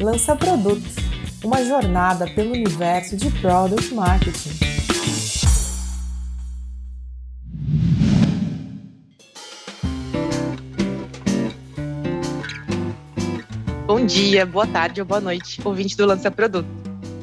Lança 0.00 0.34
Produto, 0.34 0.82
uma 1.44 1.64
jornada 1.64 2.26
pelo 2.34 2.52
universo 2.52 3.16
de 3.16 3.30
Product 3.40 3.94
Marketing. 3.94 4.50
Bom 13.86 14.04
dia, 14.04 14.44
boa 14.44 14.66
tarde 14.66 15.00
ou 15.00 15.06
boa 15.06 15.20
noite, 15.20 15.60
ouvinte 15.64 15.96
do 15.96 16.04
Lança 16.04 16.28
Produto. 16.28 16.66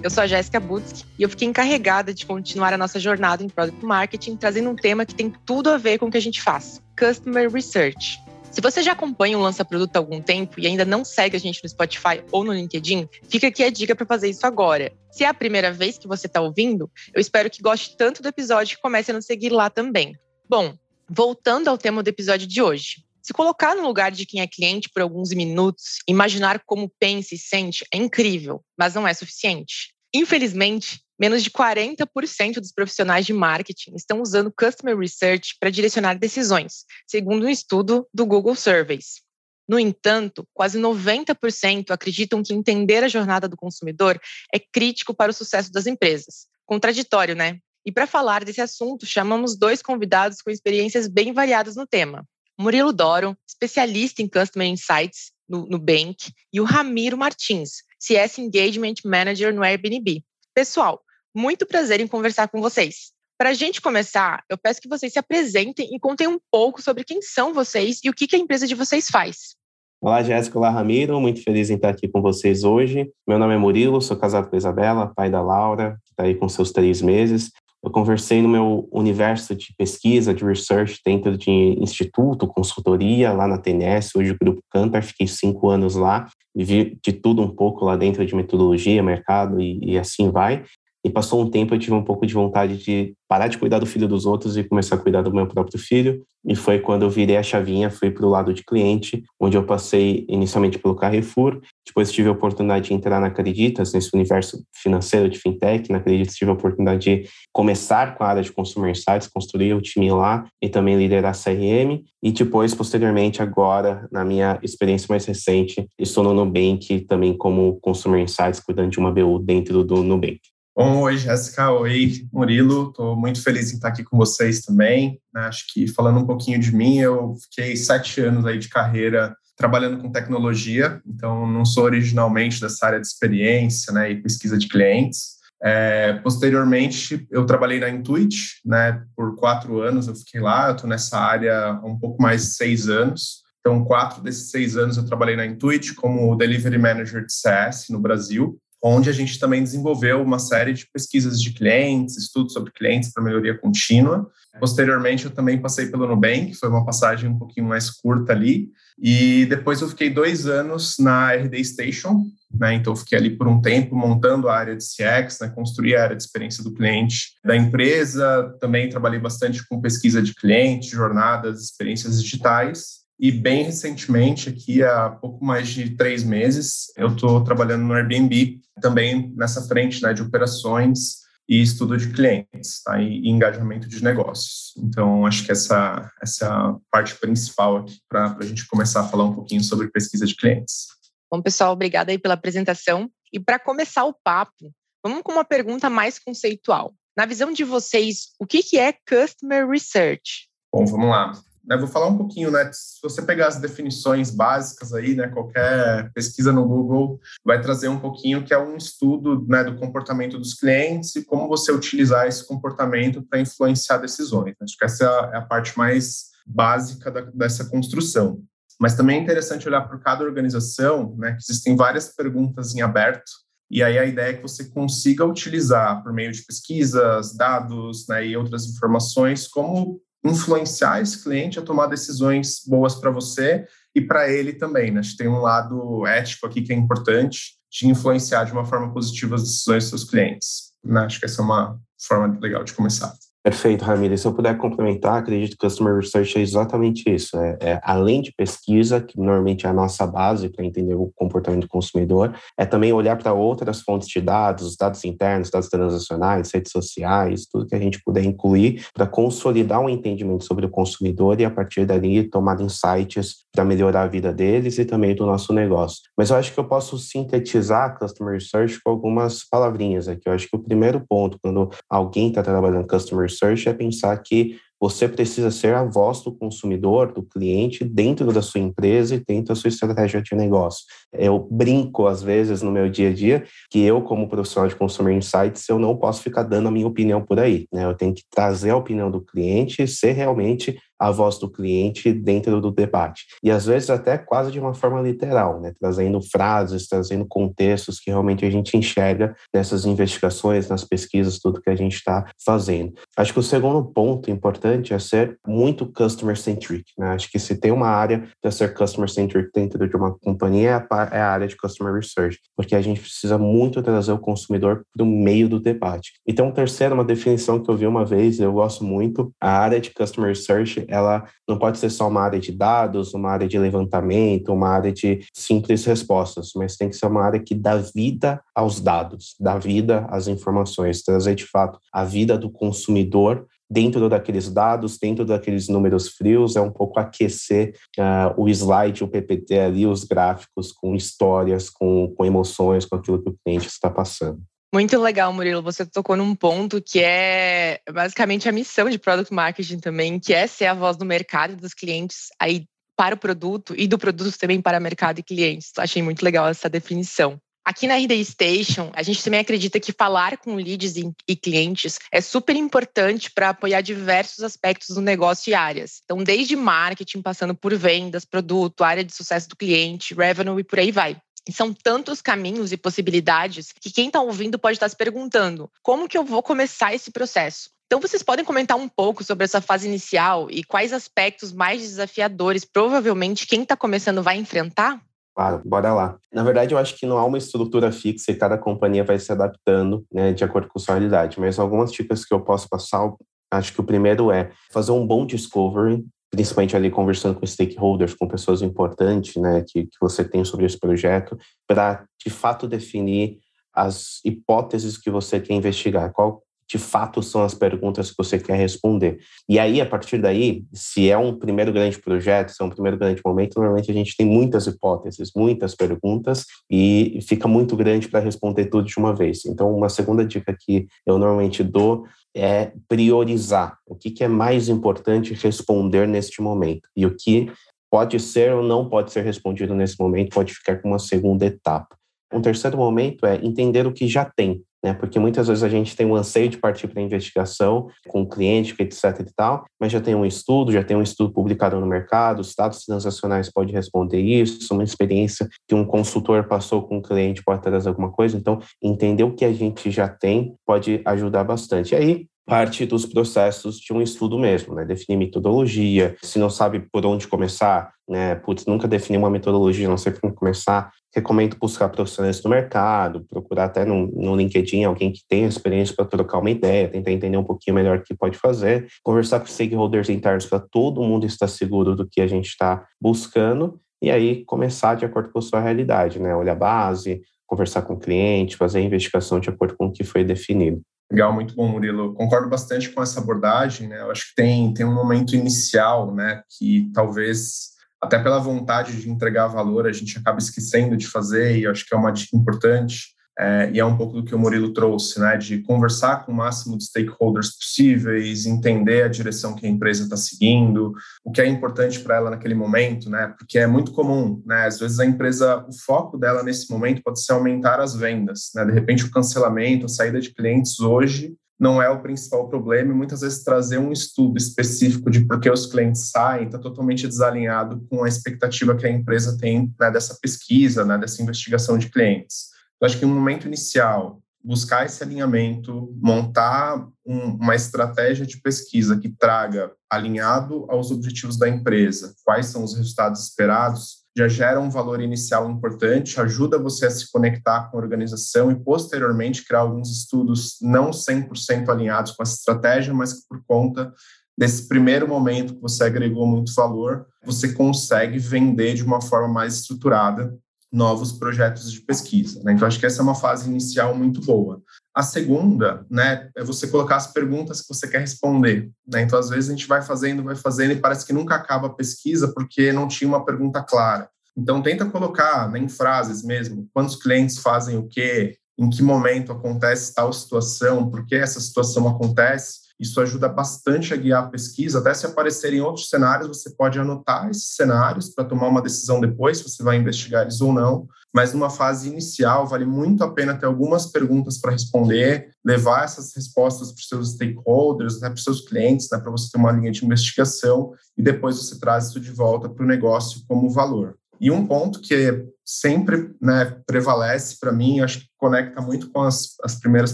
Eu 0.02 0.10
sou 0.10 0.24
a 0.24 0.28
Jéssica 0.28 0.58
Butzki 0.58 1.04
e 1.20 1.24
eu 1.24 1.30
fiquei 1.30 1.50
encarregada 1.50 2.14
de 2.14 2.26
continuar 2.26 2.74
a 2.74 2.78
nossa 2.78 3.02
jornada 3.02 3.44
em 3.44 3.50
Product 3.50 3.86
Marketing, 3.86 4.38
trazendo 4.38 4.70
um 4.70 4.76
tema 4.76 5.06
que 5.06 5.14
tem 5.14 5.30
tudo 5.46 5.70
a 5.70 5.78
ver 5.78 5.98
com 6.00 6.06
o 6.06 6.12
que 6.12 6.18
a 6.18 6.22
gente 6.22 6.42
faz: 6.42 6.82
Customer 6.98 7.52
Research. 7.52 8.18
Se 8.52 8.60
você 8.60 8.84
já 8.84 8.92
acompanha 8.92 9.38
o 9.38 9.42
Lança 9.42 9.64
Produto 9.64 9.96
há 9.96 10.00
algum 10.00 10.22
tempo 10.22 10.60
e 10.60 10.68
ainda 10.68 10.84
não 10.84 11.06
segue 11.06 11.38
a 11.38 11.40
gente 11.40 11.64
no 11.64 11.70
Spotify 11.70 12.22
ou 12.34 12.44
no 12.44 12.52
LinkedIn, 12.52 13.08
fica 13.30 13.48
aqui 13.48 13.64
a 13.64 13.70
dica 13.70 13.96
para 13.96 14.06
fazer 14.06 14.30
isso 14.30 14.46
agora. 14.46 14.92
Se 15.10 15.24
é 15.24 15.28
a 15.28 15.34
primeira 15.34 15.72
vez 15.72 15.98
que 15.98 16.06
você 16.06 16.28
está 16.28 16.42
ouvindo, 16.42 16.92
eu 17.14 17.22
espero 17.22 17.50
que 17.50 17.62
goste 17.62 17.96
tanto 17.96 18.22
do 18.22 18.28
episódio 18.28 18.76
que 18.76 18.82
comece 18.82 19.10
a 19.10 19.14
nos 19.14 19.26
seguir 19.26 19.52
lá 19.52 19.70
também. 19.70 20.18
Bom, 20.50 20.76
voltando 21.10 21.70
ao 21.70 21.78
tema 21.78 22.04
do 22.04 22.10
episódio 22.10 22.46
de 22.46 22.62
hoje. 22.62 23.06
Se 23.22 23.32
colocar 23.32 23.74
no 23.74 23.84
lugar 23.84 24.12
de 24.12 24.26
quem 24.26 24.42
é 24.42 24.48
cliente 24.48 24.90
por 24.90 25.02
alguns 25.02 25.32
minutos, 25.32 26.00
imaginar 26.06 26.62
como 26.66 26.92
pensa 27.00 27.34
e 27.36 27.38
sente 27.38 27.86
é 27.90 27.96
incrível, 27.96 28.62
mas 28.78 28.96
não 28.96 29.08
é 29.08 29.14
suficiente. 29.14 29.94
Infelizmente, 30.14 31.02
menos 31.22 31.44
de 31.44 31.52
40% 31.52 32.56
dos 32.56 32.72
profissionais 32.72 33.28
de 33.28 33.32
marketing 33.32 33.94
estão 33.94 34.24
usando 34.24 34.52
Customer 34.52 34.98
Research 34.98 35.56
para 35.60 35.70
direcionar 35.70 36.18
decisões, 36.18 36.84
segundo 37.06 37.46
um 37.46 37.50
estudo 37.50 38.08
do 38.12 38.26
Google 38.26 38.56
Surveys. 38.56 39.22
No 39.70 39.78
entanto, 39.78 40.48
quase 40.52 40.80
90% 40.80 41.92
acreditam 41.92 42.42
que 42.42 42.56
entender 42.56 43.04
a 43.04 43.08
jornada 43.08 43.48
do 43.48 43.56
consumidor 43.56 44.20
é 44.52 44.58
crítico 44.58 45.14
para 45.14 45.30
o 45.30 45.34
sucesso 45.34 45.72
das 45.72 45.86
empresas. 45.86 46.48
Contraditório, 46.66 47.36
né? 47.36 47.60
E 47.86 47.92
para 47.92 48.08
falar 48.08 48.44
desse 48.44 48.60
assunto, 48.60 49.06
chamamos 49.06 49.56
dois 49.56 49.84
convidados 49.84 50.42
com 50.42 50.50
experiências 50.50 51.08
bem 51.08 51.34
variadas 51.34 51.76
no 51.76 51.86
tema. 51.86 52.26
Murilo 52.60 52.92
Doro, 52.92 53.38
especialista 53.48 54.24
em 54.24 54.28
Customer 54.28 54.68
Insights 54.68 55.32
no 55.48 55.68
Nubank, 55.68 56.34
e 56.52 56.60
o 56.60 56.64
Ramiro 56.64 57.16
Martins, 57.16 57.84
CS 58.00 58.40
Engagement 58.40 58.96
Manager 59.06 59.54
no 59.54 59.64
Airbnb. 59.64 60.24
Pessoal, 60.54 61.02
muito 61.36 61.66
prazer 61.66 62.00
em 62.00 62.08
conversar 62.08 62.48
com 62.48 62.62
vocês. 62.62 63.12
Para 63.38 63.50
a 63.50 63.54
gente 63.54 63.82
começar, 63.82 64.44
eu 64.50 64.58
peço 64.58 64.80
que 64.80 64.88
vocês 64.88 65.14
se 65.14 65.18
apresentem 65.18 65.90
e 65.92 66.00
contem 66.00 66.28
um 66.28 66.40
pouco 66.52 66.82
sobre 66.82 67.04
quem 67.04 67.22
são 67.22 67.54
vocês 67.54 68.00
e 68.04 68.10
o 68.10 68.14
que, 68.14 68.36
a 68.36 68.40
empresa 68.40 68.68
de 68.68 68.76
vocês 68.76 69.08
faz. 69.08 69.56
Olá, 70.00 70.22
Jéssica. 70.22 70.60
Olá, 70.60 70.70
Ramiro. 70.70 71.20
Muito 71.20 71.44
feliz 71.44 71.70
em 71.70 71.76
estar 71.76 71.90
aqui 71.90 72.08
com 72.08 72.22
vocês 72.22 72.64
hoje. 72.64 73.10
Meu 73.28 73.40
nome 73.40 73.56
é 73.56 73.58
Murilo, 73.58 74.02
sou 74.02 74.18
casado 74.18 74.50
com 74.50 74.56
a 74.56 74.58
Isabela, 74.58 75.12
pai 75.16 75.30
da 75.30 75.42
Laura, 75.42 75.98
que 76.06 76.12
está 76.12 76.24
aí 76.24 76.36
com 76.36 76.48
seus 76.48 76.72
três 76.72 77.02
meses. 77.02 77.52
Eu 77.84 77.90
conversei 77.90 78.44
no 78.44 78.48
meu 78.48 78.88
universo 78.92 79.56
de 79.56 79.74
pesquisa, 79.76 80.36
de 80.36 80.46
research, 80.46 81.00
dentro 81.04 81.36
de 81.36 81.50
instituto, 81.50 82.46
consultoria, 82.46 83.34
lá 83.34 83.48
na 83.48 83.58
TNS, 83.58 84.16
hoje 84.16 84.32
o 84.34 84.38
Grupo 84.40 84.62
Cantar. 84.70 85.02
Fiquei 85.02 85.26
cinco 85.26 85.68
anos 85.68 85.96
lá, 85.96 86.28
vi 86.56 86.96
de 87.04 87.12
tudo 87.12 87.42
um 87.42 87.50
pouco 87.50 87.86
lá 87.86 87.96
dentro 87.96 88.24
de 88.24 88.36
metodologia, 88.36 89.02
mercado 89.02 89.60
e, 89.60 89.80
e 89.84 89.98
assim 89.98 90.30
vai. 90.30 90.64
E 91.04 91.10
passou 91.10 91.42
um 91.42 91.50
tempo, 91.50 91.74
eu 91.74 91.80
tive 91.80 91.94
um 91.94 92.04
pouco 92.04 92.26
de 92.26 92.34
vontade 92.34 92.78
de 92.78 93.14
parar 93.28 93.48
de 93.48 93.58
cuidar 93.58 93.80
do 93.80 93.86
filho 93.86 94.08
dos 94.08 94.26
outros 94.26 94.58
e 94.58 94.64
começar 94.64 94.96
a 94.96 95.00
cuidar 95.00 95.22
do 95.22 95.34
meu 95.34 95.48
próprio 95.48 95.80
filho. 95.80 96.22
E 96.46 96.56
foi 96.56 96.80
quando 96.80 97.04
eu 97.04 97.10
virei 97.10 97.38
a 97.38 97.44
chavinha, 97.44 97.90
fui 97.90 98.12
para 98.12 98.26
o 98.26 98.30
lado 98.30 98.54
de 98.54 98.64
cliente, 98.64 99.24
onde 99.40 99.56
eu 99.56 99.64
passei 99.64 100.26
inicialmente 100.28 100.78
pelo 100.78 100.96
Carrefour, 100.96 101.62
depois 101.86 102.12
tive 102.12 102.30
a 102.30 102.32
oportunidade 102.32 102.88
de 102.88 102.94
entrar 102.94 103.20
na 103.20 103.28
Acreditas, 103.28 103.94
nesse 103.94 104.12
universo 104.14 104.64
financeiro 104.74 105.28
de 105.28 105.38
fintech. 105.38 105.92
Na 105.92 105.98
Acreditas 105.98 106.36
tive 106.36 106.52
a 106.52 106.54
oportunidade 106.54 107.02
de 107.02 107.30
começar 107.52 108.16
com 108.16 108.24
a 108.24 108.28
área 108.28 108.42
de 108.42 108.52
Consumer 108.52 108.92
Insights, 108.92 109.28
construir 109.28 109.74
o 109.74 109.82
time 109.82 110.12
lá 110.12 110.46
e 110.62 110.70
também 110.70 110.96
liderar 110.96 111.32
a 111.32 111.38
CRM. 111.38 112.04
E 112.24 112.32
depois, 112.32 112.74
posteriormente, 112.74 113.42
agora, 113.42 114.08
na 114.12 114.24
minha 114.24 114.60
experiência 114.64 115.08
mais 115.10 115.26
recente, 115.26 115.88
estou 115.98 116.24
no 116.24 116.34
Nubank 116.34 117.02
também 117.02 117.36
como 117.36 117.80
Consumer 117.82 118.22
Insights, 118.22 118.60
cuidando 118.60 118.92
de 118.92 119.00
uma 119.00 119.12
BU 119.12 119.40
dentro 119.40 119.84
do 119.84 120.04
Nubank. 120.04 120.40
Bom, 120.74 121.02
oi 121.02 121.18
Jéssica, 121.18 121.70
oi 121.70 122.26
Murilo, 122.32 122.90
estou 122.90 123.14
muito 123.14 123.44
feliz 123.44 123.72
em 123.72 123.76
estar 123.76 123.90
aqui 123.90 124.06
com 124.06 124.16
vocês 124.16 124.62
também. 124.62 125.20
Né? 125.34 125.42
Acho 125.42 125.66
que 125.68 125.86
falando 125.86 126.22
um 126.22 126.26
pouquinho 126.26 126.58
de 126.60 126.74
mim, 126.74 126.98
eu 126.98 127.36
fiquei 127.36 127.76
sete 127.76 128.22
anos 128.22 128.46
aí 128.46 128.58
de 128.58 128.70
carreira 128.70 129.36
trabalhando 129.58 130.02
com 130.02 130.10
tecnologia, 130.10 131.02
então 131.06 131.46
não 131.46 131.66
sou 131.66 131.84
originalmente 131.84 132.62
dessa 132.62 132.86
área 132.86 133.02
de 133.02 133.06
experiência 133.06 133.92
né, 133.92 134.12
e 134.12 134.22
pesquisa 134.22 134.58
de 134.58 134.70
clientes. 134.70 135.42
É, 135.62 136.14
posteriormente, 136.24 137.28
eu 137.30 137.46
trabalhei 137.46 137.80
na 137.80 137.90
Intuit, 137.90 138.62
né, 138.66 139.04
por 139.14 139.36
quatro 139.36 139.82
anos 139.82 140.08
eu 140.08 140.16
fiquei 140.16 140.40
lá, 140.40 140.70
eu 140.70 140.76
estou 140.76 140.90
nessa 140.90 141.20
área 141.20 141.66
há 141.66 141.86
um 141.86 142.00
pouco 142.00 142.24
mais 142.24 142.44
de 142.44 142.48
seis 142.54 142.88
anos. 142.88 143.42
Então, 143.60 143.84
quatro 143.84 144.24
desses 144.24 144.50
seis 144.50 144.78
anos 144.78 144.96
eu 144.96 145.06
trabalhei 145.06 145.36
na 145.36 145.46
Intuit 145.46 145.94
como 145.96 146.36
Delivery 146.38 146.78
Manager 146.78 147.26
de 147.26 147.34
CS 147.34 147.90
no 147.90 148.00
Brasil 148.00 148.58
onde 148.82 149.10
a 149.10 149.14
gente 149.14 149.40
também 149.40 149.64
desenvolveu 149.64 150.22
uma 150.22 150.40
série 150.40 150.74
de 150.74 150.88
pesquisas 150.92 151.40
de 151.40 151.54
clientes, 151.54 152.18
estudos 152.18 152.54
sobre 152.54 152.72
clientes 152.72 153.14
para 153.14 153.24
melhoria 153.24 153.58
contínua. 153.58 154.30
Posteriormente, 154.60 155.26
eu 155.26 155.32
também 155.32 155.62
passei 155.62 155.88
pelo 155.88 156.08
Nubank, 156.08 156.54
foi 156.56 156.70
uma 156.70 156.84
passagem 156.84 157.30
um 157.30 157.38
pouquinho 157.38 157.68
mais 157.68 157.90
curta 157.90 158.34
ali. 158.34 158.70
E 159.00 159.46
depois 159.46 159.82
eu 159.82 159.90
fiquei 159.90 160.10
dois 160.10 160.46
anos 160.46 160.98
na 161.00 161.34
RD 161.34 161.64
Station, 161.64 162.26
né? 162.54 162.74
Então, 162.74 162.96
fiquei 162.96 163.18
ali 163.18 163.30
por 163.30 163.48
um 163.48 163.62
tempo 163.62 163.96
montando 163.96 164.50
a 164.50 164.58
área 164.58 164.76
de 164.76 164.84
CX, 164.84 165.40
né? 165.40 165.50
construir 165.50 165.96
a 165.96 166.04
área 166.04 166.16
de 166.16 166.24
experiência 166.24 166.64
do 166.64 166.74
cliente 166.74 167.34
da 167.44 167.56
empresa. 167.56 168.56
Também 168.60 168.90
trabalhei 168.90 169.20
bastante 169.20 169.66
com 169.68 169.82
pesquisa 169.82 170.22
de 170.22 170.36
cliente, 170.36 170.90
jornadas, 170.90 171.64
experiências 171.64 172.22
digitais. 172.22 173.01
E 173.22 173.32
bem 173.32 173.64
recentemente, 173.64 174.50
aqui 174.50 174.82
há 174.82 175.12
pouco 175.12 175.46
mais 175.46 175.70
de 175.70 175.92
três 175.92 176.24
meses, 176.24 176.92
eu 176.98 177.10
estou 177.10 177.44
trabalhando 177.44 177.84
no 177.84 177.94
Airbnb, 177.94 178.60
também 178.82 179.32
nessa 179.38 179.62
frente 179.68 180.02
né, 180.02 180.12
de 180.12 180.24
operações 180.24 181.18
e 181.48 181.62
estudo 181.62 181.96
de 181.98 182.12
clientes 182.12 182.82
tá? 182.84 183.00
e, 183.00 183.30
engajamento 183.30 183.88
de 183.88 184.04
negócios. 184.04 184.74
Então, 184.76 185.24
acho 185.24 185.46
que 185.46 185.52
essa, 185.52 186.12
essa 186.20 186.46
é 186.46 186.50
a 186.50 186.76
parte 186.92 187.14
principal 187.14 187.78
aqui 187.78 188.00
para 188.10 188.38
a 188.40 188.44
gente 188.44 188.66
começar 188.66 189.02
a 189.02 189.08
falar 189.08 189.26
um 189.26 189.36
pouquinho 189.36 189.64
sobre 189.64 189.92
pesquisa 189.92 190.26
de 190.26 190.36
clientes. 190.36 190.88
Bom, 191.32 191.44
pessoal, 191.44 191.74
obrigada 191.74 192.12
aí 192.12 192.18
pela 192.18 192.34
apresentação. 192.34 193.08
E 193.32 193.40
para 193.40 193.60
começar 193.60 194.04
o 194.04 194.16
papo, 194.24 194.74
vamos 195.04 195.22
com 195.22 195.32
uma 195.32 195.46
pergunta 195.46 195.92
mais 195.92 196.18
conceitual. 196.18 196.92
Na 197.16 197.28
visão 197.28 197.52
de 197.52 197.64
vocês, 197.64 198.30
o 198.40 198.48
que, 198.48 198.64
que 198.64 198.80
é 198.80 198.92
Customer 198.94 199.70
Research? 199.70 200.50
Bom, 200.74 200.86
vamos 200.88 201.10
lá. 201.10 201.34
Né, 201.64 201.78
vou 201.78 201.88
falar 201.88 202.08
um 202.08 202.18
pouquinho, 202.18 202.50
né? 202.50 202.70
Se 202.74 203.00
você 203.04 203.22
pegar 203.22 203.48
as 203.48 203.58
definições 203.58 204.32
básicas 204.32 204.94
aí, 204.94 205.14
né? 205.14 205.28
Qualquer 205.28 206.12
pesquisa 206.14 206.52
no 206.52 206.68
Google 206.68 207.20
vai 207.46 207.62
trazer 207.62 207.88
um 207.88 208.00
pouquinho 208.00 208.44
que 208.44 208.54
é 208.54 208.58
um 208.58 208.76
estudo 208.76 209.46
né, 209.48 209.64
do 209.64 209.78
comportamento 209.78 210.40
dos 210.40 210.56
clientes 210.56 211.16
e 211.16 211.24
como 211.24 211.48
você 211.48 211.72
utilizar 211.72 212.28
esse 212.28 212.48
comportamento 212.48 213.22
para 213.22 213.40
influenciar 213.40 213.98
decisões. 213.98 214.56
Acho 214.60 214.78
que 214.78 214.86
essa 214.86 215.06
é 215.34 215.38
a 215.38 215.42
parte 215.42 215.78
mais 215.78 216.32
básica 216.46 217.12
da, 217.12 217.22
dessa 217.22 217.70
construção. 217.70 218.42
Mas 218.80 218.96
também 218.96 219.20
é 219.20 219.22
interessante 219.22 219.68
olhar 219.68 219.82
para 219.82 220.00
cada 220.00 220.24
organização, 220.24 221.16
né? 221.18 221.34
Que 221.34 221.44
existem 221.44 221.76
várias 221.76 222.10
perguntas 222.10 222.74
em 222.74 222.82
aberto 222.82 223.32
e 223.72 223.82
aí 223.82 223.98
a 223.98 224.06
ideia 224.06 224.32
é 224.32 224.34
que 224.34 224.42
você 224.42 224.66
consiga 224.66 225.26
utilizar 225.26 226.04
por 226.04 226.12
meio 226.12 226.30
de 226.34 226.42
pesquisas, 226.42 227.34
dados 227.34 228.06
né, 228.10 228.28
e 228.28 228.36
outras 228.36 228.66
informações 228.66 229.48
como 229.48 230.02
influenciar 230.24 231.02
esse 231.02 231.24
cliente 231.24 231.60
a 231.60 231.64
tomar 231.64 231.88
decisões 231.88 232.62
boas 232.66 232.96
para 232.96 233.10
você 233.10 233.66
e 233.96 234.02
para 234.02 234.30
ele 234.30 234.54
também. 234.54 234.92
Né? 234.92 235.00
A 235.00 235.04
gente 235.04 235.18
tem 235.18 235.28
um 235.28 235.42
lado 235.42 236.06
ético 236.06 236.46
aqui 236.46 236.62
que 236.62 236.72
é 236.72 236.76
importante 236.76 237.56
de 237.72 237.88
influenciar 237.88 238.44
de 238.44 238.52
uma 238.52 238.66
forma 238.66 238.94
positiva 238.94 239.36
as 239.36 239.44
decisões 239.44 239.84
dos 239.84 239.90
seus 239.90 240.04
clientes. 240.04 240.74
Né? 240.84 241.02
Acho 241.02 241.20
que 241.20 241.26
essa 241.26 241.42
é 241.42 241.46
uma 241.46 241.80
forma 242.00 242.38
legal 242.40 242.64
de 242.64 242.74
começar. 242.74 243.14
Perfeito, 243.44 243.84
Ramiro. 243.84 244.16
Se 244.16 244.28
eu 244.28 244.34
puder 244.36 244.56
complementar, 244.56 245.18
acredito 245.18 245.58
que 245.58 245.66
Customer 245.66 245.96
Research 245.96 246.38
é 246.38 246.42
exatamente 246.42 247.04
isso. 247.08 247.36
É, 247.40 247.58
é, 247.60 247.82
além 247.84 248.22
de 248.22 248.32
pesquisa, 248.32 249.02
que 249.02 249.18
normalmente 249.18 249.66
é 249.66 249.70
a 249.70 249.74
nossa 249.74 250.06
base 250.06 250.48
para 250.48 250.64
entender 250.64 250.94
o 250.94 251.12
comportamento 251.16 251.62
do 251.62 251.68
consumidor, 251.68 252.36
é 252.56 252.68
também 252.68 252.94
olhar 252.94 253.18
para 253.18 253.34
outras 253.34 253.82
fontes 253.82 254.08
de 254.08 254.22
dados, 254.22 254.76
dados 254.78 255.04
internos, 255.06 255.50
dados 255.50 255.70
transacionais, 255.70 256.52
redes 256.52 256.72
sociais, 256.72 257.48
tudo 257.52 257.66
que 257.66 257.74
a 257.74 257.80
gente 257.80 258.00
puder 258.04 258.24
incluir 258.24 258.86
para 258.94 259.08
consolidar 259.08 259.80
um 259.80 259.90
entendimento 259.90 260.44
sobre 260.44 260.68
o 260.68 260.70
consumidor 260.70 261.42
e, 261.42 261.46
a 261.46 261.50
partir 261.50 261.84
dali, 261.84 262.30
tomar 262.30 262.62
insights 262.62 263.38
para 263.52 263.66
melhorar 263.66 264.04
a 264.04 264.08
vida 264.08 264.32
deles 264.32 264.78
e 264.78 264.86
também 264.86 265.16
do 265.16 265.26
nosso 265.26 265.52
negócio. 265.52 266.02
Mas 266.16 266.30
eu 266.30 266.36
acho 266.36 266.54
que 266.54 266.60
eu 266.60 266.66
posso 266.68 266.96
sintetizar 267.00 267.98
Customer 267.98 268.36
Research 268.36 268.80
com 268.84 268.92
algumas 268.92 269.44
palavrinhas 269.50 270.08
aqui. 270.08 270.30
Eu 270.30 270.34
acho 270.34 270.48
que 270.48 270.56
o 270.56 270.62
primeiro 270.62 271.04
ponto, 271.10 271.40
quando 271.42 271.72
alguém 271.90 272.30
está 272.30 272.44
trabalhando 272.44 272.88
Customer 272.88 273.31
Research, 273.32 273.70
é 273.70 273.74
pensar 273.74 274.18
que 274.18 274.58
você 274.82 275.08
precisa 275.08 275.52
ser 275.52 275.76
a 275.76 275.84
voz 275.84 276.22
do 276.24 276.32
consumidor, 276.32 277.14
do 277.14 277.22
cliente, 277.22 277.84
dentro 277.84 278.34
da 278.34 278.42
sua 278.42 278.60
empresa 278.60 279.14
e 279.14 279.24
dentro 279.24 279.54
da 279.54 279.56
sua 279.56 279.68
estratégia 279.68 280.24
de 280.24 280.36
negócio. 280.36 280.84
Eu 281.14 281.48
brinco, 281.52 282.08
às 282.08 282.24
vezes, 282.24 282.64
no 282.64 282.72
meu 282.72 282.90
dia 282.90 283.10
a 283.10 283.14
dia, 283.14 283.44
que 283.70 283.80
eu, 283.80 284.02
como 284.02 284.28
profissional 284.28 284.68
de 284.68 284.76
Consumer 284.76 285.16
Insights, 285.16 285.70
eu 285.70 285.78
não 285.78 285.96
posso 285.96 286.24
ficar 286.24 286.42
dando 286.42 286.68
a 286.68 286.72
minha 286.72 286.88
opinião 286.88 287.22
por 287.22 287.40
aí. 287.40 287.68
Né? 287.72 287.86
Eu 287.86 287.94
tenho 287.94 288.12
que 288.12 288.24
trazer 288.32 288.72
a 288.72 288.76
opinião 288.76 289.12
do 289.12 289.22
cliente 289.22 289.84
e 289.84 289.88
ser 289.88 290.14
realmente 290.14 290.76
a 291.02 291.10
voz 291.10 291.40
do 291.40 291.50
cliente 291.50 292.14
dentro 292.14 292.62
do 292.62 292.70
debate. 292.70 293.26
E 293.44 293.50
às 293.50 293.66
vezes 293.66 293.90
até 293.90 294.20
quase 294.20 294.52
de 294.52 294.60
uma 294.60 294.76
forma 294.76 295.02
literal, 295.02 295.60
né? 295.60 295.74
trazendo 295.80 296.22
frases, 296.22 296.88
trazendo 296.88 297.26
contextos 297.26 298.00
que 298.00 298.12
realmente 298.12 298.46
a 298.46 298.52
gente 298.52 298.78
enxerga 298.78 299.36
nessas 299.52 299.84
investigações, 299.84 300.70
nas 300.70 300.84
pesquisas, 300.84 301.40
tudo 301.40 301.60
que 301.60 301.72
a 301.72 301.76
gente 301.76 301.96
está 301.96 302.26
fazendo. 302.46 302.94
Acho 303.18 303.34
que 303.34 303.40
o 303.40 303.44
segundo 303.44 303.84
ponto 303.84 304.30
importante 304.30 304.94
é 304.94 305.00
ser 305.00 305.40
muito 305.48 305.92
customer 305.92 306.38
centric. 306.38 306.92
Né? 306.96 307.08
Acho 307.08 307.32
que 307.32 307.40
se 307.40 307.56
tem 307.56 307.72
uma 307.72 307.88
área 307.88 308.28
para 308.40 308.52
ser 308.52 308.72
customer 308.76 309.10
centric 309.10 309.50
dentro 309.56 309.90
de 309.90 309.96
uma 309.96 310.16
companhia 310.20 310.86
é, 310.92 311.18
é 311.18 311.20
a 311.20 311.32
área 311.32 311.48
de 311.48 311.58
customer 311.58 311.96
research, 311.96 312.40
porque 312.56 312.76
a 312.76 312.82
gente 312.82 313.02
precisa 313.02 313.40
muito 313.40 313.82
trazer 313.82 314.12
o 314.12 314.20
consumidor 314.20 314.86
para 314.94 315.04
o 315.04 315.08
meio 315.08 315.50
do 315.50 315.60
debate. 315.60 316.14
Então, 316.28 316.52
terceiro, 316.52 316.94
uma 316.94 317.04
definição 317.04 317.60
que 317.60 317.72
eu 317.72 317.76
vi 317.76 317.88
uma 317.88 318.06
vez, 318.06 318.40
eu 318.40 318.54
gosto 318.54 318.84
muito, 318.84 319.34
a 319.42 319.50
área 319.50 319.82
de 319.82 319.90
customer 319.92 320.30
research 320.30 320.86
ela 320.92 321.26
não 321.48 321.58
pode 321.58 321.78
ser 321.78 321.90
só 321.90 322.08
uma 322.08 322.22
área 322.22 322.40
de 322.40 322.52
dados, 322.52 323.14
uma 323.14 323.30
área 323.30 323.48
de 323.48 323.58
levantamento, 323.58 324.54
uma 324.54 324.70
área 324.70 324.92
de 324.92 325.22
simples 325.34 325.86
respostas, 325.86 326.52
mas 326.56 326.76
tem 326.76 326.90
que 326.90 326.96
ser 326.96 327.08
uma 327.08 327.24
área 327.24 327.40
que 327.40 327.56
dá 327.56 327.78
vida 327.78 328.42
aos 328.54 328.80
dados, 328.80 329.36
dá 329.40 329.58
vida 329.58 330.06
às 330.10 330.28
informações, 330.28 331.02
trazer 331.02 331.36
de 331.36 331.46
fato 331.46 331.80
a 331.92 332.04
vida 332.04 332.38
do 332.38 332.50
consumidor 332.50 333.48
dentro 333.72 334.10
daqueles 334.10 334.50
dados, 334.50 334.98
dentro 335.02 335.24
daqueles 335.24 335.70
números 335.70 336.10
frios, 336.10 336.58
é 336.58 336.62
um 336.62 336.70
pouco 336.70 337.00
aquecer 337.00 337.74
uh, 337.98 338.34
o 338.36 338.50
slide, 338.50 339.02
o 339.02 339.08
PPT 339.08 339.58
ali, 339.60 339.88
os 339.88 340.04
gráficos 340.04 340.74
com 340.74 340.94
histórias, 340.94 341.70
com, 341.70 342.14
com 342.18 342.26
emoções, 342.26 342.86
com 342.86 342.98
aquilo 342.98 343.24
que 343.24 343.30
o 343.30 343.38
cliente 343.46 343.68
está 343.68 343.90
passando. 343.90 344.42
Muito 344.74 344.98
legal, 344.98 345.34
Murilo. 345.34 345.62
Você 345.62 345.86
tocou 345.86 346.16
num 346.16 346.34
ponto 346.34 346.82
que 346.82 347.02
é 347.02 347.82
basicamente 347.92 348.48
a 348.48 348.54
missão 348.54 348.90
de 348.90 348.98
product 348.98 349.34
marketing 349.34 349.80
também, 349.80 350.18
que 350.18 350.34
é 350.34 350.48
ser 350.48 350.68
a 350.68 350.74
voz 350.74 350.96
do 350.96 351.06
mercado 351.06 351.58
dos 351.58 351.74
clientes 351.74 352.30
aí 352.40 352.66
para 352.96 353.16
o 353.16 353.18
produto 353.18 353.74
e 353.78 353.86
do 353.86 353.98
produto 353.98 354.38
também 354.38 354.62
para 354.62 354.80
mercado 354.80 355.20
e 355.20 355.24
clientes. 355.24 355.72
Achei 355.78 356.02
muito 356.02 356.24
legal 356.24 356.48
essa 356.48 356.70
definição. 356.70 357.38
Aqui 357.66 357.86
na 357.86 357.96
RD 357.96 358.24
Station, 358.26 358.92
a 358.96 359.04
gente 359.04 359.24
também 359.24 359.40
acredita 359.40 359.80
que 359.80 359.92
falar 359.92 360.38
com 360.38 360.56
leads 360.56 360.96
e 361.28 361.36
clientes 361.36 362.00
é 362.12 362.20
super 362.20 362.56
importante 362.56 363.30
para 363.30 363.50
apoiar 363.50 363.82
diversos 363.82 364.44
aspectos 364.44 364.96
do 364.96 365.02
negócio 365.02 365.52
e 365.52 365.54
áreas. 365.54 366.02
Então, 366.04 366.24
desde 366.24 366.56
marketing, 366.56 367.22
passando 367.22 367.54
por 367.54 367.76
vendas, 367.76 368.26
produto, 368.26 368.84
área 368.84 369.04
de 369.04 369.14
sucesso 369.14 369.48
do 369.50 369.56
cliente, 369.56 370.16
revenue 370.16 370.62
e 370.62 370.64
por 370.64 370.80
aí 370.80 370.92
vai. 370.92 371.18
São 371.50 371.74
tantos 371.74 372.22
caminhos 372.22 372.72
e 372.72 372.78
possibilidades 372.78 373.72
que 373.72 373.92
quem 373.92 374.08
está 374.08 374.22
ouvindo 374.22 374.60
pode 374.60 374.76
estar 374.76 374.86
tá 374.86 374.90
se 374.90 374.96
perguntando: 374.96 375.70
como 375.82 376.08
que 376.08 376.18
eu 376.18 376.24
vou 376.24 376.44
começar 376.44 376.94
esse 376.94 377.12
processo? 377.12 377.70
Então, 377.88 378.00
vocês 378.00 378.24
podem 378.24 378.46
comentar 378.46 378.78
um 378.78 378.88
pouco 378.88 379.22
sobre 379.22 379.44
essa 379.44 379.60
fase 379.60 379.86
inicial 379.86 380.50
e 380.50 380.64
quais 380.64 380.94
aspectos 380.94 381.52
mais 381.52 381.82
desafiadores 381.82 382.64
provavelmente 382.64 383.46
quem 383.46 383.64
está 383.64 383.76
começando 383.76 384.24
vai 384.24 384.38
enfrentar? 384.38 385.02
Claro, 385.36 385.62
bora 385.66 385.94
lá. 385.94 386.18
Na 386.32 386.44
verdade, 386.44 386.74
eu 386.74 386.78
acho 386.78 386.96
que 386.96 387.06
não 387.06 387.18
há 387.18 387.26
uma 387.26 387.38
estrutura 387.38 387.92
fixa 387.92 388.32
e 388.32 388.36
cada 388.36 388.58
companhia 388.58 389.04
vai 389.04 389.20
se 389.20 389.32
adaptando 389.32 390.06
né, 390.10 390.32
de 390.34 390.44
acordo 390.44 390.70
com 390.70 390.80
sua 390.80 390.96
realidade, 390.96 391.40
mas 391.40 391.60
algumas 391.60 391.92
dicas 391.92 392.24
que 392.24 392.34
eu 392.34 392.42
posso 392.42 392.70
passar, 392.70 393.12
acho 393.52 393.74
que 393.74 393.82
o 393.82 393.86
primeiro 393.86 394.32
é 394.32 394.52
fazer 394.72 394.92
um 394.92 395.06
bom 395.06 395.26
discovery, 395.26 396.06
principalmente 396.32 396.76
ali 396.76 396.90
conversando 396.90 397.38
com 397.38 397.46
stakeholders, 397.46 398.14
com 398.14 398.28
pessoas 398.28 398.62
importantes, 398.62 399.36
né, 399.36 399.64
que, 399.68 399.84
que 399.84 399.98
você 400.00 400.24
tem 400.24 400.44
sobre 400.46 400.66
esse 400.66 400.80
projeto, 400.80 401.38
para 401.68 402.06
de 402.24 402.32
fato 402.32 402.68
definir 402.68 403.38
as 403.74 404.20
hipóteses 404.26 404.98
que 404.98 405.10
você 405.10 405.40
quer 405.40 405.54
investigar, 405.54 406.12
qual 406.12 406.42
de 406.72 406.78
fato 406.78 407.22
são 407.22 407.44
as 407.44 407.54
perguntas 407.54 408.12
que 408.12 408.18
você 408.18 408.40
quer 408.40 408.56
responder. 408.56 409.20
E 409.48 409.60
aí, 409.60 409.82
a 409.82 409.86
partir 409.86 410.18
daí, 410.18 410.64
se 410.72 411.10
é 411.10 411.18
um 411.18 411.38
primeiro 411.38 411.74
grande 411.74 412.00
projeto, 412.00 412.50
se 412.50 412.64
é 412.64 412.66
um 412.66 412.70
primeiro 412.70 412.98
grande 412.98 413.22
momento, 413.26 413.56
normalmente 413.56 413.92
a 413.92 413.94
gente 413.94 414.16
tem 414.16 414.26
muitas 414.26 414.68
hipóteses, 414.68 415.32
muitas 415.36 415.76
perguntas 415.76 416.46
e 416.72 417.20
fica 417.28 417.46
muito 417.46 417.76
grande 417.76 418.08
para 418.08 418.22
responder 418.22 418.68
tudo 418.68 418.88
de 418.88 418.98
uma 418.98 419.14
vez. 419.14 419.46
Então, 419.46 419.76
uma 419.76 419.90
segunda 419.90 420.24
dica 420.24 420.56
que 420.58 420.88
eu 421.06 421.20
normalmente 421.20 421.62
dou 421.62 422.06
é 422.36 422.72
priorizar 422.88 423.78
o 423.86 423.96
que, 423.96 424.12
que 424.12 424.24
é 424.24 424.28
mais 424.28 424.70
importante 424.70 425.34
responder 425.34 426.08
neste 426.08 426.42
momento 426.42 426.90
e 426.96 427.06
o 427.06 427.16
que 427.16 427.52
pode 427.92 428.20
ser 428.20 428.54
ou 428.54 428.64
não 428.64 428.88
pode 428.88 429.12
ser 429.12 429.24
respondido 429.24 429.76
nesse 429.76 430.00
momento, 430.00 430.34
pode 430.34 430.54
ficar 430.54 430.82
com 430.82 430.90
uma 430.90 431.00
segunda 431.00 431.46
etapa. 431.46 431.98
Um 432.34 432.42
terceiro 432.42 432.78
momento 432.78 433.26
é 433.26 433.36
entender 433.44 433.86
o 433.86 433.92
que 433.92 434.08
já 434.08 434.24
tem, 434.24 434.64
né? 434.84 434.94
Porque 434.94 435.20
muitas 435.20 435.48
vezes 435.48 435.64
a 435.64 435.70
gente 435.70 435.96
tem 435.96 436.06
um 436.06 436.16
anseio 436.16 436.50
de 436.50 436.58
partir 436.58 436.88
para 436.88 437.02
a 437.02 437.04
investigação 437.04 437.88
com 438.08 438.22
o 438.22 438.30
cliente, 438.30 438.76
etc 438.80 439.20
e 439.20 439.34
tal, 439.36 439.66
mas 439.80 439.92
já 439.92 440.02
tem 440.02 440.16
um 440.16 440.26
estudo, 440.26 440.72
já 440.72 440.84
tem 440.84 440.98
um 440.98 441.02
estudo 441.02 441.32
publicado 441.32 441.80
no 441.80 441.86
mercado, 441.86 442.40
os 442.40 442.56
dados 442.56 442.84
transacionais 442.86 443.52
podem 443.52 443.74
responder 443.74 444.20
isso, 444.20 444.74
uma 444.74 444.84
experiência 444.84 445.48
que 445.68 445.76
um 445.76 445.86
consultor 445.86 446.48
passou 446.48 446.88
com 446.88 446.98
o 446.98 447.02
cliente 447.02 447.44
pode 447.44 447.62
trazer 447.62 447.90
alguma 447.90 448.12
coisa, 448.12 448.38
então 448.38 448.60
entender 448.82 449.24
o 449.24 449.34
que 449.34 449.46
a 449.46 449.54
gente 449.54 449.92
já 449.92 450.08
tem 450.08 450.56
pode 450.66 451.02
ajudar 451.06 451.44
bastante. 451.44 451.94
E 451.94 451.96
aí, 451.96 452.28
parte 452.46 452.86
dos 452.86 453.06
processos 453.06 453.80
de 453.80 453.94
um 453.94 454.02
estudo 454.02 454.38
mesmo, 454.38 454.74
né? 454.74 454.86
Definir 454.86 455.18
metodologia, 455.18 456.16
se 456.22 456.40
não 456.40 456.50
sabe 456.50 456.80
por 456.92 457.06
onde 457.06 457.28
começar, 457.28 457.94
né? 458.08 458.36
Putz, 458.36 458.66
nunca 458.66 458.88
defini 458.88 459.18
uma 459.18 459.30
metodologia, 459.30 459.88
não 459.88 459.98
sei 459.98 460.12
por 460.12 460.28
onde 460.28 460.36
começar, 460.36 460.92
recomendo 461.16 461.58
buscar 461.58 461.90
profissionais 461.90 462.40
do 462.42 462.50
mercado, 462.50 463.26
procurar 463.30 463.66
até 463.66 463.86
no, 463.86 464.08
no 464.08 464.36
LinkedIn 464.36 464.84
alguém 464.84 465.12
que 465.12 465.22
tenha 465.28 465.48
experiência 465.48 465.96
para 465.96 466.06
trocar 466.06 466.40
uma 466.40 466.50
ideia, 466.50 466.90
tentar 466.90 467.12
entender 467.12 467.38
um 467.38 467.44
pouquinho 467.44 467.76
melhor 467.76 468.00
o 468.00 468.04
que 468.04 468.16
pode 468.16 468.38
fazer, 468.38 468.88
conversar 469.04 469.40
com 469.40 469.48
stakeholders 469.48 470.10
internos 470.10 470.46
para 470.46 470.60
todo 470.60 471.04
mundo 471.04 471.26
estar 471.26 471.48
seguro 471.48 471.96
do 471.96 472.08
que 472.08 472.22
a 472.22 472.28
gente 472.28 472.48
está 472.48 472.86
buscando 473.00 473.80
e 474.02 474.10
aí 474.10 474.44
começar 474.46 474.96
de 474.96 475.06
acordo 475.06 475.32
com 475.32 475.40
a 475.40 475.42
sua 475.42 475.60
realidade, 475.60 476.20
né? 476.20 476.36
Olhar 476.36 476.54
a 476.54 476.56
base, 476.56 477.22
conversar 477.46 477.84
com 477.84 477.94
o 477.94 478.00
cliente, 478.00 478.58
fazer 478.58 478.80
a 478.80 478.82
investigação 478.82 479.40
de 479.40 479.50
acordo 479.50 479.76
com 479.78 479.88
o 479.88 479.92
que 479.92 480.04
foi 480.04 480.24
definido. 480.24 480.82
Legal, 481.12 481.34
muito 481.34 481.54
bom, 481.54 481.68
Murilo. 481.68 482.14
Concordo 482.14 482.48
bastante 482.48 482.90
com 482.90 483.04
essa 483.04 483.20
abordagem, 483.20 483.90
né? 483.90 484.00
Eu 484.00 484.12
acho 484.12 484.30
que 484.30 484.36
tem, 484.36 484.74
tem 484.74 484.86
um 484.86 484.96
momento 484.96 485.36
inicial, 485.36 486.16
né, 486.16 486.42
que 486.58 486.90
talvez 486.94 487.72
até 488.02 488.18
pela 488.18 488.40
vontade 488.40 489.00
de 489.00 489.10
entregar 489.10 489.48
valor 489.48 489.86
a 489.86 489.92
gente 489.92 490.18
acaba 490.18 490.40
esquecendo 490.40 490.96
de 490.96 491.06
fazer 491.06 491.58
e 491.58 491.68
acho 491.68 491.86
que 491.86 491.94
é 491.94 491.98
uma 491.98 492.12
dica 492.12 492.36
importante. 492.36 493.10
É, 493.40 493.72
e 493.74 493.80
é 493.80 493.86
um 493.86 493.96
pouco 493.96 494.14
do 494.14 494.24
que 494.24 494.36
o 494.36 494.40
Murilo 494.40 494.74
trouxe, 494.74 495.20
né, 495.20 495.38
de 495.38 495.60
conversar 495.60 496.26
com 496.26 496.32
o 496.32 496.36
máximo 496.36 496.78
de 496.78 496.84
stakeholders 496.84 497.56
possíveis, 497.58 498.46
entender 498.46 499.04
a 499.04 499.08
direção 499.08 499.56
que 499.56 499.66
a 499.66 499.70
empresa 499.70 500.04
está 500.04 500.18
seguindo, 500.18 500.94
o 501.24 501.32
que 501.32 501.42
é 501.42 501.48
importante 501.48 502.00
para 502.02 502.18
ela 502.18 502.30
naquele 502.30 502.54
momento, 502.54 503.10
né, 503.10 503.34
porque 503.38 503.58
é 503.58 503.66
muito 503.66 503.94
comum, 503.94 504.44
né, 504.46 504.68
às 504.68 504.80
vezes 504.80 505.00
a 505.00 505.06
empresa, 505.06 505.66
o 505.68 505.74
foco 505.74 506.18
dela 506.18 506.44
nesse 506.44 506.70
momento 506.70 507.02
pode 507.02 507.24
ser 507.24 507.32
aumentar 507.32 507.80
as 507.80 507.96
vendas, 507.96 508.52
né, 508.54 508.66
de 508.66 508.74
repente 508.74 509.06
o 509.06 509.12
cancelamento, 509.12 509.86
a 509.86 509.90
saída 509.90 510.20
de 510.20 510.34
clientes 510.34 510.80
hoje 510.80 511.34
não 511.62 511.80
é 511.80 511.88
o 511.88 512.02
principal 512.02 512.50
problema 512.50 512.92
e 512.92 512.96
muitas 512.96 513.22
vezes 513.22 513.44
trazer 513.44 513.78
um 513.78 513.92
estudo 513.92 514.36
específico 514.36 515.12
de 515.12 515.26
por 515.26 515.40
que 515.40 515.48
os 515.48 515.68
clientes 515.68 516.10
saem 516.10 516.48
está 516.48 516.58
totalmente 516.58 517.08
desalinhado 517.08 517.86
com 517.88 518.04
a 518.04 518.08
expectativa 518.08 518.76
que 518.76 518.88
a 518.88 518.90
empresa 518.90 519.38
tem 519.38 519.72
né, 519.80 519.92
dessa 519.92 520.18
pesquisa, 520.20 520.84
né, 520.84 520.98
dessa 520.98 521.22
investigação 521.22 521.78
de 521.78 521.90
clientes. 521.90 522.51
Eu 522.82 522.88
acho 522.88 522.98
que 522.98 523.06
no 523.06 523.14
momento 523.14 523.46
inicial, 523.46 524.20
buscar 524.44 524.86
esse 524.86 525.04
alinhamento, 525.04 525.96
montar 526.02 526.88
um, 527.06 527.36
uma 527.36 527.54
estratégia 527.54 528.26
de 528.26 528.42
pesquisa 528.42 528.98
que 528.98 529.10
traga 529.10 529.72
alinhado 529.88 530.66
aos 530.68 530.90
objetivos 530.90 531.38
da 531.38 531.48
empresa, 531.48 532.16
quais 532.26 532.48
são 532.48 532.64
os 532.64 532.76
resultados 532.76 533.22
esperados, 533.22 534.02
já 534.18 534.28
gera 534.28 534.60
um 534.60 534.70
valor 534.70 535.00
inicial 535.00 535.50
importante, 535.50 536.20
ajuda 536.20 536.58
você 536.58 536.88
a 536.88 536.92
se 536.92 537.10
conectar 537.12 537.70
com 537.70 537.78
a 537.78 537.82
organização 537.82 538.52
e, 538.52 538.56
posteriormente, 538.56 539.46
criar 539.46 539.60
alguns 539.60 539.90
estudos 539.92 540.58
não 540.60 540.90
100% 540.90 541.70
alinhados 541.70 542.14
com 542.14 542.24
essa 542.24 542.36
estratégia, 542.36 542.94
mas 542.94 543.14
que, 543.14 543.28
por 543.30 543.44
conta 543.48 543.94
desse 544.36 544.68
primeiro 544.68 545.08
momento 545.08 545.54
que 545.54 545.62
você 545.62 545.84
agregou 545.84 546.26
muito 546.26 546.52
valor, 546.54 547.06
você 547.24 547.54
consegue 547.54 548.18
vender 548.18 548.74
de 548.74 548.84
uma 548.84 549.00
forma 549.00 549.28
mais 549.28 549.60
estruturada 549.60 550.36
novos 550.72 551.12
projetos 551.12 551.72
de 551.72 551.82
pesquisa. 551.82 552.42
Né? 552.44 552.54
Então, 552.54 552.68
acho 552.68 552.80
que 552.80 552.86
essa 552.86 553.02
é 553.02 553.04
uma 553.04 553.16
fase 553.16 553.50
inicial 553.50 553.94
muito 553.96 554.22
boa. 554.22 554.62
A 554.96 555.04
segunda, 555.04 555.86
né, 555.90 556.30
é 556.36 556.44
você 556.44 556.68
colocar 556.68 556.96
as 556.96 557.08
perguntas 557.08 557.62
que 557.62 557.74
você 557.74 557.88
quer 557.88 558.00
responder. 558.00 558.70
Né? 558.88 559.02
Então, 559.02 559.20
às 559.20 559.30
vezes, 559.30 559.50
a 559.50 559.54
gente 559.54 559.68
vai 559.68 559.82
fazendo, 559.82 560.24
vai 560.24 560.36
fazendo, 560.36 560.72
e 560.72 560.80
parece 560.80 561.06
que 561.06 561.14
nunca 561.14 561.36
acaba 561.36 561.68
a 561.68 561.74
pesquisa 561.74 562.34
porque 562.34 562.72
não 562.72 562.88
tinha 562.88 563.08
uma 563.08 563.26
pergunta 563.26 563.62
clara. 563.62 564.10
Então, 564.36 564.62
tenta 564.62 564.86
colocar 564.86 565.50
né, 565.50 565.60
em 565.60 565.68
frases 565.68 566.24
mesmo, 566.24 566.70
quantos 566.74 566.96
clientes 566.96 567.38
fazem 567.38 567.78
o 567.78 567.88
quê, 567.88 568.38
em 568.58 568.70
que 568.70 568.82
momento 568.82 569.32
acontece 569.32 569.94
tal 569.94 570.14
situação, 570.14 570.90
por 570.90 571.06
que 571.06 571.16
essa 571.16 571.40
situação 571.40 571.88
acontece, 571.88 572.61
Isso 572.82 573.00
ajuda 573.00 573.30
bastante 573.30 573.94
a 573.94 573.98
guiar 573.98 574.24
a 574.24 574.28
pesquisa. 574.28 574.80
Até 574.80 574.92
se 574.96 575.06
aparecerem 575.06 575.62
outros 575.62 575.88
cenários, 575.88 576.28
você 576.28 576.50
pode 576.50 576.80
anotar 576.80 577.30
esses 577.30 577.56
cenários 577.56 578.10
para 578.10 578.26
tomar 578.26 578.48
uma 578.48 578.62
decisão 578.62 579.00
depois, 579.00 579.38
se 579.38 579.44
você 579.44 579.62
vai 579.62 579.78
investigar 579.78 580.24
eles 580.24 580.42
ou 580.42 580.52
não. 580.52 580.88
Mas 581.14 581.32
numa 581.32 581.52
fase 581.52 581.88
inicial, 581.88 582.48
vale 582.48 582.66
muito 582.66 583.04
a 583.04 583.14
pena 583.14 583.38
ter 583.38 583.46
algumas 583.46 583.86
perguntas 583.86 584.40
para 584.40 584.52
responder, 584.52 585.30
levar 585.46 585.84
essas 585.84 586.12
respostas 586.16 586.72
para 586.72 586.80
os 586.80 586.88
seus 586.88 587.12
stakeholders, 587.12 588.02
né, 588.02 588.10
para 588.10 588.18
os 588.18 588.24
seus 588.24 588.42
clientes, 588.42 588.88
né, 588.92 588.98
para 588.98 589.12
você 589.12 589.30
ter 589.30 589.38
uma 589.38 589.52
linha 589.52 589.72
de 589.72 589.86
investigação 589.86 590.74
e 590.98 591.04
depois 591.04 591.36
você 591.36 591.60
traz 591.60 591.90
isso 591.90 592.00
de 592.00 592.12
volta 592.12 592.50
para 592.50 592.64
o 592.64 592.68
negócio 592.68 593.22
como 593.28 593.52
valor. 593.52 593.96
E 594.20 594.32
um 594.32 594.48
ponto 594.48 594.80
que 594.80 595.26
sempre 595.46 596.16
né, 596.22 596.58
prevalece 596.66 597.38
para 597.40 597.52
mim, 597.52 597.82
acho 597.82 598.00
que 598.00 598.11
conecta 598.22 598.62
muito 598.62 598.92
com 598.92 599.02
as, 599.02 599.36
as 599.44 599.56
primeiras 599.56 599.94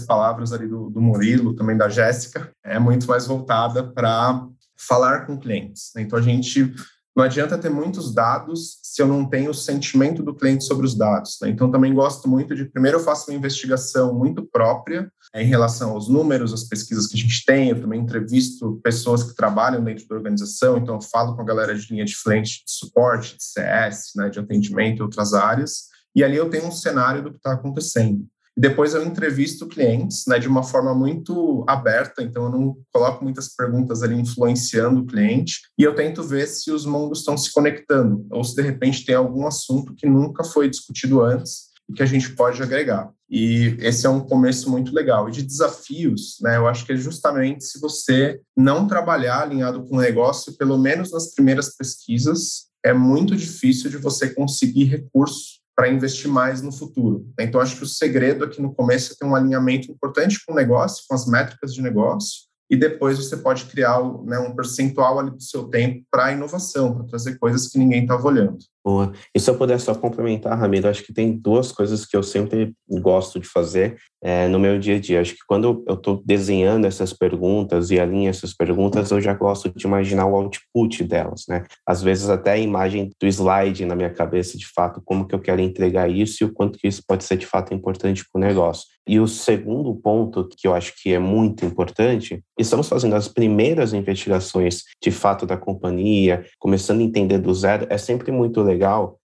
palavras 0.00 0.52
ali 0.52 0.68
do, 0.68 0.90
do 0.90 1.00
Murilo, 1.00 1.56
também 1.56 1.78
da 1.78 1.88
Jéssica, 1.88 2.52
é 2.62 2.78
muito 2.78 3.08
mais 3.08 3.26
voltada 3.26 3.82
para 3.82 4.46
falar 4.76 5.24
com 5.24 5.38
clientes. 5.38 5.90
Né? 5.96 6.02
Então, 6.02 6.18
a 6.18 6.22
gente 6.22 6.74
não 7.16 7.24
adianta 7.24 7.56
ter 7.56 7.70
muitos 7.70 8.14
dados 8.14 8.78
se 8.82 9.00
eu 9.00 9.08
não 9.08 9.24
tenho 9.24 9.50
o 9.50 9.54
sentimento 9.54 10.22
do 10.22 10.34
cliente 10.34 10.64
sobre 10.64 10.84
os 10.84 10.94
dados. 10.94 11.38
Né? 11.40 11.48
Então, 11.48 11.70
também 11.70 11.94
gosto 11.94 12.28
muito 12.28 12.54
de, 12.54 12.66
primeiro, 12.66 12.98
eu 12.98 13.02
faço 13.02 13.30
uma 13.30 13.36
investigação 13.36 14.14
muito 14.14 14.44
própria 14.44 15.10
é, 15.34 15.42
em 15.42 15.46
relação 15.46 15.92
aos 15.92 16.06
números, 16.06 16.52
as 16.52 16.64
pesquisas 16.64 17.06
que 17.06 17.16
a 17.16 17.20
gente 17.20 17.44
tem. 17.46 17.70
Eu 17.70 17.80
também 17.80 18.00
entrevisto 18.00 18.78
pessoas 18.84 19.22
que 19.22 19.34
trabalham 19.34 19.82
dentro 19.82 20.06
da 20.06 20.14
organização, 20.14 20.76
então 20.76 20.96
eu 20.96 21.00
falo 21.00 21.34
com 21.34 21.40
a 21.40 21.46
galera 21.46 21.74
de 21.74 21.90
linha 21.90 22.04
de 22.04 22.14
frente 22.14 22.62
de 22.62 22.70
suporte, 22.70 23.38
de 23.38 23.42
CS, 23.42 24.12
né, 24.14 24.28
de 24.28 24.38
atendimento 24.38 24.98
e 24.98 25.02
outras 25.02 25.32
áreas. 25.32 25.87
E 26.14 26.24
ali 26.24 26.36
eu 26.36 26.50
tenho 26.50 26.66
um 26.66 26.72
cenário 26.72 27.22
do 27.22 27.30
que 27.30 27.36
está 27.36 27.52
acontecendo. 27.52 28.26
Depois 28.58 28.92
eu 28.92 29.04
entrevisto 29.06 29.68
clientes 29.68 30.24
né, 30.26 30.36
de 30.36 30.48
uma 30.48 30.64
forma 30.64 30.92
muito 30.92 31.64
aberta, 31.68 32.24
então 32.24 32.46
eu 32.46 32.50
não 32.50 32.76
coloco 32.92 33.22
muitas 33.22 33.54
perguntas 33.54 34.02
ali 34.02 34.16
influenciando 34.16 35.00
o 35.00 35.06
cliente, 35.06 35.60
e 35.78 35.84
eu 35.84 35.94
tento 35.94 36.24
ver 36.24 36.48
se 36.48 36.72
os 36.72 36.84
mundos 36.84 37.20
estão 37.20 37.36
se 37.36 37.52
conectando, 37.52 38.26
ou 38.32 38.42
se 38.42 38.56
de 38.56 38.62
repente 38.62 39.06
tem 39.06 39.14
algum 39.14 39.46
assunto 39.46 39.94
que 39.94 40.08
nunca 40.08 40.42
foi 40.42 40.68
discutido 40.68 41.22
antes 41.22 41.68
e 41.88 41.92
que 41.92 42.02
a 42.02 42.06
gente 42.06 42.34
pode 42.34 42.60
agregar. 42.60 43.12
E 43.30 43.76
esse 43.78 44.06
é 44.06 44.10
um 44.10 44.26
começo 44.26 44.68
muito 44.68 44.92
legal. 44.92 45.28
E 45.28 45.32
de 45.32 45.44
desafios, 45.44 46.38
né, 46.40 46.56
eu 46.56 46.66
acho 46.66 46.84
que 46.84 46.92
é 46.92 46.96
justamente 46.96 47.62
se 47.62 47.78
você 47.78 48.40
não 48.56 48.88
trabalhar 48.88 49.42
alinhado 49.42 49.86
com 49.86 49.98
o 49.98 50.00
negócio, 50.00 50.56
pelo 50.56 50.76
menos 50.76 51.12
nas 51.12 51.32
primeiras 51.32 51.76
pesquisas, 51.76 52.66
é 52.84 52.92
muito 52.92 53.36
difícil 53.36 53.88
de 53.88 53.98
você 53.98 54.30
conseguir 54.30 54.84
recursos 54.84 55.57
para 55.78 55.88
investir 55.88 56.28
mais 56.28 56.60
no 56.60 56.72
futuro. 56.72 57.24
Então, 57.38 57.60
acho 57.60 57.76
que 57.76 57.84
o 57.84 57.86
segredo 57.86 58.42
aqui 58.42 58.60
no 58.60 58.74
começo 58.74 59.12
é 59.12 59.16
ter 59.16 59.24
um 59.24 59.36
alinhamento 59.36 59.92
importante 59.92 60.44
com 60.44 60.52
o 60.52 60.56
negócio, 60.56 61.04
com 61.08 61.14
as 61.14 61.24
métricas 61.24 61.72
de 61.72 61.80
negócio, 61.80 62.48
e 62.68 62.76
depois 62.76 63.16
você 63.16 63.36
pode 63.36 63.64
criar 63.66 64.02
né, 64.24 64.40
um 64.40 64.56
percentual 64.56 65.20
ali 65.20 65.30
do 65.30 65.40
seu 65.40 65.68
tempo 65.68 66.04
para 66.10 66.32
inovação, 66.32 66.96
para 66.96 67.06
trazer 67.06 67.38
coisas 67.38 67.68
que 67.68 67.78
ninguém 67.78 68.02
estava 68.02 68.26
olhando. 68.26 68.58
Boa. 68.88 69.12
E 69.34 69.38
se 69.38 69.50
eu 69.50 69.54
puder 69.54 69.78
só 69.78 69.94
complementar, 69.94 70.58
Ramiro, 70.58 70.88
acho 70.88 71.04
que 71.04 71.12
tem 71.12 71.36
duas 71.36 71.70
coisas 71.70 72.06
que 72.06 72.16
eu 72.16 72.22
sempre 72.22 72.72
gosto 72.88 73.38
de 73.38 73.46
fazer 73.46 73.98
é, 74.24 74.48
no 74.48 74.58
meu 74.58 74.78
dia 74.78 74.96
a 74.96 74.98
dia. 74.98 75.20
Acho 75.20 75.34
que 75.34 75.44
quando 75.46 75.84
eu 75.86 75.94
estou 75.94 76.22
desenhando 76.24 76.86
essas 76.86 77.12
perguntas 77.12 77.90
e 77.90 78.00
alinho 78.00 78.30
essas 78.30 78.54
perguntas, 78.54 79.10
eu 79.10 79.20
já 79.20 79.34
gosto 79.34 79.68
de 79.68 79.86
imaginar 79.86 80.24
o 80.24 80.34
output 80.34 81.04
delas, 81.04 81.44
né? 81.46 81.66
Às 81.86 82.02
vezes 82.02 82.30
até 82.30 82.52
a 82.52 82.58
imagem 82.58 83.10
do 83.20 83.26
slide 83.26 83.84
na 83.84 83.94
minha 83.94 84.08
cabeça, 84.08 84.56
de 84.56 84.66
fato, 84.66 85.02
como 85.04 85.28
que 85.28 85.34
eu 85.34 85.38
quero 85.38 85.60
entregar 85.60 86.10
isso 86.10 86.42
e 86.42 86.46
o 86.46 86.52
quanto 86.52 86.78
que 86.78 86.88
isso 86.88 87.02
pode 87.06 87.24
ser 87.24 87.36
de 87.36 87.44
fato 87.44 87.74
importante 87.74 88.24
para 88.32 88.38
o 88.38 88.42
negócio. 88.42 88.86
E 89.06 89.18
o 89.18 89.26
segundo 89.26 89.94
ponto 89.94 90.46
que 90.48 90.68
eu 90.68 90.74
acho 90.74 90.92
que 91.02 91.14
é 91.14 91.18
muito 91.18 91.64
importante, 91.64 92.42
estamos 92.58 92.88
fazendo 92.88 93.14
as 93.14 93.26
primeiras 93.26 93.94
investigações 93.94 94.82
de 95.02 95.10
fato 95.10 95.46
da 95.46 95.56
companhia, 95.56 96.44
começando 96.58 97.00
a 97.00 97.04
entender 97.04 97.38
do 97.38 97.54
zero, 97.54 97.86
é 97.88 97.96
sempre 97.96 98.30
muito 98.30 98.60
legal 98.60 98.77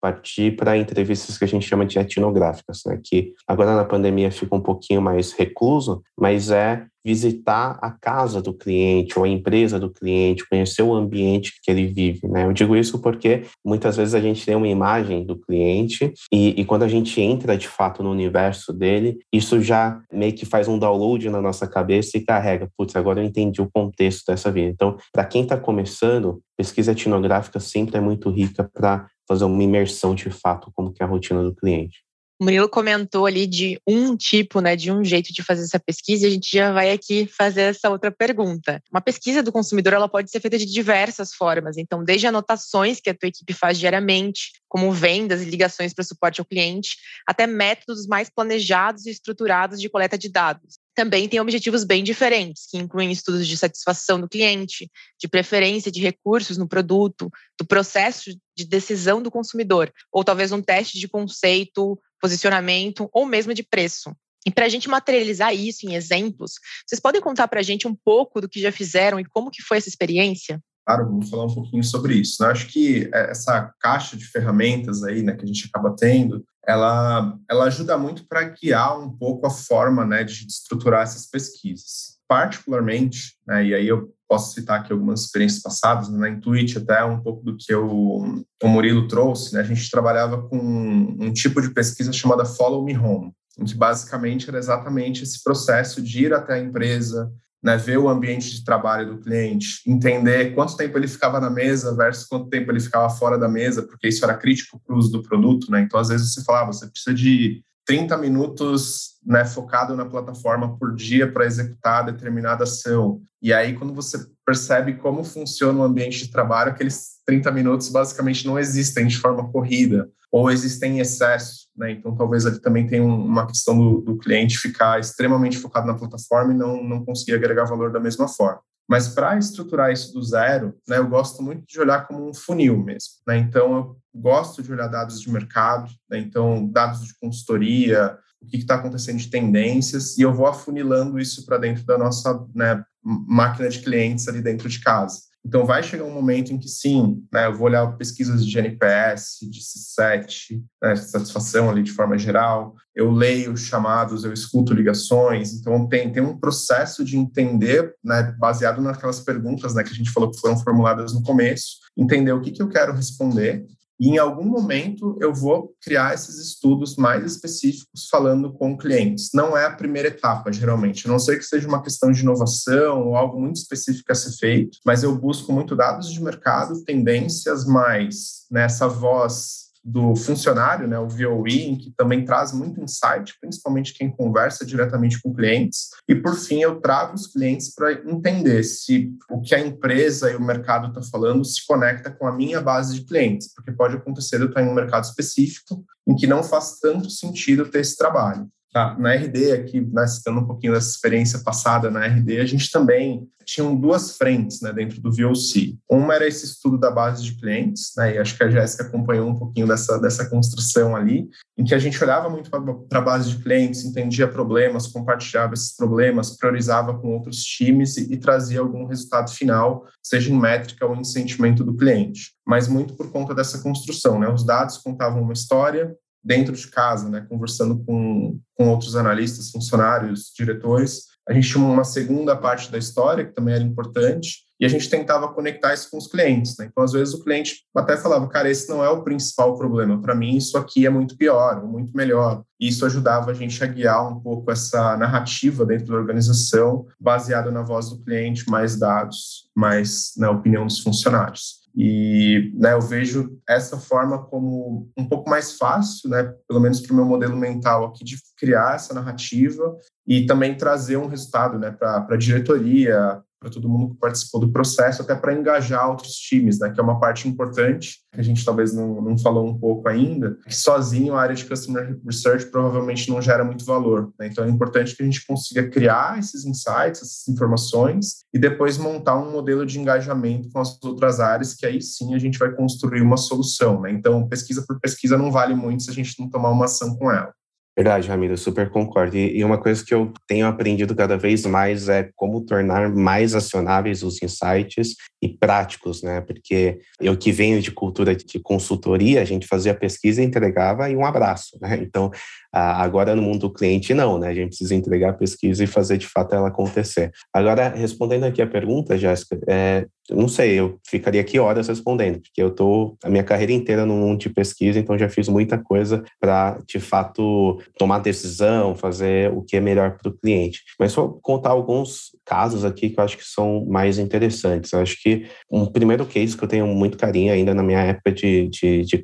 partir 0.01 0.57
para 0.57 0.77
entrevistas 0.77 1.37
que 1.37 1.45
a 1.45 1.49
gente 1.49 1.67
chama 1.67 1.85
de 1.85 1.99
etnográficas, 1.99 2.83
né? 2.87 2.99
que 3.03 3.35
agora 3.47 3.77
na 3.77 3.85
pandemia 3.85 4.31
fica 4.31 4.55
um 4.55 4.61
pouquinho 4.61 5.03
mais 5.03 5.33
recluso, 5.33 6.03
mas 6.19 6.51
é 6.51 6.87
visitar 7.05 7.79
a 7.81 7.91
casa 7.91 8.43
do 8.43 8.53
cliente 8.53 9.19
ou 9.19 9.25
a 9.25 9.29
empresa 9.29 9.79
do 9.79 9.91
cliente, 9.91 10.47
conhecer 10.49 10.83
o 10.83 10.95
ambiente 10.95 11.55
que 11.63 11.71
ele 11.71 11.87
vive, 11.87 12.29
né? 12.29 12.45
Eu 12.45 12.53
digo 12.53 12.77
isso 12.77 12.99
porque 12.99 13.45
muitas 13.65 13.97
vezes 13.97 14.15
a 14.15 14.21
gente 14.21 14.45
tem 14.45 14.55
uma 14.55 14.69
imagem 14.69 15.25
do 15.25 15.37
cliente 15.39 16.13
e, 16.33 16.61
e 16.61 16.65
quando 16.65 16.83
a 16.83 16.89
gente 16.89 17.21
entra 17.21 17.57
de 17.57 17.69
fato 17.69 18.03
no 18.03 18.11
universo 18.11 18.73
dele, 18.73 19.19
isso 19.33 19.61
já 19.63 20.01
meio 20.13 20.35
que 20.35 20.45
faz 20.45 20.69
um 20.69 20.79
download 20.79 21.29
na 21.31 21.41
nossa 21.41 21.67
cabeça 21.67 22.19
e 22.19 22.25
carrega, 22.25 22.69
putz, 22.77 22.95
agora 22.95 23.21
eu 23.21 23.25
entendi 23.25 23.63
o 23.63 23.71
contexto 23.73 24.27
dessa 24.27 24.53
vida. 24.53 24.69
Então, 24.69 24.97
para 25.11 25.25
quem 25.25 25.43
está 25.43 25.57
começando, 25.57 26.41
pesquisa 26.57 26.93
etnográfica 26.93 27.59
sempre 27.59 27.97
é 27.97 28.01
muito 28.01 28.29
rica 28.29 28.69
para 28.73 29.07
fazer 29.31 29.45
uma 29.45 29.63
imersão 29.63 30.13
de 30.13 30.29
fato 30.29 30.73
como 30.75 30.93
que 30.93 31.01
é 31.01 31.07
a 31.07 31.09
rotina 31.09 31.41
do 31.41 31.55
cliente. 31.55 32.03
O 32.41 32.45
Murilo 32.45 32.71
comentou 32.71 33.27
ali 33.27 33.47
de 33.47 33.79
um 33.87 34.17
tipo, 34.17 34.63
né, 34.63 34.75
de 34.75 34.91
um 34.91 35.05
jeito 35.05 35.31
de 35.31 35.43
fazer 35.43 35.63
essa 35.63 35.79
pesquisa, 35.79 36.25
e 36.25 36.27
a 36.27 36.33
gente 36.33 36.51
já 36.51 36.73
vai 36.73 36.91
aqui 36.91 37.27
fazer 37.27 37.61
essa 37.61 37.91
outra 37.91 38.11
pergunta. 38.11 38.83
Uma 38.91 39.03
pesquisa 39.03 39.43
do 39.43 39.53
consumidor, 39.53 39.93
ela 39.93 40.09
pode 40.09 40.31
ser 40.31 40.41
feita 40.41 40.57
de 40.57 40.65
diversas 40.65 41.35
formas, 41.35 41.77
então 41.77 42.03
desde 42.03 42.27
anotações 42.27 42.99
que 42.99 43.11
a 43.11 43.15
tua 43.15 43.29
equipe 43.29 43.53
faz 43.53 43.79
diariamente, 43.79 44.53
como 44.67 44.91
vendas 44.91 45.43
e 45.43 45.51
ligações 45.51 45.93
para 45.93 46.03
suporte 46.03 46.41
ao 46.41 46.47
cliente, 46.47 46.97
até 47.29 47.47
métodos 47.47 48.07
mais 48.07 48.31
planejados 48.31 49.05
e 49.05 49.11
estruturados 49.11 49.79
de 49.79 49.91
coleta 49.91 50.17
de 50.17 50.31
dados 50.31 50.79
também 51.01 51.27
tem 51.27 51.41
objetivos 51.41 51.83
bem 51.83 52.05
diferentes, 52.05 52.67
que 52.67 52.77
incluem 52.77 53.11
estudos 53.11 53.47
de 53.47 53.57
satisfação 53.57 54.21
do 54.21 54.29
cliente, 54.29 54.91
de 55.19 55.29
preferência 55.29 55.91
de 55.91 55.99
recursos 55.99 56.59
no 56.59 56.69
produto, 56.69 57.31
do 57.59 57.65
processo 57.65 58.31
de 58.55 58.67
decisão 58.67 59.23
do 59.23 59.31
consumidor, 59.31 59.91
ou 60.13 60.23
talvez 60.23 60.53
um 60.53 60.61
teste 60.61 60.99
de 60.99 61.09
conceito, 61.09 61.99
posicionamento 62.21 63.09
ou 63.13 63.27
mesmo 63.27 63.55
de 63.55 63.63
preço. 63.63 64.15
E 64.47 64.51
para 64.51 64.67
a 64.67 64.69
gente 64.69 64.89
materializar 64.89 65.55
isso 65.55 65.87
em 65.87 65.95
exemplos, 65.95 66.55
vocês 66.87 67.01
podem 67.01 67.21
contar 67.21 67.47
para 67.49 67.61
a 67.61 67.63
gente 67.63 67.87
um 67.87 67.95
pouco 67.95 68.41
do 68.41 68.49
que 68.49 68.61
já 68.61 68.73
fizeram 68.73 69.21
e 69.21 69.25
como 69.25 69.51
que 69.51 69.63
foi 69.63 69.77
essa 69.77 69.89
experiência? 69.89 70.61
Claro, 70.87 71.07
vamos 71.07 71.29
falar 71.29 71.45
um 71.45 71.55
pouquinho 71.55 71.85
sobre 71.85 72.15
isso. 72.15 72.43
Né? 72.43 72.49
Acho 72.49 72.67
que 72.67 73.11
essa 73.13 73.73
caixa 73.79 74.17
de 74.17 74.25
ferramentas 74.25 75.05
aí, 75.05 75.23
né, 75.23 75.35
que 75.37 75.45
a 75.45 75.47
gente 75.47 75.69
acaba 75.69 75.95
tendo, 75.95 76.45
ela, 76.67 77.37
ela 77.51 77.65
ajuda 77.65 77.99
muito 77.99 78.27
para 78.27 78.45
guiar 78.45 78.99
um 78.99 79.11
pouco 79.11 79.47
a 79.47 79.51
forma 79.51 80.07
né, 80.07 80.25
de 80.25 80.47
estruturar 80.47 81.03
essas 81.03 81.27
pesquisas. 81.27 82.19
Particularmente, 82.27 83.37
né, 83.47 83.67
e 83.67 83.75
aí 83.75 83.87
eu 83.87 84.13
posso 84.31 84.55
citar 84.55 84.79
aqui 84.79 84.93
algumas 84.93 85.23
experiências 85.23 85.61
passadas, 85.61 86.09
né, 86.09 86.17
na 86.17 86.29
Intuit 86.29 86.79
até 86.79 87.03
um 87.05 87.21
pouco 87.21 87.45
do 87.45 87.57
que 87.57 87.75
o, 87.75 88.45
o 88.63 88.69
Murilo 88.69 89.09
trouxe, 89.09 89.53
né, 89.53 89.61
a 89.61 89.65
gente 89.65 89.91
trabalhava 89.91 90.41
com 90.47 90.57
um 90.57 91.33
tipo 91.33 91.61
de 91.61 91.71
pesquisa 91.71 92.13
chamada 92.13 92.45
Follow 92.45 92.85
Me 92.85 92.97
Home, 92.97 93.33
em 93.59 93.65
que 93.65 93.75
basicamente 93.75 94.49
era 94.49 94.57
exatamente 94.57 95.25
esse 95.25 95.43
processo 95.43 96.01
de 96.01 96.27
ir 96.27 96.33
até 96.33 96.55
a 96.55 96.61
empresa, 96.61 97.29
né, 97.61 97.77
ver 97.77 97.99
o 97.99 98.09
ambiente 98.09 98.53
de 98.53 98.65
trabalho 98.65 99.17
do 99.17 99.21
cliente, 99.21 99.83
entender 99.85 100.55
quanto 100.55 100.77
tempo 100.77 100.97
ele 100.97 101.09
ficava 101.09 101.41
na 101.41 101.51
mesa 101.51 101.97
versus 101.97 102.25
quanto 102.25 102.49
tempo 102.49 102.71
ele 102.71 102.79
ficava 102.79 103.11
fora 103.11 103.37
da 103.37 103.49
mesa, 103.49 103.83
porque 103.83 104.07
isso 104.07 104.25
era 104.25 104.39
crítico 104.39 104.81
para 104.87 104.95
o 104.95 104.99
uso 104.99 105.11
do 105.11 105.25
produto, 105.25 105.73
né? 105.73 105.81
Então, 105.81 105.99
às 105.99 106.09
vezes 106.09 106.33
você 106.33 106.45
falava, 106.45 106.71
ah, 106.71 106.73
você 106.73 106.87
precisa 106.87 107.13
de 107.13 107.65
30 107.91 108.17
minutos 108.19 109.17
né, 109.27 109.45
focado 109.45 109.97
na 109.97 110.05
plataforma 110.05 110.79
por 110.79 110.95
dia 110.95 111.31
para 111.31 111.45
executar 111.45 112.07
determinada 112.07 112.63
ação. 112.63 113.21
E 113.43 113.53
aí, 113.53 113.75
quando 113.75 113.93
você 113.93 114.17
percebe 114.47 114.95
como 114.95 115.25
funciona 115.25 115.81
o 115.81 115.83
ambiente 115.83 116.19
de 116.19 116.31
trabalho, 116.31 116.71
aqueles 116.71 117.17
30 117.27 117.51
minutos 117.51 117.89
basicamente 117.89 118.47
não 118.47 118.57
existem 118.57 119.09
de 119.09 119.19
forma 119.19 119.51
corrida 119.51 120.09
ou 120.31 120.53
existem 120.53 120.99
em 120.99 121.01
excesso. 121.01 121.67
Né? 121.77 121.91
Então, 121.91 122.15
talvez 122.15 122.47
ali 122.47 122.61
também 122.61 122.87
tenha 122.87 123.03
uma 123.03 123.45
questão 123.45 123.77
do, 123.77 124.01
do, 124.01 124.19
cliente 124.19 124.59
ficar 124.59 125.01
extremamente 125.01 125.59
focado 125.59 125.89
na 125.89 125.99
plataforma 125.99 126.53
e 126.53 126.57
não, 126.57 126.85
não 126.85 127.05
conseguir 127.05 127.35
agregar 127.35 127.65
valor 127.65 127.91
da 127.91 127.99
mesma 127.99 128.29
forma. 128.29 128.61
Mas 128.91 129.07
para 129.07 129.39
estruturar 129.39 129.93
isso 129.93 130.13
do 130.13 130.21
zero, 130.21 130.77
né, 130.89 130.99
eu 130.99 131.09
gosto 131.09 131.41
muito 131.45 131.65
de 131.65 131.79
olhar 131.79 132.09
como 132.09 132.29
um 132.29 132.35
funil 132.35 132.77
mesmo. 132.77 133.11
Né? 133.25 133.39
Então, 133.39 133.73
eu 133.73 133.97
gosto 134.13 134.65
de 134.65 134.73
olhar 134.73 134.89
dados 134.89 135.21
de 135.21 135.31
mercado, 135.31 135.89
né? 136.11 136.19
então, 136.19 136.67
dados 136.67 137.07
de 137.07 137.17
consultoria, 137.21 138.19
o 138.43 138.47
que 138.47 138.57
está 138.57 138.75
acontecendo 138.75 139.19
de 139.19 139.31
tendências, 139.31 140.19
e 140.19 140.23
eu 140.23 140.35
vou 140.35 140.49
afunilando 140.49 141.21
isso 141.21 141.47
para 141.47 141.57
dentro 141.57 141.85
da 141.85 141.97
nossa 141.97 142.45
né, 142.53 142.85
máquina 143.01 143.69
de 143.69 143.79
clientes 143.79 144.27
ali 144.27 144.43
dentro 144.43 144.69
de 144.69 144.81
casa. 144.81 145.21
Então, 145.45 145.65
vai 145.65 145.83
chegar 145.83 146.05
um 146.05 146.13
momento 146.13 146.53
em 146.53 146.59
que, 146.59 146.69
sim, 146.69 147.25
né, 147.33 147.47
eu 147.47 147.55
vou 147.55 147.67
olhar 147.67 147.97
pesquisas 147.97 148.45
de 148.45 148.59
NPS, 148.59 149.39
de 149.51 149.61
C7, 149.61 150.63
né, 150.83 150.95
satisfação 150.97 151.71
ali 151.71 151.83
de 151.83 151.93
forma 151.93 152.19
geral, 152.19 152.75
eu 152.95 153.11
leio 153.11 153.57
chamados, 153.57 154.25
eu 154.25 154.33
escuto 154.33 154.75
ligações, 154.75 155.55
então 155.55 155.89
tem, 155.89 156.13
tem 156.13 156.23
um 156.23 156.37
processo 156.37 157.03
de 157.03 157.17
entender, 157.17 157.95
né, 158.05 158.35
baseado 158.39 158.83
naquelas 158.83 159.21
perguntas 159.21 159.75
né, 159.75 159.83
que 159.83 159.91
a 159.91 159.97
gente 159.97 160.11
falou 160.11 160.31
que 160.31 160.39
foram 160.39 160.59
formuladas 160.59 161.15
no 161.15 161.23
começo, 161.23 161.79
entender 161.97 162.33
o 162.33 162.41
que, 162.41 162.51
que 162.51 162.63
eu 162.63 162.69
quero 162.69 162.93
responder, 162.93 163.65
E 164.01 164.09
em 164.09 164.19
algum 164.19 164.47
momento 164.47 165.19
eu 165.21 165.35
vou 165.35 165.75
criar 165.83 166.15
esses 166.15 166.39
estudos 166.39 166.97
mais 166.97 167.23
específicos 167.25 168.09
falando 168.11 168.51
com 168.51 168.79
clientes. 168.79 169.29
Não 169.35 169.55
é 169.55 169.67
a 169.67 169.77
primeira 169.77 170.09
etapa, 170.09 170.51
geralmente. 170.51 171.07
A 171.07 171.11
não 171.11 171.19
sei 171.19 171.37
que 171.37 171.45
seja 171.45 171.69
uma 171.69 171.83
questão 171.83 172.11
de 172.11 172.23
inovação 172.23 173.09
ou 173.09 173.17
algo 173.17 173.39
muito 173.39 173.57
específico 173.57 174.11
a 174.11 174.15
ser 174.15 174.33
feito, 174.39 174.79
mas 174.87 175.03
eu 175.03 175.15
busco 175.15 175.53
muito 175.53 175.77
dados 175.77 176.11
de 176.11 176.23
mercado, 176.23 176.83
tendências 176.85 177.67
mais 177.67 178.47
nessa 178.51 178.89
voz 178.89 179.70
do 179.83 180.15
funcionário, 180.15 180.87
né, 180.87 180.99
o 180.99 181.09
VOE, 181.09 181.77
que 181.77 181.93
também 181.97 182.25
traz 182.25 182.53
muito 182.53 182.81
insight, 182.81 183.35
principalmente 183.41 183.95
quem 183.95 184.11
conversa 184.11 184.65
diretamente 184.65 185.21
com 185.21 185.35
clientes. 185.35 185.89
E, 186.09 186.15
por 186.15 186.37
fim, 186.37 186.61
eu 186.61 186.81
trago 186.81 187.15
os 187.15 187.27
clientes 187.27 187.75
para 187.75 187.93
entender 187.93 188.63
se 188.63 189.13
o 189.31 189.41
que 189.41 189.55
a 189.55 189.61
empresa 189.61 190.31
e 190.31 190.37
o 190.37 190.41
mercado 190.41 190.89
está 190.89 191.03
falando 191.03 191.45
se 191.45 191.67
conecta 191.67 192.11
com 192.11 192.27
a 192.27 192.33
minha 192.33 192.61
base 192.61 192.95
de 192.95 193.05
clientes, 193.05 193.53
porque 193.55 193.73
pode 193.73 193.97
acontecer 193.97 194.41
eu 194.41 194.49
estar 194.49 194.63
em 194.63 194.69
um 194.69 194.75
mercado 194.75 195.05
específico 195.05 195.85
em 196.07 196.15
que 196.15 196.27
não 196.27 196.43
faz 196.43 196.79
tanto 196.79 197.09
sentido 197.09 197.69
ter 197.69 197.81
esse 197.81 197.97
trabalho. 197.97 198.49
Tá, 198.73 198.97
na 198.97 199.15
RD, 199.15 199.51
aqui, 199.51 199.81
né, 199.81 200.07
citando 200.07 200.41
um 200.41 200.47
pouquinho 200.47 200.75
dessa 200.75 200.91
experiência 200.91 201.41
passada 201.41 201.91
na 201.91 202.07
RD, 202.07 202.39
a 202.39 202.47
gente 202.47 202.71
também 202.71 203.29
tinha 203.45 203.69
duas 203.75 204.17
frentes 204.17 204.61
né, 204.61 204.73
dentro 204.73 205.01
do 205.01 205.11
VOC. 205.11 205.77
Uma 205.91 206.15
era 206.15 206.29
esse 206.29 206.45
estudo 206.45 206.79
da 206.79 206.89
base 206.89 207.25
de 207.25 207.37
clientes, 207.37 207.93
né, 207.97 208.15
e 208.15 208.19
acho 208.19 208.37
que 208.37 208.45
a 208.45 208.49
Jéssica 208.49 208.85
acompanhou 208.85 209.29
um 209.29 209.35
pouquinho 209.35 209.67
dessa, 209.67 209.99
dessa 209.99 210.31
construção 210.31 210.95
ali, 210.95 211.29
em 211.59 211.65
que 211.65 211.75
a 211.75 211.81
gente 211.81 212.03
olhava 212.03 212.31
muito 212.31 212.49
para 212.49 212.99
a 213.01 213.03
base 213.03 213.31
de 213.31 213.43
clientes, 213.43 213.85
entendia 213.85 214.29
problemas, 214.29 214.87
compartilhava 214.87 215.55
esses 215.55 215.75
problemas, 215.75 216.37
priorizava 216.37 216.97
com 216.97 217.09
outros 217.09 217.43
times 217.43 217.97
e, 217.97 218.13
e 218.13 218.17
trazia 218.19 218.61
algum 218.61 218.87
resultado 218.87 219.33
final, 219.33 219.85
seja 220.01 220.31
em 220.31 220.39
métrica 220.39 220.87
ou 220.87 220.95
em 220.95 221.03
sentimento 221.03 221.65
do 221.65 221.77
cliente. 221.77 222.35
Mas 222.47 222.69
muito 222.69 222.95
por 222.95 223.11
conta 223.11 223.35
dessa 223.35 223.59
construção. 223.59 224.21
Né, 224.21 224.29
os 224.29 224.45
dados 224.45 224.79
contavam 224.79 225.23
uma 225.23 225.33
história, 225.33 225.93
dentro 226.23 226.55
de 226.55 226.67
casa, 226.69 227.09
né, 227.09 227.27
conversando 227.29 227.83
com, 227.85 228.39
com 228.55 228.69
outros 228.69 228.97
analistas, 228.97 229.51
funcionários, 229.51 230.33
diretores. 230.37 231.11
A 231.29 231.33
gente 231.33 231.49
tinha 231.49 231.65
uma 231.65 231.85
segunda 231.85 232.37
parte 232.37 232.71
da 232.71 232.79
história, 232.79 233.25
que 233.25 233.35
também 233.35 233.55
era 233.55 233.63
importante, 233.63 234.45
e 234.59 234.67
a 234.67 234.69
gente 234.69 234.91
tentava 234.91 235.33
conectar 235.33 235.73
isso 235.73 235.91
com 235.91 235.97
os 235.97 236.07
clientes. 236.07 236.57
Né? 236.59 236.67
Então, 236.71 236.85
às 236.85 236.93
vezes, 236.93 237.15
o 237.15 237.25
cliente 237.25 237.63
até 237.75 237.97
falava, 237.97 238.29
cara, 238.29 238.51
esse 238.51 238.69
não 238.69 238.85
é 238.85 238.91
o 238.91 239.03
principal 239.03 239.57
problema, 239.57 240.01
para 240.01 240.15
mim 240.15 240.37
isso 240.37 240.59
aqui 240.59 240.85
é 240.85 240.91
muito 240.91 241.17
pior, 241.17 241.65
muito 241.65 241.97
melhor. 241.97 242.43
E 242.61 242.69
isso 242.69 242.85
ajudava 242.85 243.31
a 243.31 243.35
gente 243.35 243.63
a 243.65 243.67
guiar 243.67 244.07
um 244.13 244.21
pouco 244.21 244.51
essa 244.51 244.97
narrativa 244.99 245.65
dentro 245.65 245.87
da 245.87 245.95
organização, 245.95 246.87
baseada 247.01 247.51
na 247.51 247.63
voz 247.63 247.89
do 247.89 248.03
cliente, 248.05 248.51
mais 248.51 248.77
dados, 248.77 249.49
mais 249.57 250.13
na 250.19 250.31
opinião 250.31 250.67
dos 250.67 250.81
funcionários. 250.81 251.60
E 251.77 252.53
né, 252.55 252.73
eu 252.73 252.81
vejo 252.81 253.39
essa 253.49 253.79
forma 253.79 254.25
como 254.25 254.91
um 254.97 255.09
pouco 255.09 255.31
mais 255.31 255.57
fácil, 255.57 256.11
né, 256.11 256.35
pelo 256.49 256.61
menos 256.61 256.81
para 256.81 256.93
o 256.93 256.97
meu 256.97 257.05
modelo 257.05 257.37
mental 257.37 257.87
aqui, 257.87 258.05
de 258.05 258.17
criar 258.37 258.75
essa 258.75 258.93
narrativa 258.93 259.77
e 260.07 260.27
também 260.27 260.57
trazer 260.57 260.97
um 260.97 261.07
resultado 261.07 261.59
né, 261.59 261.71
para 261.71 262.07
a 262.09 262.17
diretoria, 262.17 263.23
para 263.41 263.51
todo 263.51 263.69
mundo 263.69 263.95
que 263.95 264.01
participou 264.01 264.41
do 264.41 264.53
processo, 264.53 265.01
até 265.01 265.15
para 265.15 265.33
engajar 265.33 265.89
outros 265.89 266.15
times, 266.15 266.59
né, 266.59 266.71
que 266.71 266.79
é 266.79 266.83
uma 266.83 267.01
parte 267.01 267.27
importante, 267.27 268.01
que 268.13 268.21
a 268.21 268.23
gente 268.23 268.45
talvez 268.45 268.75
não, 268.75 269.01
não 269.01 269.17
falou 269.17 269.49
um 269.49 269.59
pouco 269.59 269.89
ainda, 269.89 270.37
que 270.47 270.55
sozinho 270.55 271.15
a 271.15 271.23
área 271.23 271.35
de 271.35 271.47
Customer 271.47 271.99
Research 272.05 272.47
provavelmente 272.51 273.09
não 273.09 273.23
gera 273.23 273.43
muito 273.43 273.65
valor. 273.65 274.13
Né? 274.19 274.27
Então 274.27 274.45
é 274.45 274.49
importante 274.49 274.95
que 274.95 275.03
a 275.03 275.07
gente 275.07 275.27
consiga 275.27 275.69
criar 275.71 276.19
esses 276.19 276.45
insights, 276.45 277.01
essas 277.01 277.29
informações, 277.29 278.19
e 278.33 278.39
depois 278.39 278.77
montar 278.77 279.17
um 279.17 279.33
modelo 279.33 279.65
de 279.65 279.81
engajamento 279.81 280.51
com 280.51 280.61
as 280.61 280.79
outras 280.85 281.19
áreas, 281.19 281.55
que 281.55 281.65
aí 281.65 281.81
sim 281.81 282.15
a 282.15 282.19
gente 282.19 282.39
vai 282.39 282.51
construir 282.53 283.01
uma 283.01 283.17
solução. 283.17 283.81
Né? 283.81 283.91
Então, 283.91 284.29
pesquisa 284.29 284.63
por 284.67 284.79
pesquisa 284.79 285.17
não 285.17 285.33
vale 285.33 285.55
muito 285.55 285.83
se 285.83 285.91
a 285.91 285.95
gente 285.95 286.21
não 286.21 286.29
tomar 286.29 286.51
uma 286.51 286.67
ação 286.67 286.95
com 286.97 287.11
ela. 287.11 287.33
Verdade, 287.77 288.09
Ramiro, 288.09 288.37
super 288.37 288.69
concordo. 288.69 289.17
E, 289.17 289.43
uma 289.45 289.57
coisa 289.57 289.85
que 289.85 289.95
eu 289.95 290.13
tenho 290.27 290.47
aprendido 290.47 290.95
cada 290.95 291.17
vez 291.17 291.47
mais 291.47 291.89
é 291.89 292.11
como 292.17 292.45
tornar 292.45 292.91
mais 292.91 293.35
acionáveis 293.35 294.03
os 294.03 294.21
insights 294.23 294.97
e 295.23 295.29
práticos, 295.29 296.03
né? 296.03 296.21
Porque 296.21 296.81
eu 297.01 297.17
que 297.17 297.31
venho 297.31 297.63
de 297.63 297.71
cultura 297.71 298.15
de 298.15 298.41
consultoria, 298.41 299.23
a 299.23 299.25
gente 299.25 299.47
fazia 299.47 299.73
pesquisa, 299.73 300.23
entregava 300.23 300.91
e 300.91 300.97
um 300.97 301.07
abraço, 301.07 301.57
né? 301.61 301.79
Então, 301.81 302.11
agora 302.53 303.15
no 303.15 303.23
mundo 303.23 303.41
do 303.41 303.53
cliente, 303.53 303.95
não, 303.95 304.19
né? 304.19 304.29
A 304.29 304.35
gente 304.35 304.49
precisa 304.49 304.75
entregar 304.75 305.11
a 305.11 305.15
pesquisa 305.15 305.63
e 305.63 305.67
fazer 305.67 305.99
de 305.99 306.07
fato 306.07 306.35
ela 306.35 306.49
acontecer. 306.49 307.11
Agora, 307.33 307.69
respondendo 307.69 308.25
aqui 308.25 308.43
a 308.43 308.47
pergunta, 308.47 308.99
Jéssica, 308.99 309.39
é, 309.49 309.87
não 310.11 310.29
sei, 310.29 310.59
eu 310.59 310.79
ficaria 310.87 311.21
aqui 311.21 311.39
horas 311.39 311.69
respondendo, 311.69 312.21
porque 312.21 312.43
eu 312.43 312.51
tô 312.51 312.97
a 313.05 313.09
minha 313.09 313.23
carreira 313.23 313.53
inteira 313.53 313.87
no 313.87 313.95
mundo 313.95 314.19
de 314.19 314.29
pesquisa, 314.29 314.79
então 314.79 314.99
já 314.99 315.09
fiz 315.09 315.29
muita 315.29 315.59
coisa 315.59 316.03
para, 316.19 316.59
de 316.67 316.81
fato, 316.81 317.61
tomar 317.79 318.01
decisão, 318.01 318.75
fazer 318.75 319.33
o 319.33 319.43
que 319.43 319.57
é 319.57 319.61
melhor 319.61 319.97
para 319.97 320.11
o 320.11 320.17
cliente. 320.17 320.63
Mas 320.79 320.93
só 320.93 321.09
contar 321.23 321.51
alguns 321.51 322.11
casos 322.25 322.65
aqui 322.65 322.91
que 322.91 322.99
eu 322.99 323.05
acho 323.05 323.17
que 323.17 323.25
são 323.25 323.65
mais 323.67 323.99
interessantes. 323.99 324.73
Eu 324.73 324.81
acho 324.81 325.01
que 325.01 325.27
um 325.51 325.67
primeiro 325.67 326.05
case 326.07 326.37
que 326.37 326.43
eu 326.43 326.49
tenho 326.49 326.67
muito 326.67 326.99
carinho 326.99 327.33
ainda 327.33 327.55
na 327.55 327.63
minha 327.63 327.81
época 327.81 328.13
de, 328.13 328.49
de, 328.49 328.83
de 328.85 329.01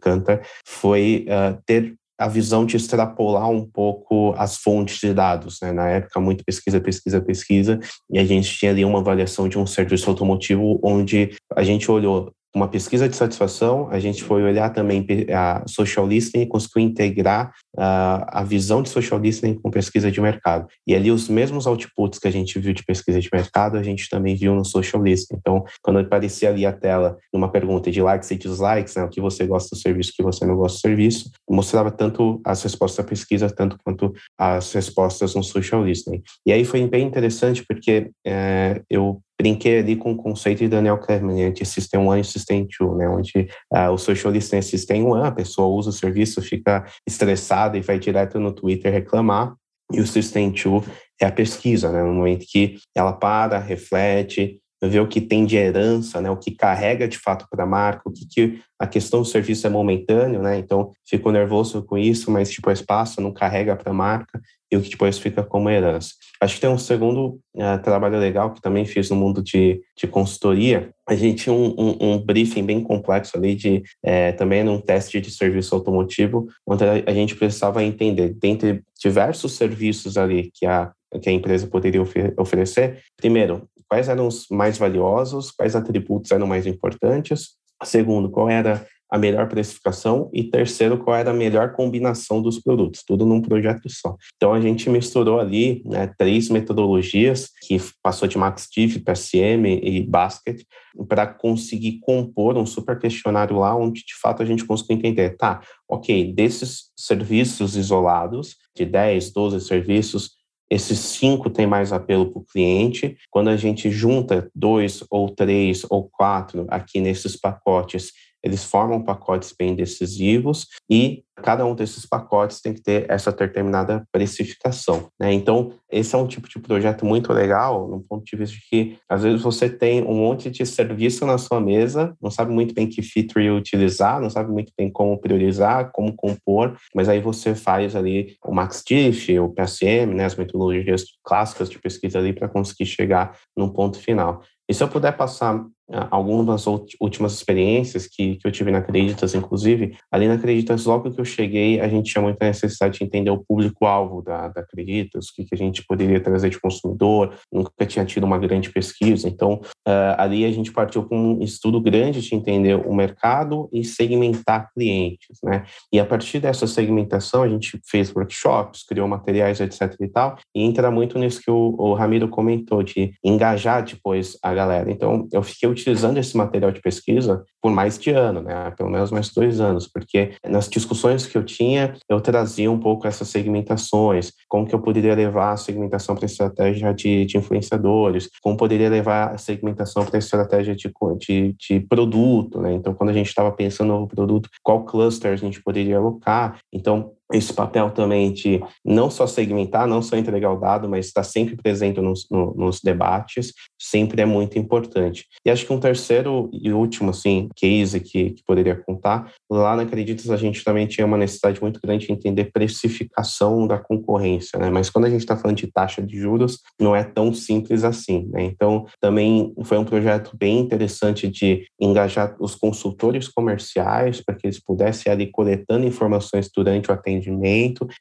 foi 0.65 1.27
uh, 1.29 1.61
ter 1.65 1.95
a 2.19 2.29
visão 2.29 2.65
de 2.65 2.77
extrapolar 2.77 3.51
um 3.51 3.65
pouco 3.65 4.35
as 4.37 4.57
fontes 4.57 4.99
de 4.99 5.13
dados. 5.13 5.59
Né? 5.61 5.73
Na 5.73 5.89
época, 5.89 6.21
muito 6.21 6.45
pesquisa, 6.45 6.81
pesquisa, 6.81 7.21
pesquisa, 7.21 7.81
e 8.11 8.19
a 8.19 8.25
gente 8.25 8.57
tinha 8.57 8.71
ali 8.71 8.85
uma 8.85 9.01
avaliação 9.01 9.49
de 9.49 9.59
um 9.59 9.67
serviço 9.67 10.09
automotivo 10.09 10.81
onde 10.83 11.31
a 11.55 11.63
gente 11.63 11.91
olhou 11.91 12.33
uma 12.57 12.69
pesquisa 12.69 13.07
de 13.07 13.15
satisfação, 13.15 13.87
a 13.91 14.01
gente 14.01 14.25
foi 14.25 14.43
olhar 14.43 14.71
também 14.71 15.07
a 15.31 15.63
social 15.67 16.07
listening 16.07 16.45
e 16.45 16.47
conseguiu 16.47 16.81
integrar 16.81 17.53
uh, 17.77 18.25
a 18.29 18.43
visão 18.43 18.83
de 18.83 18.89
social 18.89 19.21
listening 19.21 19.61
com 19.61 19.71
pesquisa 19.71 20.11
de 20.11 20.19
mercado. 20.23 20.67
E 20.87 20.95
ali 20.95 21.11
os 21.11 21.29
mesmos 21.29 21.67
outputs 21.67 22.19
que 22.19 22.27
a 22.27 22.31
gente 22.31 22.59
viu 22.59 22.73
de 22.73 22.83
pesquisa 22.83 23.21
de 23.21 23.29
mercado, 23.31 23.77
a 23.77 23.83
gente 23.83 24.09
também 24.09 24.35
viu 24.35 24.55
no 24.55 24.65
social 24.65 25.03
listening. 25.03 25.39
Então, 25.39 25.67
quando 25.83 25.99
aparecia 25.99 26.49
ali 26.49 26.65
a 26.65 26.73
tela 26.73 27.19
numa 27.31 27.53
pergunta 27.53 27.91
de 27.91 28.01
likes 28.01 28.31
e 28.31 28.37
dislikes, 28.37 28.97
né, 28.97 29.05
o 29.05 29.11
que 29.11 29.21
você 29.21 29.47
gosta 29.47 29.77
do 29.77 29.79
serviço, 29.79 30.13
o 30.13 30.15
que 30.15 30.23
você 30.23 30.47
não 30.47 30.57
gosta 30.57 30.79
do 30.79 30.81
serviço, 30.81 31.31
mostrava 31.51 31.91
tanto 31.91 32.41
as 32.43 32.63
respostas 32.63 33.05
da 33.05 33.11
pesquisa, 33.11 33.51
tanto 33.51 33.77
quanto 33.85 34.15
as 34.39 34.73
respostas 34.73 35.35
no 35.35 35.43
social 35.43 35.85
listening. 35.85 36.23
E 36.47 36.53
aí 36.53 36.65
foi 36.65 36.87
bem 36.87 37.07
interessante 37.07 37.63
porque 37.69 38.11
é, 38.27 38.81
eu 38.89 39.21
brinquei 39.39 39.79
ali 39.79 39.97
com 39.97 40.13
o 40.13 40.17
conceito 40.17 40.61
de 40.61 40.69
Daniel 40.69 40.99
Kahneman 40.99 41.53
de 41.53 41.65
System 41.65 42.01
1 42.01 42.17
e 42.17 42.25
System 42.25 42.69
2, 42.79 42.97
né, 42.97 43.09
onde 43.09 43.49
uh, 43.73 43.91
o 43.93 43.99
social 43.99 44.33
listening 44.33 44.61
é 44.61 44.63
System 44.63 45.03
1, 45.05 45.15
a 45.25 45.33
pessoa 45.33 45.69
usa 45.69 45.91
o 45.91 45.93
serviço, 45.93 46.41
fica 46.41 46.85
estressada 47.07 47.77
e 47.77 47.83
vai 47.83 47.99
direto 47.99 48.41
no 48.41 48.53
Twitter 48.53 48.93
reclamar, 48.93 49.55
e 49.93 50.01
o 50.01 50.07
System 50.07 50.51
2 50.51 50.85
é 51.21 51.27
a 51.27 51.33
pesquisa, 51.33 51.93
né, 51.93 52.03
no 52.03 52.15
momento 52.15 52.47
que 52.49 52.79
ela 52.95 53.13
para, 53.13 53.59
reflete, 53.59 54.61
vê 54.83 55.01
o 55.01 55.09
que 55.09 55.21
tem 55.21 55.47
de 55.47 55.57
herança, 55.57 56.21
né, 56.21 56.31
o 56.31 56.37
que 56.37 56.51
carrega 56.51 57.09
de 57.09 57.19
fato 57.19 57.47
para 57.51 57.65
a 57.65 57.67
marca, 57.67 58.03
o 58.07 58.13
que, 58.13 58.27
que 58.27 58.61
a 58.79 58.87
questão 58.87 59.21
do 59.21 59.27
serviço 59.27 59.67
é 59.67 59.71
momentâneo, 59.71 60.43
né, 60.43 60.59
então 60.59 60.93
fico 61.09 61.31
nervoso 61.31 61.83
com 61.83 61.97
isso, 61.97 62.31
mas 62.31 62.51
tipo, 62.51 62.69
o 62.69 62.73
espaço 62.73 63.21
não 63.21 63.33
carrega 63.33 63.75
para 63.75 63.91
a 63.91 63.95
marca, 63.95 64.41
e 64.71 64.77
o 64.77 64.83
que 64.83 64.91
depois 64.91 65.19
fica 65.19 65.43
como 65.43 65.71
herança. 65.71 66.11
Acho 66.41 66.57
que 66.57 66.61
tem 66.61 66.71
um 66.71 66.79
segundo 66.79 67.39
uh, 67.55 67.81
trabalho 67.83 68.19
legal 68.19 68.53
que 68.53 68.61
também 68.61 68.85
fiz 68.85 69.09
no 69.11 69.17
mundo 69.17 69.43
de, 69.43 69.81
de 69.97 70.07
consultoria. 70.07 70.91
A 71.09 71.15
gente 71.15 71.45
tinha 71.45 71.55
um, 71.55 71.75
um, 71.79 71.97
um 72.01 72.19
briefing 72.19 72.65
bem 72.65 72.83
complexo 72.83 73.37
ali, 73.37 73.55
de, 73.55 73.83
é, 74.03 74.33
também 74.33 74.65
num 74.65 74.81
teste 74.81 75.21
de 75.21 75.31
serviço 75.31 75.75
automotivo, 75.75 76.49
onde 76.67 76.85
a 76.85 77.13
gente 77.13 77.37
precisava 77.37 77.83
entender, 77.83 78.35
dentre 78.35 78.83
diversos 79.01 79.53
serviços 79.53 80.17
ali 80.17 80.51
que 80.53 80.67
a, 80.67 80.93
que 81.23 81.29
a 81.29 81.33
empresa 81.33 81.67
poderia 81.67 82.03
oferecer, 82.37 83.03
primeiro, 83.17 83.69
quais 83.89 84.09
eram 84.09 84.27
os 84.27 84.47
mais 84.51 84.79
valiosos, 84.79 85.51
quais 85.51 85.77
atributos 85.77 86.31
eram 86.31 86.47
mais 86.47 86.67
importantes, 86.67 87.57
segundo, 87.85 88.31
qual 88.31 88.49
era 88.49 88.87
a 89.11 89.19
melhor 89.19 89.49
precificação. 89.49 90.31
E 90.33 90.45
terceiro, 90.45 90.99
qual 90.99 91.17
era 91.17 91.31
a 91.31 91.35
melhor 91.35 91.73
combinação 91.73 92.43
dos 92.43 92.59
produtos, 92.61 93.03
tudo 93.07 93.25
num 93.25 93.41
projeto 93.41 93.89
só. 93.89 94.17
Então 94.37 94.53
a 94.53 94.61
gente 94.61 94.89
misturou 94.91 95.41
ali 95.41 95.83
né, 95.85 96.13
três 96.19 96.49
metodologias 96.49 97.51
que 97.67 97.81
passou 98.03 98.29
de 98.29 98.39
MaxDiff, 98.39 99.01
PSM 99.01 99.81
e 99.83 100.03
Basket 100.03 100.63
para 101.09 101.27
conseguir 101.27 102.01
compor 102.01 102.57
um 102.57 102.67
super 102.67 102.99
questionário 102.99 103.59
lá 103.59 103.77
onde 103.77 104.01
de 104.05 104.15
fato 104.21 104.43
a 104.43 104.47
gente 104.47 104.65
conseguiu 104.65 104.97
entender, 104.97 105.37
tá, 105.37 105.61
ok, 105.89 106.33
desses 106.33 106.91
serviços 106.97 107.77
isolados, 107.77 108.57
de 108.75 108.85
10, 108.85 109.33
12 109.33 109.61
serviços, 109.61 110.36
esses 110.71 110.99
cinco 110.99 111.49
têm 111.49 111.67
mais 111.67 111.93
apelo 111.93 112.31
para 112.31 112.41
o 112.41 112.45
cliente. 112.45 113.17
Quando 113.31 113.49
a 113.49 113.57
gente 113.57 113.91
junta 113.91 114.51
dois 114.55 115.05
ou 115.11 115.29
três 115.29 115.85
ou 115.89 116.09
quatro 116.09 116.67
aqui 116.69 117.01
nesses 117.01 117.37
pacotes, 117.37 118.13
eles 118.47 118.65
formam 118.65 119.03
pacotes 119.03 119.53
bem 119.53 119.75
decisivos 119.75 120.69
e 120.89 121.25
cada 121.43 121.67
um 121.67 121.75
desses 121.75 122.07
pacotes 122.07 122.61
tem 122.61 122.73
que 122.73 122.81
ter 122.81 123.11
essa 123.11 123.33
determinada 123.33 124.07
precificação. 124.13 125.09
Né? 125.19 125.33
Então, 125.33 125.73
esse 125.91 126.15
é 126.15 126.19
um 126.19 126.29
tipo 126.29 126.49
de 126.49 126.61
projeto 126.61 127.05
muito 127.05 127.33
legal, 127.33 127.89
no 127.89 128.01
ponto 128.01 128.25
de 128.25 128.37
vista 128.37 128.57
de 128.57 128.63
que, 128.71 128.99
às 129.09 129.25
vezes, 129.25 129.43
você 129.43 129.69
tem 129.69 130.03
um 130.03 130.15
monte 130.15 130.49
de 130.49 130.65
serviço 130.65 131.27
na 131.27 131.37
sua 131.39 131.61
mesa, 131.61 132.17
não 132.23 132.31
sabe 132.31 132.53
muito 132.53 132.73
bem 132.73 132.89
que 132.89 133.03
feature 133.03 133.51
utilizar, 133.51 134.21
não 134.21 134.31
sabe 134.31 134.51
muito 134.51 134.73
bem 134.79 134.91
como 134.91 135.19
priorizar, 135.19 135.91
como 135.93 136.15
compor, 136.15 136.77
mas 136.95 137.09
aí 137.09 137.21
você 137.21 137.55
faz 137.55 137.97
ali 137.97 138.37
o 138.45 138.55
MaxDiff, 138.55 139.39
o 139.41 139.49
PSM, 139.49 140.15
né, 140.15 140.25
as 140.25 140.37
metodologias 140.37 141.05
clássicas 141.25 141.69
de 141.69 141.79
pesquisa 141.81 142.19
ali 142.19 142.33
para 142.33 142.49
conseguir 142.49 142.87
chegar 142.87 143.37
num 143.57 143.69
ponto 143.69 143.99
final. 143.99 144.43
E 144.69 144.75
se 144.75 144.83
eu 144.83 144.89
puder 144.89 145.17
passar 145.17 145.65
algumas 146.11 146.67
últimas 146.67 147.33
experiências 147.33 148.07
que, 148.07 148.37
que 148.37 148.47
eu 148.47 148.53
tive 148.53 148.71
na 148.71 148.79
Acreditas, 148.79 149.35
inclusive, 149.35 149.97
ali 150.11 150.27
na 150.27 150.35
Acreditas, 150.35 150.85
logo 150.85 151.11
que 151.11 151.21
eu 151.21 151.25
cheguei, 151.25 151.81
a 151.81 151.89
gente 151.89 152.13
tinha 152.13 152.23
muita 152.23 152.45
necessidade 152.47 152.99
de 152.99 153.05
entender 153.05 153.31
o 153.31 153.45
público-alvo 153.47 154.23
da, 154.23 154.49
da 154.49 154.61
Acreditas, 154.61 155.29
o 155.29 155.35
que, 155.35 155.45
que 155.45 155.55
a 155.55 155.59
gente 155.59 155.85
poderia 155.87 156.21
trazer 156.21 156.51
de 156.51 156.61
consumidor, 156.61 157.35
nunca 157.53 157.87
tinha 157.87 158.05
tido 158.05 158.25
uma 158.25 158.39
grande 158.39 158.71
pesquisa, 158.71 159.29
então 159.29 159.61
uh, 159.87 160.15
ali 160.19 160.45
a 160.45 160.51
gente 160.51 160.73
partiu 160.73 161.05
com 161.05 161.17
um 161.17 161.43
estudo 161.43 161.81
grande 161.81 162.21
de 162.21 162.35
entender 162.35 162.75
o 162.75 162.95
mercado 162.95 163.69
e 163.73 163.85
segmentar 163.85 164.71
clientes, 164.73 165.39
né? 165.43 165.65
E 165.93 166.01
a 166.01 166.05
partir 166.05 166.41
dessa 166.41 166.67
segmentação, 166.67 167.43
a 167.43 167.49
gente 167.49 167.81
fez 167.85 168.15
workshops, 168.15 168.85
criou 168.85 169.07
materiais, 169.07 169.61
etc 169.61 169.95
e 170.01 170.09
tal, 170.09 170.37
e 170.55 170.63
entra 170.63 170.91
muito 170.91 171.19
nisso 171.19 171.41
que 171.41 171.51
o, 171.51 171.75
o 171.79 171.95
Ramiro 171.95 172.29
comentou, 172.29 172.83
de 172.83 173.15
engajar 173.25 173.85
depois 173.85 174.37
a 174.43 174.53
galera. 174.53 174.91
Então, 174.91 175.29
eu 175.33 175.43
fiquei 175.43 175.69
utilizando 175.77 176.19
esse 176.19 176.37
material 176.37 176.73
de 176.73 176.81
pesquisa 176.81 177.45
por 177.61 177.71
mais 177.71 177.99
de 177.99 178.11
ano, 178.11 178.43
né? 178.43 178.71
Pelo 178.77 178.91
menos 178.91 179.11
mais 179.11 179.33
dois 179.33 179.61
anos, 179.61 179.87
porque 179.87 180.33
nas 180.49 180.69
discussões 180.69 181.27
que 181.27 181.37
eu 181.37 181.45
tinha, 181.45 181.95
eu 182.09 182.21
trazia 182.21 182.71
um 182.71 182.79
pouco 182.79 183.07
essas 183.07 183.29
segmentações, 183.29 184.33
como 184.49 184.67
que 184.67 184.75
eu 184.75 184.81
poderia 184.81 185.15
levar 185.15 185.53
a 185.53 185.57
segmentação 185.57 186.15
para 186.15 186.27
estratégia 186.27 186.93
de, 186.95 187.25
de, 187.27 187.37
influenciadores, 187.37 188.29
como 188.43 188.57
poderia 188.57 188.89
levar 188.89 189.35
a 189.35 189.39
segmentação 189.39 190.05
para 190.05 190.19
estratégia 190.19 190.75
de, 190.75 190.91
de, 191.19 191.55
de, 191.59 191.81
produto, 191.81 192.61
né? 192.61 192.73
Então, 192.73 192.95
quando 192.95 193.11
a 193.11 193.13
gente 193.13 193.29
estava 193.29 193.53
pensando 193.53 193.99
no 193.99 194.09
produto, 194.09 194.49
qual 194.63 194.85
cluster 194.85 195.33
a 195.33 195.37
gente 195.37 195.63
poderia 195.63 195.99
alocar? 195.99 196.59
Então, 196.73 197.13
esse 197.33 197.53
papel 197.53 197.91
também 197.91 198.33
de 198.33 198.63
não 198.85 199.11
só 199.11 199.27
segmentar, 199.27 199.87
não 199.87 200.01
só 200.01 200.17
entregar 200.17 200.53
o 200.53 200.61
dado, 200.61 200.89
mas 200.89 201.07
estar 201.07 201.25
sempre 201.25 201.57
presente 201.57 202.01
nos, 202.01 202.27
no, 202.31 202.55
nos 202.55 202.81
debates, 202.81 203.53
sempre 203.81 204.23
é 204.23 204.27
muito 204.27 204.59
importante. 204.59 205.27
E 205.45 205.51
acho 205.51 205.67
que 205.67 205.73
um 205.73 205.81
terceiro 205.81 206.49
e 206.53 206.73
último, 206.73 207.11
assim, 207.11 207.49
case 207.57 208.01
que, 208.01 208.31
que 208.31 208.43
poderia 208.47 208.77
contar, 208.77 209.33
lá 209.51 209.75
na 209.75 209.87
Acreditas 209.87 210.31
a 210.31 210.37
gente 210.37 210.63
também 210.65 210.87
tinha 210.87 211.07
uma 211.07 211.17
necessidade 211.17 211.61
muito 211.61 211.81
grande 211.81 212.07
de 212.07 212.13
entender 212.13 212.51
precificação 212.53 213.67
da 213.67 213.79
concorrência, 213.79 214.59
né? 214.59 214.69
Mas 214.69 214.91
quando 214.91 215.07
a 215.07 215.11
gente 215.11 215.21
está 215.21 215.37
falando 215.37 215.57
de 215.57 215.71
taxa 215.71 216.03
de 216.03 216.19
juros, 216.19 216.61
não 216.81 216.95
é 216.95 217.05
tão 217.05 217.33
simples 217.33 217.85
assim, 217.85 218.29
né? 218.33 218.45
Então, 218.45 218.87
também 219.01 219.55
foi 219.65 219.79
um 219.79 219.85
projeto 219.85 220.37
bem 220.37 220.59
interessante 220.59 221.29
de 221.29 221.67
engajar 221.81 222.37
os 222.41 222.55
consultores 222.55 223.29
comerciais 223.29 224.21
para 224.21 224.35
que 224.35 224.47
eles 224.47 224.61
pudessem 224.61 225.11
ali 225.11 225.31
coletando 225.31 225.87
informações 225.87 226.51
durante 226.55 226.91
o 226.91 226.93
atendimento 226.93 227.16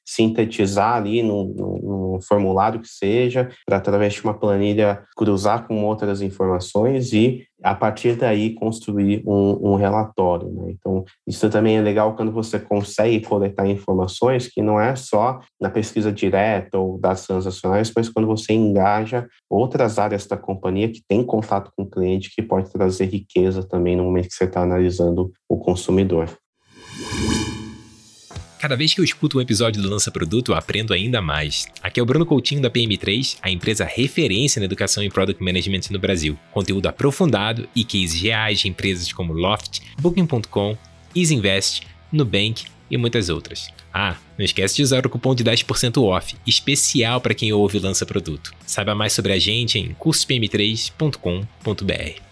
sintetizar 0.06 0.96
ali 0.96 1.24
no 1.24 2.20
formulário 2.28 2.80
que 2.80 2.88
seja, 2.88 3.50
para 3.66 3.78
através 3.78 4.14
de 4.14 4.24
uma 4.24 4.34
planilha 4.34 5.04
cruzar 5.16 5.68
com 5.68 5.84
outras 5.84 6.22
informações 6.22 7.14
e 7.14 7.46
a 7.64 7.74
partir 7.74 8.16
daí 8.16 8.54
construir 8.54 9.24
um, 9.26 9.72
um, 9.72 9.76
relatório. 9.76 10.50
Né? 10.52 10.72
Então, 10.72 11.04
isso 11.26 11.50
também 11.50 11.78
é 11.78 11.82
legal 11.82 12.16
quando 12.16 12.32
você 12.32 12.60
consegue 12.60 13.22
coletar 13.22 13.68
informações 13.68 14.48
que 14.48 14.62
não 14.62 14.80
é 14.80 14.96
só 14.96 15.40
na 15.60 15.70
pesquisa 15.70 16.12
direta 16.12 16.78
ou 16.78 17.00
das 17.00 17.26
transacionais, 17.26 17.92
mas 17.96 18.10
quando 18.10 18.28
você 18.28 18.54
engaja 18.54 19.28
outras 19.50 19.98
áreas 19.98 20.28
da 20.28 20.38
companhia 20.38 20.92
que 20.92 21.02
tem 21.08 21.24
contato 21.24 21.72
com 21.76 21.84
o 21.84 21.90
cliente, 21.90 22.34
que 22.34 22.42
pode 22.42 22.72
trazer 22.72 23.06
riqueza 23.06 23.64
também 23.64 23.96
no 23.96 24.04
momento 24.04 24.28
que 24.28 24.36
você 24.36 24.44
está 24.44 24.62
analisando 24.62 25.32
o 25.50 25.58
consumidor. 25.58 26.30
Cada 28.66 28.76
vez 28.76 28.96
que 28.96 29.00
eu 29.00 29.06
escuto 29.06 29.38
um 29.38 29.42
episódio 29.42 29.80
do 29.80 29.88
Lança 29.88 30.10
Produto, 30.10 30.52
eu 30.52 30.56
aprendo 30.56 30.92
ainda 30.92 31.22
mais. 31.22 31.68
Aqui 31.84 32.00
é 32.00 32.04
o 32.04 32.06
Bruno 32.06 32.26
Coutinho 32.26 32.60
da 32.60 32.68
PM3, 32.68 33.38
a 33.40 33.52
empresa 33.52 33.86
referência 33.86 34.60
na 34.60 34.66
educação 34.66 35.04
e 35.04 35.10
product 35.10 35.44
management 35.44 35.82
no 35.92 36.00
Brasil. 36.00 36.36
Conteúdo 36.52 36.88
aprofundado 36.88 37.70
e 37.76 37.84
cases 37.84 38.20
reais 38.20 38.62
de 38.62 38.68
empresas 38.68 39.14
como 39.14 39.34
Loft, 39.34 39.82
Booking.com, 40.02 40.76
EasyInvest, 41.16 41.84
Nubank 42.12 42.66
e 42.90 42.98
muitas 42.98 43.30
outras. 43.30 43.68
Ah, 43.94 44.18
não 44.36 44.44
esquece 44.44 44.78
de 44.78 44.82
usar 44.82 45.06
o 45.06 45.12
cupom 45.12 45.36
de 45.36 45.44
10% 45.44 46.02
off, 46.02 46.36
especial 46.48 47.22
para 47.22 47.36
quem 47.36 47.54
ouve 47.54 47.78
o 47.78 47.82
Lança 47.82 48.04
Produto. 48.04 48.52
Saiba 48.66 48.96
mais 48.96 49.14
sobre 49.14 49.32
a 49.32 49.38
gente 49.38 49.78
em 49.78 49.94
cursopm3.com.br. 49.94 52.25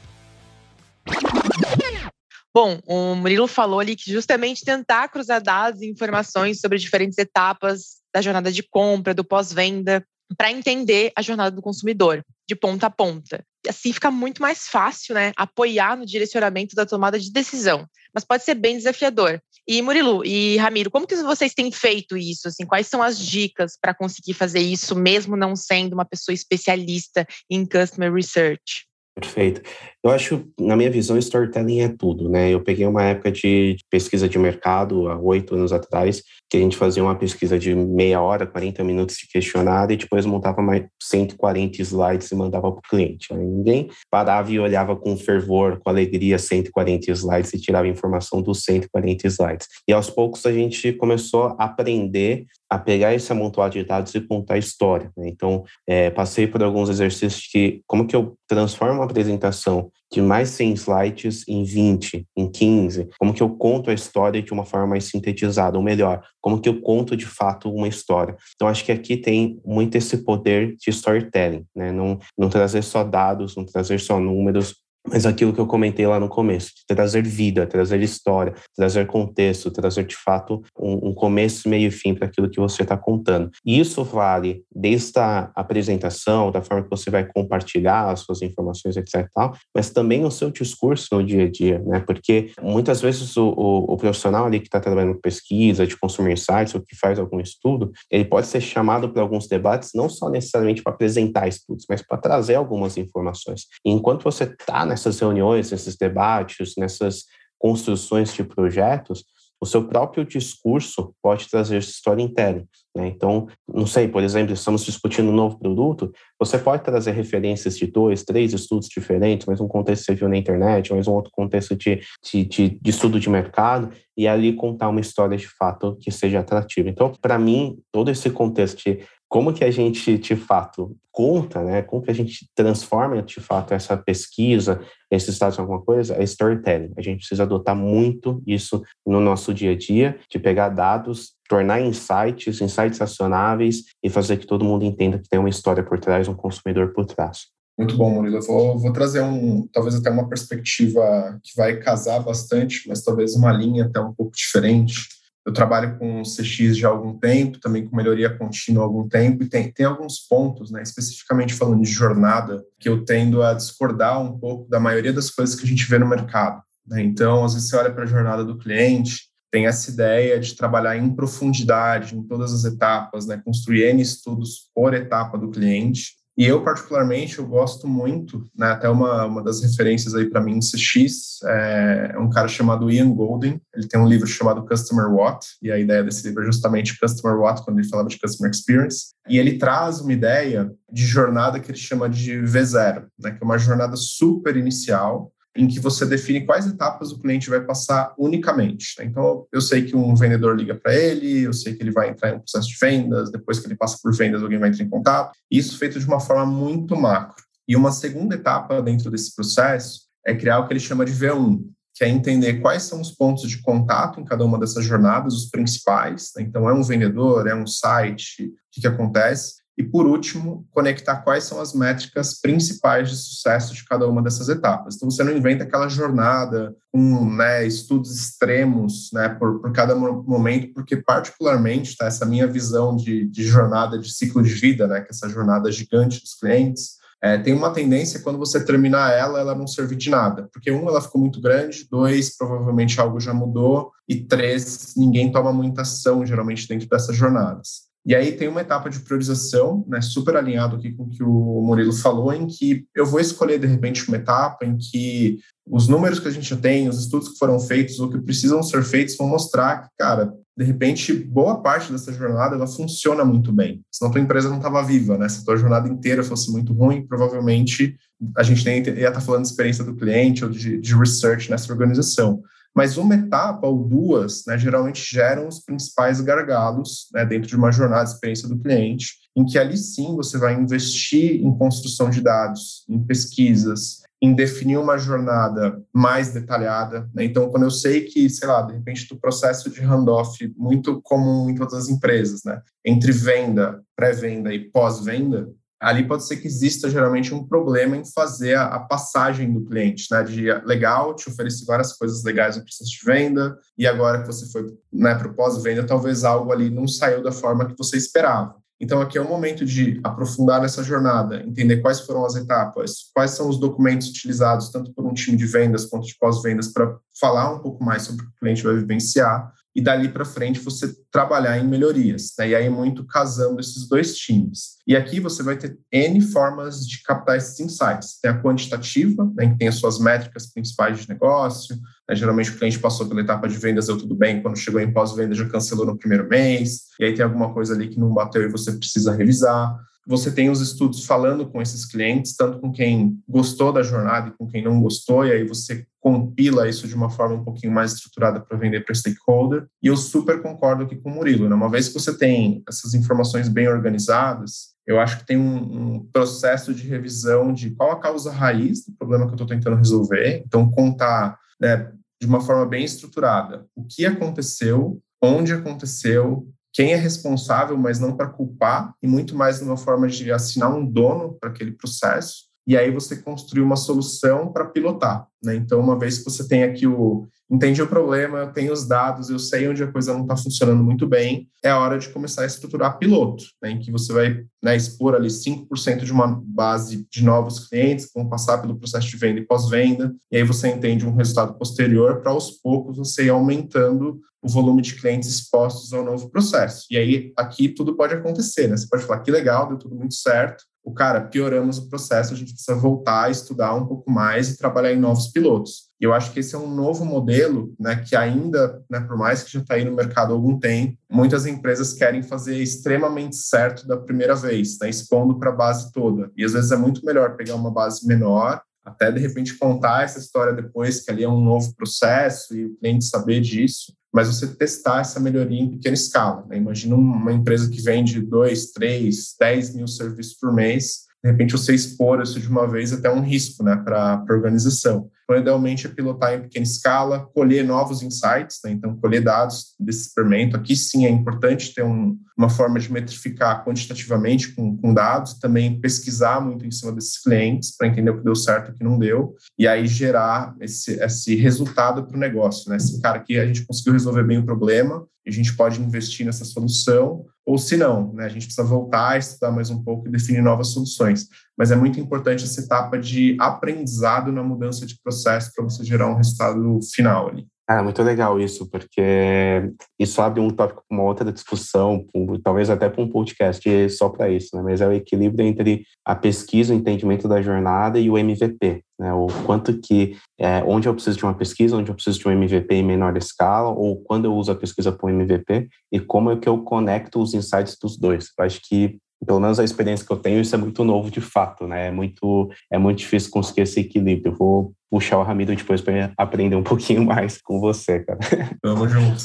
Bom, 2.54 2.80
o 2.86 3.16
Murilo 3.16 3.48
falou 3.48 3.80
ali 3.80 3.96
que 3.96 4.12
justamente 4.12 4.64
tentar 4.64 5.08
cruzar 5.08 5.42
dados 5.42 5.82
e 5.82 5.90
informações 5.90 6.60
sobre 6.60 6.78
diferentes 6.78 7.18
etapas 7.18 8.02
da 8.14 8.22
jornada 8.22 8.52
de 8.52 8.62
compra, 8.62 9.14
do 9.14 9.24
pós-venda, 9.24 10.06
para 10.38 10.52
entender 10.52 11.12
a 11.16 11.22
jornada 11.22 11.56
do 11.56 11.64
consumidor, 11.64 12.24
de 12.48 12.56
ponta 12.56 12.88
a 12.88 12.90
ponta. 12.92 13.44
Assim 13.68 13.92
fica 13.92 14.12
muito 14.12 14.42
mais 14.42 14.68
fácil, 14.68 15.16
né, 15.16 15.32
apoiar 15.36 15.98
no 15.98 16.06
direcionamento 16.06 16.76
da 16.76 16.86
tomada 16.86 17.20
de 17.20 17.32
decisão. 17.32 17.88
Mas 18.14 18.24
pode 18.24 18.44
ser 18.44 18.54
bem 18.54 18.78
desafiador. 18.78 19.42
E 19.68 19.82
Murilo 19.82 20.24
e 20.24 20.58
Ramiro, 20.58 20.92
como 20.92 21.08
que 21.08 21.16
vocês 21.16 21.56
têm 21.56 21.72
feito 21.72 22.16
isso? 22.16 22.48
Assim, 22.48 22.66
quais 22.66 22.86
são 22.86 23.02
as 23.02 23.18
dicas 23.18 23.78
para 23.82 23.96
conseguir 23.96 24.34
fazer 24.34 24.60
isso, 24.60 24.96
mesmo 24.96 25.36
não 25.36 25.56
sendo 25.56 25.94
uma 25.94 26.06
pessoa 26.06 26.36
especialista 26.36 27.26
em 27.50 27.66
customer 27.66 28.14
research? 28.14 28.86
Perfeito. 29.16 29.62
Eu 30.04 30.10
acho, 30.10 30.44
na 30.60 30.76
minha 30.76 30.90
visão, 30.90 31.18
storytelling 31.20 31.82
é 31.82 31.88
tudo, 31.88 32.28
né? 32.28 32.50
Eu 32.50 32.64
peguei 32.64 32.86
uma 32.88 33.04
época 33.04 33.32
de 33.32 33.78
pesquisa 33.90 34.28
de 34.28 34.40
mercado, 34.40 35.08
há 35.08 35.18
oito 35.20 35.54
anos 35.54 35.72
atrás, 35.72 36.24
que 36.50 36.58
a 36.58 36.60
gente 36.60 36.76
fazia 36.76 37.04
uma 37.04 37.16
pesquisa 37.16 37.58
de 37.58 37.76
meia 37.76 38.20
hora, 38.20 38.48
40 38.48 38.84
minutos 38.84 39.16
de 39.18 39.28
questionário 39.28 39.94
e 39.94 39.98
depois 39.98 40.26
montava 40.26 40.64
mais 40.64 40.86
140 41.02 41.80
slides 41.84 42.32
e 42.32 42.36
mandava 42.36 42.72
para 42.72 42.80
o 42.80 42.82
cliente. 42.82 43.32
Aí 43.32 43.40
ninguém 43.40 43.90
parava 44.10 44.52
e 44.52 44.60
olhava 44.60 44.96
com 44.96 45.16
fervor, 45.16 45.80
com 45.80 45.92
alegria, 45.92 46.40
140 46.40 47.12
slides 47.12 47.54
e 47.54 47.62
tirava 47.62 47.88
informação 47.88 48.42
dos 48.42 48.64
140 48.64 49.28
slides. 49.28 49.68
E 49.88 49.94
aos 49.94 50.10
poucos 50.10 50.44
a 50.48 50.52
gente 50.52 50.92
começou 50.94 51.56
a 51.60 51.66
aprender 51.66 52.48
a 52.74 52.80
pegar 52.80 53.14
esse 53.14 53.32
amontoado 53.32 53.74
de 53.74 53.84
dados 53.84 54.16
e 54.16 54.22
contar 54.22 54.56
a 54.56 54.58
história. 54.58 55.12
Né? 55.16 55.28
Então, 55.28 55.64
é, 55.86 56.10
passei 56.10 56.48
por 56.48 56.64
alguns 56.64 56.90
exercícios 56.90 57.44
de 57.44 57.84
como 57.86 58.08
que 58.08 58.16
eu 58.16 58.36
transformo 58.48 58.96
uma 58.96 59.06
apresentação 59.06 59.92
de 60.12 60.22
mais 60.22 60.50
100 60.50 60.74
slides 60.74 61.48
em 61.48 61.64
20, 61.64 62.28
em 62.36 62.52
15, 62.52 63.10
como 63.20 63.34
que 63.34 63.44
eu 63.44 63.50
conto 63.50 63.92
a 63.92 63.94
história 63.94 64.42
de 64.42 64.52
uma 64.52 64.66
forma 64.66 64.88
mais 64.88 65.06
sintetizada, 65.06 65.78
ou 65.78 65.84
melhor, 65.84 66.24
como 66.42 66.60
que 66.60 66.68
eu 66.68 66.82
conto 66.82 67.16
de 67.16 67.28
fato 67.28 67.72
uma 67.72 67.88
história. 67.88 68.36
Então, 68.56 68.68
acho 68.68 68.84
que 68.84 68.92
aqui 68.92 69.18
tem 69.18 69.60
muito 69.64 69.96
esse 69.96 70.18
poder 70.24 70.76
de 70.76 70.90
storytelling, 70.90 71.66
né? 71.76 71.92
Não, 71.92 72.18
não 72.38 72.50
trazer 72.50 72.84
só 72.84 73.04
dados, 73.04 73.56
não 73.56 73.66
trazer 73.66 74.00
só 74.00 74.20
números, 74.20 74.76
mas 75.08 75.26
aquilo 75.26 75.54
que 75.54 75.60
eu 75.60 75.68
comentei 75.68 76.08
lá 76.08 76.20
no 76.20 76.30
começo, 76.30 76.72
trazer 76.88 77.24
vida, 77.24 77.68
trazer 77.68 78.02
história, 78.02 78.54
trazer 78.76 79.06
contexto, 79.08 79.72
trazer 79.72 80.06
de 80.06 80.16
fato 80.16 80.62
um, 80.80 81.10
um 81.10 81.14
começo, 81.14 81.68
meio 81.68 81.88
e 81.88 81.92
fim 81.92 82.14
para 82.14 82.28
aquilo 82.28 82.50
que 82.50 82.60
você 82.60 82.84
está 82.84 82.98
contando. 82.98 83.52
E 83.66 83.80
isso 83.80 84.04
vale 84.04 84.64
desde 84.74 85.20
a 85.20 85.52
apresentação, 85.56 86.52
da 86.52 86.62
forma 86.62 86.84
que 86.84 86.90
você 86.90 87.10
vai 87.10 87.26
compartilhar 87.26 88.10
as 88.10 88.22
suas 88.22 88.42
informações, 88.42 88.96
etc. 88.96 89.28
Tal, 89.34 89.56
mas 89.76 89.90
também 89.90 90.22
no 90.22 90.32
seu 90.32 90.50
discurso 90.50 91.08
no 91.12 91.24
dia 91.24 91.46
a 91.46 91.52
dia, 91.52 91.80
né? 91.86 92.00
Porque 92.00 92.52
muitas 92.62 93.02
vezes 93.02 93.36
o, 93.36 93.50
o, 93.50 93.94
o 93.94 93.98
profissional 93.98 94.46
ali 94.46 94.60
que 94.60 94.68
está 94.68 94.80
trabalhando 94.80 95.16
com 95.16 95.22
pesquisa, 95.22 95.86
de 95.86 95.98
consumir 95.98 96.34
insights, 96.34 96.76
ou 96.76 96.82
que 96.82 96.96
faz 96.96 97.20
algum 97.20 97.40
estudo, 97.40 97.92
ele 98.10 98.26
pode 98.26 98.48
ser 98.48 98.62
chamado 98.62 99.10
para 99.10 99.22
alguns 99.22 99.48
debates, 99.48 99.92
não 99.94 100.10
só 100.10 100.30
necessariamente 100.30 100.82
para 100.82 100.94
apresentar 100.94 101.48
estudos, 101.48 101.86
mas 101.90 102.02
para 102.02 102.18
trazer 102.18 102.56
algumas 102.56 102.98
informações. 102.98 103.68
E 103.86 103.92
enquanto 103.92 104.24
você 104.24 104.46
está 104.46 104.86
nessas 104.94 105.20
reuniões, 105.20 105.72
nesses 105.72 105.98
debates, 105.98 106.76
nessas 106.78 107.26
construções 107.58 108.34
de 108.34 108.44
projetos, 108.44 109.26
o 109.60 109.66
seu 109.66 109.88
próprio 109.88 110.26
discurso 110.26 111.16
pode 111.24 111.50
trazer 111.50 111.78
storytelling. 111.78 112.68
Né? 112.96 113.08
Então, 113.08 113.48
não 113.66 113.88
sei, 113.88 114.10
por 114.10 114.22
exemplo, 114.22 114.54
estamos 114.54 114.84
discutindo 114.84 115.30
um 115.30 115.36
novo 115.36 115.58
produto, 115.58 116.12
você 116.38 116.60
pode 116.60 116.84
trazer 116.84 117.12
referências 117.12 117.78
de 117.78 117.88
dois, 117.88 118.24
três 118.24 118.54
estudos 118.54 118.90
diferentes, 118.90 119.48
mais 119.48 119.62
um 119.62 119.68
contexto 119.68 120.02
que 120.02 120.06
você 120.08 120.16
viu 120.16 120.28
na 120.28 120.38
internet, 120.38 120.92
mais 120.92 121.08
um 121.08 121.14
outro 121.14 121.32
contexto 121.32 121.76
de, 121.78 122.02
de, 122.22 122.44
de, 122.44 122.70
de 122.82 122.90
estudo 122.90 123.20
de 123.20 123.30
mercado, 123.30 123.90
e 124.18 124.28
ali 124.28 124.54
contar 124.54 124.90
uma 124.90 125.00
história 125.00 125.38
de 125.38 125.48
fato 125.48 125.98
que 126.00 126.12
seja 126.12 126.42
atrativa. 126.42 126.90
Então, 126.90 127.14
para 127.22 127.40
mim, 127.40 127.80
todo 127.92 128.12
esse 128.12 128.30
contexto 128.30 128.84
de 128.84 129.00
como 129.34 129.52
que 129.52 129.64
a 129.64 129.72
gente, 129.72 130.16
de 130.16 130.36
fato, 130.36 130.96
conta, 131.12 131.64
né? 131.64 131.82
Como 131.82 132.04
que 132.04 132.12
a 132.12 132.14
gente 132.14 132.48
transforma, 132.54 133.20
de 133.20 133.40
fato, 133.40 133.74
essa 133.74 133.98
pesquisa, 133.98 134.80
esses 135.10 135.40
dados 135.40 135.58
em 135.58 135.62
alguma 135.62 135.82
coisa? 135.82 136.14
É 136.14 136.24
storytelling. 136.24 136.94
A 136.96 137.02
gente 137.02 137.18
precisa 137.18 137.42
adotar 137.42 137.76
muito 137.76 138.44
isso 138.46 138.84
no 139.04 139.20
nosso 139.20 139.52
dia 139.52 139.72
a 139.72 139.76
dia, 139.76 140.20
de 140.30 140.38
pegar 140.38 140.70
dados, 140.70 141.34
tornar 141.50 141.82
insights, 141.82 142.62
insights 142.62 143.02
acionáveis 143.02 143.86
e 144.04 144.08
fazer 144.08 144.38
que 144.38 144.46
todo 144.46 144.64
mundo 144.64 144.86
entenda 144.86 145.18
que 145.18 145.28
tem 145.28 145.40
uma 145.40 145.50
história 145.50 145.82
por 145.82 146.00
trás, 146.00 146.28
um 146.28 146.36
consumidor 146.36 146.94
por 146.94 147.04
trás. 147.04 147.48
Muito 147.76 147.98
bom, 147.98 148.12
Murilo. 148.12 148.38
Eu 148.38 148.44
vou, 148.44 148.78
vou 148.78 148.94
trazer 148.94 149.24
um, 149.24 149.68
talvez 149.74 149.96
até 149.96 150.12
uma 150.12 150.30
perspectiva 150.30 151.40
que 151.42 151.58
vai 151.58 151.78
casar 151.78 152.20
bastante, 152.20 152.88
mas 152.88 153.02
talvez 153.02 153.34
uma 153.34 153.52
linha 153.52 153.86
até 153.86 154.00
um 154.00 154.14
pouco 154.14 154.34
diferente 154.36 155.23
eu 155.46 155.52
trabalho 155.52 155.98
com 155.98 156.24
CX 156.24 156.78
já 156.78 156.88
há 156.88 156.92
algum 156.92 157.18
tempo, 157.18 157.60
também 157.60 157.86
com 157.86 157.96
melhoria 157.96 158.30
contínua 158.30 158.84
há 158.84 158.86
algum 158.86 159.08
tempo, 159.08 159.44
e 159.44 159.50
tem, 159.50 159.72
tem 159.72 159.86
alguns 159.86 160.20
pontos, 160.20 160.72
né, 160.72 160.82
especificamente 160.82 161.54
falando 161.54 161.84
de 161.84 161.92
jornada, 161.92 162.64
que 162.80 162.88
eu 162.88 163.04
tendo 163.04 163.44
a 163.44 163.54
discordar 163.54 164.22
um 164.22 164.38
pouco 164.38 164.70
da 164.70 164.80
maioria 164.80 165.12
das 165.12 165.30
coisas 165.30 165.56
que 165.56 165.66
a 165.66 165.68
gente 165.68 165.86
vê 165.86 166.00
no 166.00 166.08
mercado. 166.08 166.62
Né? 166.88 167.02
Então, 167.04 167.44
às 167.44 167.54
vezes 167.54 167.70
você 167.70 167.76
olha 167.76 167.92
para 167.92 168.04
a 168.04 168.08
jornada 168.08 168.44
do 168.44 168.58
cliente, 168.58 169.34
tem 169.52 169.68
essa 169.68 169.92
ideia 169.92 170.40
de 170.40 170.56
trabalhar 170.56 170.98
em 170.98 171.14
profundidade 171.14 172.16
em 172.16 172.24
todas 172.24 172.52
as 172.52 172.64
etapas, 172.64 173.28
né? 173.28 173.40
construir 173.46 173.84
N 173.84 174.02
estudos 174.02 174.72
por 174.74 174.96
etapa 174.96 175.38
do 175.38 175.52
cliente, 175.52 176.14
e 176.36 176.46
eu, 176.46 176.64
particularmente, 176.64 177.38
eu 177.38 177.46
gosto 177.46 177.88
muito, 177.88 178.50
né, 178.58 178.72
até 178.72 178.90
uma, 178.90 179.26
uma 179.26 179.44
das 179.44 179.62
referências 179.62 180.16
aí 180.16 180.28
para 180.28 180.42
mim 180.42 180.58
em 180.58 180.60
CX, 180.60 181.44
é, 181.44 182.12
é, 182.16 182.20
um 182.20 182.30
cara 182.30 182.48
chamado 182.48 182.90
Ian 182.90 183.12
Golden, 183.12 183.62
ele 183.74 183.88
tem 183.88 184.00
um 184.00 184.08
livro 184.08 184.26
chamado 184.26 184.66
Customer 184.66 185.14
What, 185.14 185.46
e 185.62 185.72
a 185.72 185.78
ideia 185.78 186.04
desse 186.04 186.28
livro 186.28 186.42
é 186.42 186.46
justamente 186.46 187.00
Customer 187.00 187.38
What, 187.38 187.64
quando 187.64 187.80
ele 187.80 187.88
falava 187.88 188.10
de 188.10 188.20
Customer 188.20 188.52
Experience, 188.52 189.14
e 189.30 189.38
ele 189.38 189.60
traz 189.60 190.02
uma 190.02 190.12
ideia 190.12 190.72
de 190.92 191.06
jornada 191.06 191.60
que 191.60 191.70
ele 191.70 191.78
chama 191.78 192.10
de 192.10 192.40
V0, 192.40 193.06
né, 193.20 193.32
que 193.32 193.44
é 193.44 193.46
uma 193.46 193.60
jornada 193.60 193.96
super 193.96 194.58
inicial, 194.58 195.32
em 195.56 195.68
que 195.68 195.80
você 195.80 196.06
define 196.06 196.46
quais 196.46 196.66
etapas 196.66 197.12
o 197.12 197.20
cliente 197.20 197.50
vai 197.50 197.62
passar 197.62 198.14
unicamente. 198.18 198.96
Né? 198.98 199.06
Então, 199.06 199.46
eu 199.52 199.62
sei 199.62 199.84
que 199.84 199.96
um 199.96 200.16
vendedor 200.16 200.58
liga 200.58 200.74
para 200.76 200.96
ele, 200.96 201.44
eu 201.44 201.54
sei 201.54 201.76
que 201.76 201.84
ele 201.84 201.92
vai 201.92 202.10
entrar 202.10 202.32
em 202.32 202.36
um 202.36 202.40
processo 202.40 202.68
de 202.68 202.78
vendas, 202.80 203.32
depois 203.32 203.60
que 203.60 203.68
ele 203.68 203.76
passa 203.76 203.98
por 204.02 204.14
vendas, 204.16 204.42
alguém 204.42 204.58
vai 204.58 204.70
entrar 204.70 204.84
em 204.84 204.90
contato. 204.90 205.38
Isso 205.52 205.78
feito 205.78 206.00
de 206.00 206.06
uma 206.06 206.20
forma 206.20 206.46
muito 206.46 206.96
macro. 206.96 207.44
E 207.68 207.76
uma 207.76 207.92
segunda 207.92 208.36
etapa 208.36 208.82
dentro 208.82 209.12
desse 209.12 209.36
processo 209.36 210.02
é 210.26 210.34
criar 210.34 210.60
o 210.60 210.68
que 210.68 210.74
ele 210.74 210.80
chama 210.80 211.06
de 211.06 211.14
V1, 211.14 211.64
que 211.94 212.04
é 212.04 212.10
entender 212.10 212.60
quais 212.60 212.84
são 212.84 213.00
os 213.00 213.12
pontos 213.12 213.48
de 213.48 213.62
contato 213.62 214.20
em 214.20 214.26
cada 214.26 214.44
uma 214.44 214.60
dessas 214.60 214.84
jornadas, 214.84 215.36
os 215.36 215.50
principais. 215.50 216.32
Né? 216.36 216.44
Então, 216.44 216.68
é 216.68 216.74
um 216.74 216.82
vendedor, 216.82 217.48
é 217.48 217.56
um 217.56 217.68
site, 217.68 218.46
o 218.46 218.54
que, 218.72 218.82
que 218.82 218.88
acontece? 218.88 219.63
E, 219.78 219.84
por 219.84 220.06
último, 220.06 220.68
conectar 220.72 221.18
quais 221.18 221.46
são 221.46 221.60
as 221.60 221.74
métricas 221.74 222.40
principais 222.40 223.10
de 223.10 223.16
sucesso 223.16 223.74
de 223.74 223.84
cada 223.86 224.08
uma 224.08 224.22
dessas 224.22 224.48
etapas. 224.48 224.96
Então, 224.96 225.10
você 225.10 225.24
não 225.24 225.36
inventa 225.36 225.64
aquela 225.64 225.88
jornada 225.88 226.76
com 226.92 227.26
né, 227.26 227.66
estudos 227.66 228.16
extremos 228.16 229.10
né, 229.12 229.30
por, 229.30 229.62
por 229.62 229.72
cada 229.72 229.96
momento, 229.96 230.74
porque, 230.74 230.98
particularmente, 230.98 231.98
tá, 231.98 232.06
essa 232.06 232.26
minha 232.26 232.46
visão 232.46 232.96
de, 232.96 233.28
de 233.28 233.44
jornada 233.44 233.98
de 233.98 234.14
ciclo 234.14 234.44
de 234.44 234.54
vida, 234.54 234.86
né, 234.88 235.02
que 235.02 235.08
é 235.08 235.10
essa 235.10 235.28
jornada 235.28 235.72
gigante 235.72 236.22
dos 236.22 236.36
clientes, 236.36 237.02
é, 237.24 237.38
tem 237.38 237.54
uma 237.54 237.72
tendência 237.72 238.20
quando 238.20 238.38
você 238.38 238.64
terminar 238.64 239.14
ela, 239.14 239.40
ela 239.40 239.56
não 239.56 239.66
servir 239.66 239.96
de 239.96 240.10
nada. 240.10 240.50
Porque, 240.52 240.70
um, 240.70 240.90
ela 240.90 241.02
ficou 241.02 241.22
muito 241.22 241.40
grande, 241.40 241.88
dois, 241.90 242.38
provavelmente 242.38 243.00
algo 243.00 243.18
já 243.18 243.34
mudou, 243.34 243.92
e 244.08 244.18
três, 244.26 244.94
ninguém 244.98 245.32
toma 245.32 245.54
muita 245.54 245.82
ação, 245.84 246.26
geralmente, 246.26 246.68
dentro 246.68 246.88
dessas 246.88 247.16
jornadas. 247.16 247.93
E 248.06 248.14
aí 248.14 248.34
tem 248.34 248.50
uma 248.50 248.62
etapa 248.62 248.90
de 248.90 249.00
priorização, 249.00 249.86
né, 249.88 250.02
super 250.02 250.36
alinhado 250.36 250.76
aqui 250.76 250.92
com 250.92 251.04
o 251.04 251.10
que 251.10 251.24
o 251.24 251.62
Murilo 251.62 251.94
falou, 251.94 252.34
em 252.34 252.48
que 252.48 252.86
eu 252.94 253.06
vou 253.06 253.20
escolher, 253.20 253.58
de 253.58 253.68
repente, 253.68 254.06
uma 254.08 254.18
etapa 254.18 254.66
em 254.66 254.78
que 254.78 255.40
os 255.66 255.88
números 255.88 256.20
que 256.20 256.28
a 256.28 256.32
gente 256.32 256.50
já 256.50 256.58
tem, 256.58 256.90
os 256.90 257.00
estudos 257.00 257.30
que 257.30 257.38
foram 257.38 257.58
feitos 257.60 258.00
ou 258.00 258.10
que 258.10 258.20
precisam 258.20 258.62
ser 258.62 258.84
feitos 258.84 259.16
vão 259.16 259.28
mostrar 259.28 259.84
que, 259.84 259.90
cara, 259.98 260.34
de 260.56 260.66
repente, 260.66 261.14
boa 261.14 261.62
parte 261.62 261.92
dessa 261.92 262.12
jornada 262.14 262.56
ela 262.56 262.68
funciona 262.68 263.24
muito 263.24 263.52
bem. 263.52 263.82
Senão 263.90 264.12
tua 264.12 264.22
empresa 264.22 264.50
não 264.50 264.58
estava 264.58 264.84
viva, 264.84 265.18
né? 265.18 265.28
Se 265.28 265.42
a 265.42 265.46
tua 265.46 265.58
jornada 265.58 265.88
inteira 265.88 266.24
fosse 266.24 266.52
muito 266.52 266.74
ruim, 266.74 267.08
provavelmente 267.08 267.96
a 268.38 268.44
gente 268.44 268.64
nem 268.66 268.84
ia 268.84 268.92
estar 268.92 269.12
tá 269.14 269.22
falando 269.22 269.44
de 269.44 269.48
experiência 269.48 269.84
do 269.84 269.96
cliente 269.96 270.44
ou 270.44 270.52
de, 270.52 270.80
de 270.80 270.96
research 270.96 271.50
nessa 271.50 271.72
organização 271.72 272.44
mas 272.76 272.98
uma 272.98 273.16
etapa 273.16 273.68
ou 273.68 273.84
duas, 273.84 274.44
né, 274.48 274.58
geralmente 274.58 275.04
geram 275.04 275.48
os 275.48 275.60
principais 275.60 276.20
gargalos 276.22 277.08
né, 277.14 277.26
dentro 277.26 277.48
de 277.48 277.56
uma 277.56 277.72
jornada 277.72 278.06
de 278.06 278.12
experiência 278.12 278.48
do 278.48 278.58
cliente, 278.58 279.16
em 279.36 279.46
que 279.46 279.58
ali 279.58 279.78
sim 279.78 280.16
você 280.16 280.38
vai 280.38 280.54
investir 280.54 281.44
em 281.44 281.58
construção 281.58 282.10
de 282.10 282.22
dados, 282.22 282.86
em 282.90 283.00
pesquisas, 283.04 284.04
em 284.22 284.34
definir 284.34 284.78
uma 284.78 284.98
jornada 284.98 285.82
mais 285.94 286.32
detalhada. 286.32 287.10
Né? 287.14 287.26
Então, 287.26 287.50
quando 287.50 287.64
eu 287.64 287.72
sei 287.72 288.02
que, 288.02 288.30
sei 288.30 288.48
lá, 288.48 288.62
de 288.62 288.74
repente, 288.74 289.08
do 289.10 289.20
processo 289.20 289.70
de 289.70 289.82
handoff 289.82 290.54
muito 290.56 291.02
comum 291.02 291.50
em 291.50 291.56
todas 291.56 291.74
as 291.74 291.90
empresas, 291.90 292.42
né? 292.46 292.62
entre 292.86 293.12
venda, 293.12 293.82
pré-venda 293.98 294.54
e 294.54 294.60
pós-venda, 294.60 295.50
ali 295.84 296.08
pode 296.08 296.26
ser 296.26 296.38
que 296.38 296.48
exista 296.48 296.90
geralmente 296.90 297.34
um 297.34 297.46
problema 297.46 297.98
em 297.98 298.06
fazer 298.06 298.56
a, 298.56 298.66
a, 298.68 298.80
passagem 298.80 299.52
do 299.52 299.66
cliente, 299.66 300.08
né? 300.10 300.24
De 300.24 300.52
legal, 300.66 301.14
te 301.14 301.30
ofereci 301.30 301.66
várias 301.66 301.94
coisas 301.94 302.24
legais 302.24 302.56
no 302.56 302.64
processo 302.64 302.90
de 302.90 303.06
venda, 303.06 303.58
e 303.78 303.86
agora 303.86 304.22
que 304.22 304.28
você 304.28 304.50
foi 304.52 304.66
né, 304.92 305.14
para 305.16 305.28
o 305.28 305.34
pós-venda, 305.34 305.86
talvez 305.86 306.24
algo 306.24 306.52
ali 306.52 306.70
não 306.70 306.88
saiu 306.88 307.22
da 307.22 307.32
forma 307.32 307.66
que 307.66 307.78
você 307.78 307.98
esperava. 307.98 308.56
Então, 308.80 309.02
aqui 309.02 309.18
é 309.18 309.22
o 309.22 309.28
momento 309.28 309.66
de 309.66 310.00
aprofundar 310.04 310.62
nessa 310.62 310.84
jornada, 310.84 311.42
entender 311.42 311.78
quais 311.78 312.02
foram 312.02 312.26
as 312.26 312.36
etapas, 312.36 313.10
quais 313.14 313.32
são 313.32 313.48
os 313.48 313.58
documentos 313.58 314.10
utilizados, 314.10 314.70
tanto 314.70 314.94
por 314.94 315.06
um 315.06 315.14
time 315.14 315.38
de 315.38 315.46
vendas 315.46 315.86
quanto 315.86 316.06
de 316.06 316.18
pós-vendas, 316.18 316.68
para 316.68 316.98
falar 317.18 317.54
um 317.54 317.60
pouco 317.60 317.84
mais 317.84 318.04
sobre 318.04 318.24
o 318.24 318.28
que 318.28 318.32
o 318.36 318.40
cliente 318.40 318.64
vai 318.64 318.76
vivenciar, 318.76 319.54
e 319.76 319.82
dali 319.82 320.10
para 320.10 320.26
frente 320.26 320.60
você 320.60 320.94
trabalhar 321.12 321.58
em 321.58 321.68
melhorias. 321.68 322.34
Né? 322.38 322.50
E 322.50 322.56
aí 322.56 322.70
muito 322.70 323.06
casando 323.06 323.60
esses 323.60 323.88
dois 323.88 324.16
times. 324.16 324.78
E 324.86 324.96
aqui 324.96 325.20
você 325.20 325.42
vai 325.42 325.58
ter 325.58 325.78
N 325.92 326.22
formas 326.22 326.88
de 326.88 327.02
captar 327.02 327.38
esses 327.38 327.60
insights. 327.60 328.20
Tem 328.22 328.30
a 328.30 328.42
quantitativa, 328.42 329.32
né, 329.36 329.50
que 329.50 329.58
tem 329.58 329.68
as 329.68 329.76
suas 329.76 330.00
métricas 330.00 330.48
principais 330.52 331.00
de 331.00 331.10
negócio. 331.10 331.76
Né? 332.08 332.16
Geralmente 332.16 332.52
o 332.52 332.58
cliente 332.58 332.80
passou 332.80 333.08
pela 333.08 333.22
etapa 333.22 333.48
de 333.48 333.58
vendas, 333.58 333.88
deu 333.88 333.98
tudo 333.98 334.16
bem, 334.16 334.42
quando 334.42 334.58
chegou 334.58 334.80
em 334.80 334.92
pós-venda 334.92 335.34
já 335.34 335.48
cancelou 335.48 335.86
no 335.86 335.98
primeiro 335.98 336.28
mês. 336.28 336.84
E 337.00 337.06
aí 337.06 337.14
tem 337.14 337.24
alguma 337.24 337.54
coisa 337.54 337.74
ali 337.74 337.88
que 337.88 338.00
não 338.00 338.14
bateu 338.14 338.44
e 338.44 338.52
você 338.52 338.72
precisa 338.74 339.16
revisar 339.16 339.76
você 340.06 340.32
tem 340.32 340.50
os 340.50 340.62
estudos 340.62 341.06
falando 341.06 341.46
com 341.50 341.62
esses 341.62 341.86
clientes, 341.86 342.36
tanto 342.36 342.60
com 342.60 342.72
quem 342.72 343.20
gostou 343.28 343.72
da 343.72 343.82
jornada 343.82 344.30
e 344.30 344.32
com 344.32 344.48
quem 344.48 344.64
não 344.64 344.82
gostou, 344.82 345.26
e 345.26 345.32
aí 345.32 345.48
você 345.48 345.86
compila 346.02 346.68
isso 346.68 346.88
de 346.88 346.96
uma 346.96 347.10
forma 347.10 347.36
um 347.36 347.44
pouquinho 347.44 347.72
mais 347.72 347.94
estruturada 347.94 348.42
para 348.42 348.58
vender 348.58 348.82
para 348.82 348.94
stakeholder. 348.94 349.66
E 349.82 349.88
eu 349.88 349.96
super 349.96 350.42
concordo 350.42 350.84
aqui 350.84 350.98
com 350.98 351.10
o 351.10 351.14
Murilo, 351.16 351.48
né? 351.48 351.56
Uma 351.56 351.70
vez 351.70 351.88
que 351.88 351.94
você 351.94 352.18
tem 352.18 352.62
essas 352.68 352.94
informações 352.94 353.48
bem 353.48 353.70
organizadas, 353.70 354.74
eu 354.86 355.00
acho 355.00 355.20
que 355.20 355.26
tem 355.26 355.38
um, 355.38 355.94
um 355.96 356.06
processo 356.12 356.74
de 356.74 356.86
revisão 356.86 357.54
de 357.54 357.72
qual 357.72 357.92
a 357.92 358.00
causa 358.00 358.32
raiz 358.32 358.86
do 358.86 358.92
problema 358.94 359.26
que 359.26 359.32
eu 359.32 359.36
estou 359.36 359.48
tentando 359.48 359.78
resolver. 359.78 360.44
Então, 360.46 360.70
contar 360.70 361.40
né, 361.60 361.90
de 362.20 362.28
uma 362.28 362.42
forma 362.42 362.66
bem 362.66 362.84
estruturada 362.84 363.66
o 363.74 363.86
que 363.86 364.06
aconteceu, 364.06 365.02
onde 365.22 365.54
aconteceu, 365.54 366.46
quem 366.74 366.92
é 366.92 366.96
responsável, 366.96 367.78
mas 367.78 368.00
não 368.00 368.18
para 368.18 368.28
culpar, 368.28 368.96
e 369.02 369.08
muito 369.08 369.36
mais 369.36 369.62
numa 369.62 369.78
forma 369.78 370.08
de 370.08 370.32
assinar 370.32 370.74
um 370.74 370.84
dono 370.84 371.38
para 371.40 371.52
aquele 371.52 371.72
processo, 371.72 372.52
e 372.66 372.78
aí 372.78 372.90
você 372.90 373.18
construir 373.18 373.62
uma 373.62 373.76
solução 373.76 374.52
para 374.52 374.66
pilotar. 374.66 375.28
Né? 375.44 375.56
Então, 375.56 375.80
uma 375.80 376.00
vez 376.00 376.18
que 376.18 376.24
você 376.24 376.48
tem 376.48 376.64
aqui 376.64 376.88
o. 376.88 377.28
Entendi 377.52 377.82
o 377.82 377.88
problema, 377.88 378.40
eu 378.40 378.54
tenho 378.54 378.74
os 378.74 378.88
dados, 378.88 379.30
eu 379.30 379.38
sei 379.38 379.68
onde 379.68 379.84
a 379.84 379.92
coisa 379.92 380.14
não 380.14 380.22
está 380.22 380.36
funcionando 380.36 380.84
muito 380.84 381.06
bem, 381.06 381.48
é 381.64 381.70
a 381.70 381.78
hora 381.78 382.00
de 382.00 382.10
começar 382.10 382.42
a 382.42 382.46
estruturar 382.48 382.98
piloto, 382.98 383.44
né? 383.62 383.72
em 383.72 383.80
que 383.80 383.92
você 383.92 384.12
vai 384.12 384.44
né, 384.64 384.76
expor 384.76 385.14
ali 385.14 385.28
5% 385.28 386.04
de 386.04 386.12
uma 386.12 386.42
base 386.44 387.06
de 387.12 387.24
novos 387.24 387.68
clientes 387.68 388.06
que 388.06 388.14
vão 388.16 388.28
passar 388.28 388.58
pelo 388.60 388.78
processo 388.78 389.08
de 389.08 389.18
venda 389.18 389.40
e 389.40 389.46
pós-venda, 389.46 390.16
e 390.32 390.38
aí 390.38 390.44
você 390.44 390.70
entende 390.70 391.06
um 391.06 391.14
resultado 391.14 391.54
posterior 391.56 392.22
para 392.22 392.32
aos 392.32 392.50
poucos 392.50 392.98
você 392.98 393.26
ir 393.26 393.30
aumentando 393.30 394.20
o 394.44 394.50
volume 394.50 394.82
de 394.82 394.96
clientes 394.96 395.30
expostos 395.30 395.94
ao 395.94 396.04
novo 396.04 396.30
processo. 396.30 396.86
E 396.92 396.98
aí, 396.98 397.34
aqui 397.38 397.70
tudo 397.70 397.96
pode 397.96 398.14
acontecer, 398.14 398.68
né? 398.68 398.76
Você 398.76 398.88
pode 398.88 399.04
falar 399.04 399.22
que 399.22 399.32
legal, 399.32 399.68
deu 399.68 399.78
tudo 399.78 399.96
muito 399.96 400.16
certo, 400.16 400.66
o 400.86 400.94
cara, 400.94 401.22
pioramos 401.22 401.78
o 401.78 401.88
processo, 401.88 402.34
a 402.34 402.36
gente 402.36 402.52
precisa 402.54 402.78
voltar 402.78 403.24
a 403.24 403.30
estudar 403.30 403.74
um 403.74 403.86
pouco 403.86 404.12
mais 404.12 404.50
e 404.50 404.58
trabalhar 404.58 404.92
em 404.92 405.00
novos 405.00 405.28
pilotos. 405.28 405.90
E 406.00 406.04
eu 406.04 406.14
acho 406.14 406.34
que 406.34 406.42
esse 406.42 406.54
é 406.54 406.58
um 406.58 406.76
novo 406.76 407.06
modelo, 407.06 407.74
né, 407.80 407.96
que 407.96 408.18
ainda, 408.18 408.84
né, 408.90 409.00
por 409.00 409.18
mais 409.18 409.44
que 409.44 409.54
já 409.54 409.62
está 409.62 409.76
aí 409.76 409.86
no 409.86 409.96
mercado 409.96 410.34
há 410.34 410.36
algum 410.36 410.60
tempo, 410.60 410.98
muitas 411.10 411.46
empresas 411.46 411.94
querem 411.94 412.22
fazer 412.22 412.58
extremamente 412.58 413.38
certo 413.38 413.88
da 413.88 413.96
primeira 413.96 414.36
vez, 414.36 414.78
né, 414.82 414.90
expondo 414.90 415.40
para 415.40 415.52
a 415.52 415.56
base 415.56 415.90
toda. 415.94 416.30
E 416.36 416.44
às 416.44 416.52
vezes 416.52 416.72
é 416.72 416.76
muito 416.76 417.06
melhor 417.06 417.38
pegar 417.38 417.56
uma 417.56 417.72
base 417.72 418.06
menor, 418.06 418.62
até 418.84 419.10
de 419.10 419.22
repente 419.22 419.58
contar 419.58 420.04
essa 420.04 420.20
história 420.20 420.52
depois, 420.52 421.00
que 421.00 421.10
ali 421.10 421.24
é 421.24 421.30
um 421.30 421.42
novo 421.42 421.74
processo 421.74 422.54
e 422.54 422.66
o 422.66 422.76
cliente 422.76 423.06
saber 423.06 423.40
disso, 423.40 423.94
mas 424.14 424.28
você 424.28 424.48
testar 424.48 425.02
essa 425.02 425.20
melhoria 425.20 425.60
em 425.60 425.72
pequena 425.72 425.96
escala. 425.96 426.46
Né? 426.48 426.58
Imagina 426.58 426.96
uma 426.96 427.34
empresa 427.34 427.70
que 427.70 427.82
vende 427.82 428.22
2, 428.22 428.72
3, 428.72 429.36
10 429.40 429.76
mil 429.76 429.88
serviços 429.88 430.36
por 430.36 430.54
mês, 430.54 431.06
de 431.24 431.32
repente 431.32 431.54
você 431.54 431.74
expor 431.74 432.22
isso 432.22 432.40
de 432.40 432.48
uma 432.48 432.68
vez 432.68 432.94
até 432.94 433.10
um 433.10 433.22
risco 433.22 433.64
né, 433.64 433.76
para 433.78 434.16
a 434.16 434.34
organização. 434.34 435.10
Então, 435.24 435.40
idealmente, 435.40 435.88
é 435.88 435.90
pilotar 435.90 436.34
em 436.34 436.42
pequena 436.42 436.64
escala, 436.64 437.28
colher 437.34 437.66
novos 437.66 438.02
insights, 438.02 438.60
né? 438.64 438.72
então, 438.72 438.96
colher 438.98 439.24
dados 439.24 439.74
desse 439.80 440.08
experimento. 440.08 440.56
Aqui, 440.56 440.76
sim, 440.76 441.06
é 441.06 441.10
importante 441.10 441.74
ter 441.74 441.84
um, 441.84 442.18
uma 442.38 442.50
forma 442.50 442.80
de 442.80 442.92
metrificar 442.92 443.64
quantitativamente 443.64 444.54
com, 444.54 444.76
com 444.78 444.94
dados, 444.94 445.36
também 445.36 445.80
pesquisar 445.80 446.42
muito 446.42 446.66
em 446.66 446.72
cima 446.72 446.92
desses 446.92 447.22
clientes 447.22 447.76
para 447.76 447.88
entender 447.88 448.10
o 448.10 448.18
que 448.18 448.24
deu 448.24 448.36
certo 448.36 448.70
e 448.70 448.72
o 448.72 448.76
que 448.76 448.84
não 448.84 449.00
deu, 449.00 449.36
e 449.58 449.68
aí 449.68 449.88
gerar 449.88 450.56
esse, 450.60 451.02
esse 451.02 451.36
resultado 451.36 452.06
para 452.06 452.18
o 452.18 452.20
negócio. 452.20 452.70
Né? 452.70 452.78
Esse 452.78 453.02
cara 453.02 453.18
aqui, 453.18 453.40
a 453.40 453.46
gente 453.46 453.66
conseguiu 453.66 453.94
resolver 453.94 454.24
bem 454.24 454.40
o 454.40 454.46
problema, 454.46 455.08
a 455.26 455.32
gente 455.32 455.56
pode 455.56 455.82
investir 455.82 456.26
nessa 456.26 456.44
solução, 456.44 457.26
ou 457.46 457.58
se 457.58 457.78
não, 457.78 458.14
né, 458.14 458.26
a 458.26 458.30
gente 458.30 458.46
precisa 458.46 458.68
voltar, 458.68 459.18
estudar 459.18 459.52
mais 459.52 459.70
um 459.70 459.82
pouco 459.84 460.08
e 460.08 460.12
definir 460.12 460.42
novas 460.42 460.70
soluções. 460.70 461.28
Mas 461.58 461.72
é 461.72 461.76
muito 461.76 462.00
importante 462.00 462.44
essa 462.44 462.62
etapa 462.62 462.98
de 462.98 463.38
aprendizado 463.40 464.32
na 464.32 464.44
mudança 464.44 464.86
de 464.86 464.98
processo 465.02 465.52
para 465.56 465.64
você 465.64 465.84
gerar 465.84 466.10
um 466.10 466.16
resultado 466.16 466.80
final 466.94 467.30
ali. 467.30 467.48
Ah, 467.66 467.82
muito 467.82 468.04
legal 468.04 468.42
isso, 468.42 468.70
porque 468.70 469.72
isso 469.98 470.22
abre 470.22 470.42
um 470.42 470.50
tópico 470.50 470.84
para 470.86 470.98
uma 470.98 471.06
outra 471.06 471.32
discussão, 471.32 472.06
talvez 472.44 472.70
até 472.70 472.90
para 472.90 473.02
um 473.02 473.08
podcast 473.08 473.90
só 473.92 474.10
para 474.10 474.30
isso, 474.30 474.54
né? 474.54 474.62
Mas 474.62 474.82
é 474.82 474.88
o 474.88 474.92
equilíbrio 474.92 475.48
entre 475.48 475.86
a 476.06 476.14
pesquisa, 476.14 476.74
o 476.74 476.76
entendimento 476.76 477.26
da 477.26 477.42
jornada 477.42 477.98
e 477.98 478.10
o 478.10 478.18
MVP, 478.18 478.84
né? 479.00 479.14
O 479.14 479.28
quanto 479.46 479.80
que, 479.80 480.18
é, 480.38 480.62
onde 480.68 480.90
eu 480.90 480.94
preciso 480.94 481.18
de 481.18 481.24
uma 481.24 481.34
pesquisa, 481.34 481.78
onde 481.78 481.90
eu 481.90 481.96
preciso 481.96 482.20
de 482.20 482.28
um 482.28 482.32
MVP 482.32 482.76
em 482.76 482.84
menor 482.84 483.16
escala, 483.16 483.70
ou 483.70 483.96
quando 484.04 484.26
eu 484.26 484.36
uso 484.36 484.52
a 484.52 484.56
pesquisa 484.56 484.92
para 484.92 485.08
um 485.08 485.10
MVP, 485.10 485.70
e 485.90 486.02
como 486.02 486.32
é 486.32 486.36
que 486.36 486.50
eu 486.50 486.62
conecto 486.64 487.22
os 487.22 487.34
insights 487.34 487.78
dos 487.82 487.98
dois. 487.98 488.28
Eu 488.38 488.44
acho 488.44 488.60
que 488.68 489.00
pelo 489.26 489.40
menos 489.40 489.60
a 489.60 489.64
experiência 489.64 490.06
que 490.06 490.12
eu 490.12 490.18
tenho, 490.18 490.42
isso 490.42 490.56
é 490.56 490.58
muito 490.58 490.84
novo 490.84 491.10
de 491.10 491.22
fato, 491.22 491.68
né? 491.68 491.88
É 491.88 491.92
muito, 491.92 492.50
é 492.72 492.78
muito 492.78 493.00
difícil 493.00 493.32
conseguir 493.32 493.62
esse 493.62 493.80
equilíbrio. 493.80 494.32
Eu 494.32 494.38
vou 494.38 494.74
puxar 494.90 495.18
o 495.18 495.24
Ramiro 495.24 495.56
depois 495.56 495.82
para 495.82 496.14
aprender 496.18 496.56
um 496.56 496.64
pouquinho 496.64 497.04
mais 497.06 497.42
com 497.42 497.60
você, 497.60 498.00
cara. 498.00 498.20
Tamo 498.62 498.88
junto. 498.88 499.24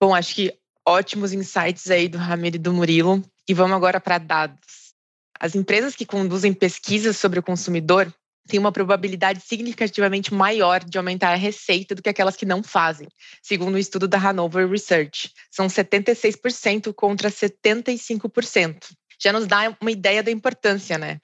Bom, 0.00 0.14
acho 0.14 0.34
que 0.34 0.54
ótimos 0.86 1.32
insights 1.32 1.90
aí 1.90 2.08
do 2.08 2.18
Ramiro 2.18 2.56
e 2.56 2.58
do 2.58 2.72
Murilo. 2.72 3.22
E 3.48 3.54
vamos 3.54 3.76
agora 3.76 4.00
para 4.00 4.18
dados. 4.18 4.94
As 5.38 5.54
empresas 5.54 5.96
que 5.96 6.04
conduzem 6.04 6.52
pesquisas 6.52 7.16
sobre 7.16 7.38
o 7.38 7.42
consumidor 7.42 8.12
têm 8.48 8.58
uma 8.58 8.72
probabilidade 8.72 9.40
significativamente 9.40 10.32
maior 10.34 10.82
de 10.82 10.98
aumentar 10.98 11.32
a 11.32 11.36
receita 11.36 11.94
do 11.94 12.02
que 12.02 12.08
aquelas 12.08 12.36
que 12.36 12.46
não 12.46 12.62
fazem, 12.62 13.08
segundo 13.42 13.74
o 13.74 13.76
um 13.76 13.78
estudo 13.78 14.08
da 14.08 14.18
Hanover 14.18 14.68
Research. 14.68 15.32
São 15.50 15.66
76% 15.66 16.92
contra 16.94 17.30
75%. 17.30 18.76
Já 19.22 19.32
nos 19.32 19.46
dá 19.46 19.76
uma 19.80 19.90
ideia 19.90 20.22
da 20.22 20.30
importância, 20.30 20.96
né? 20.98 21.18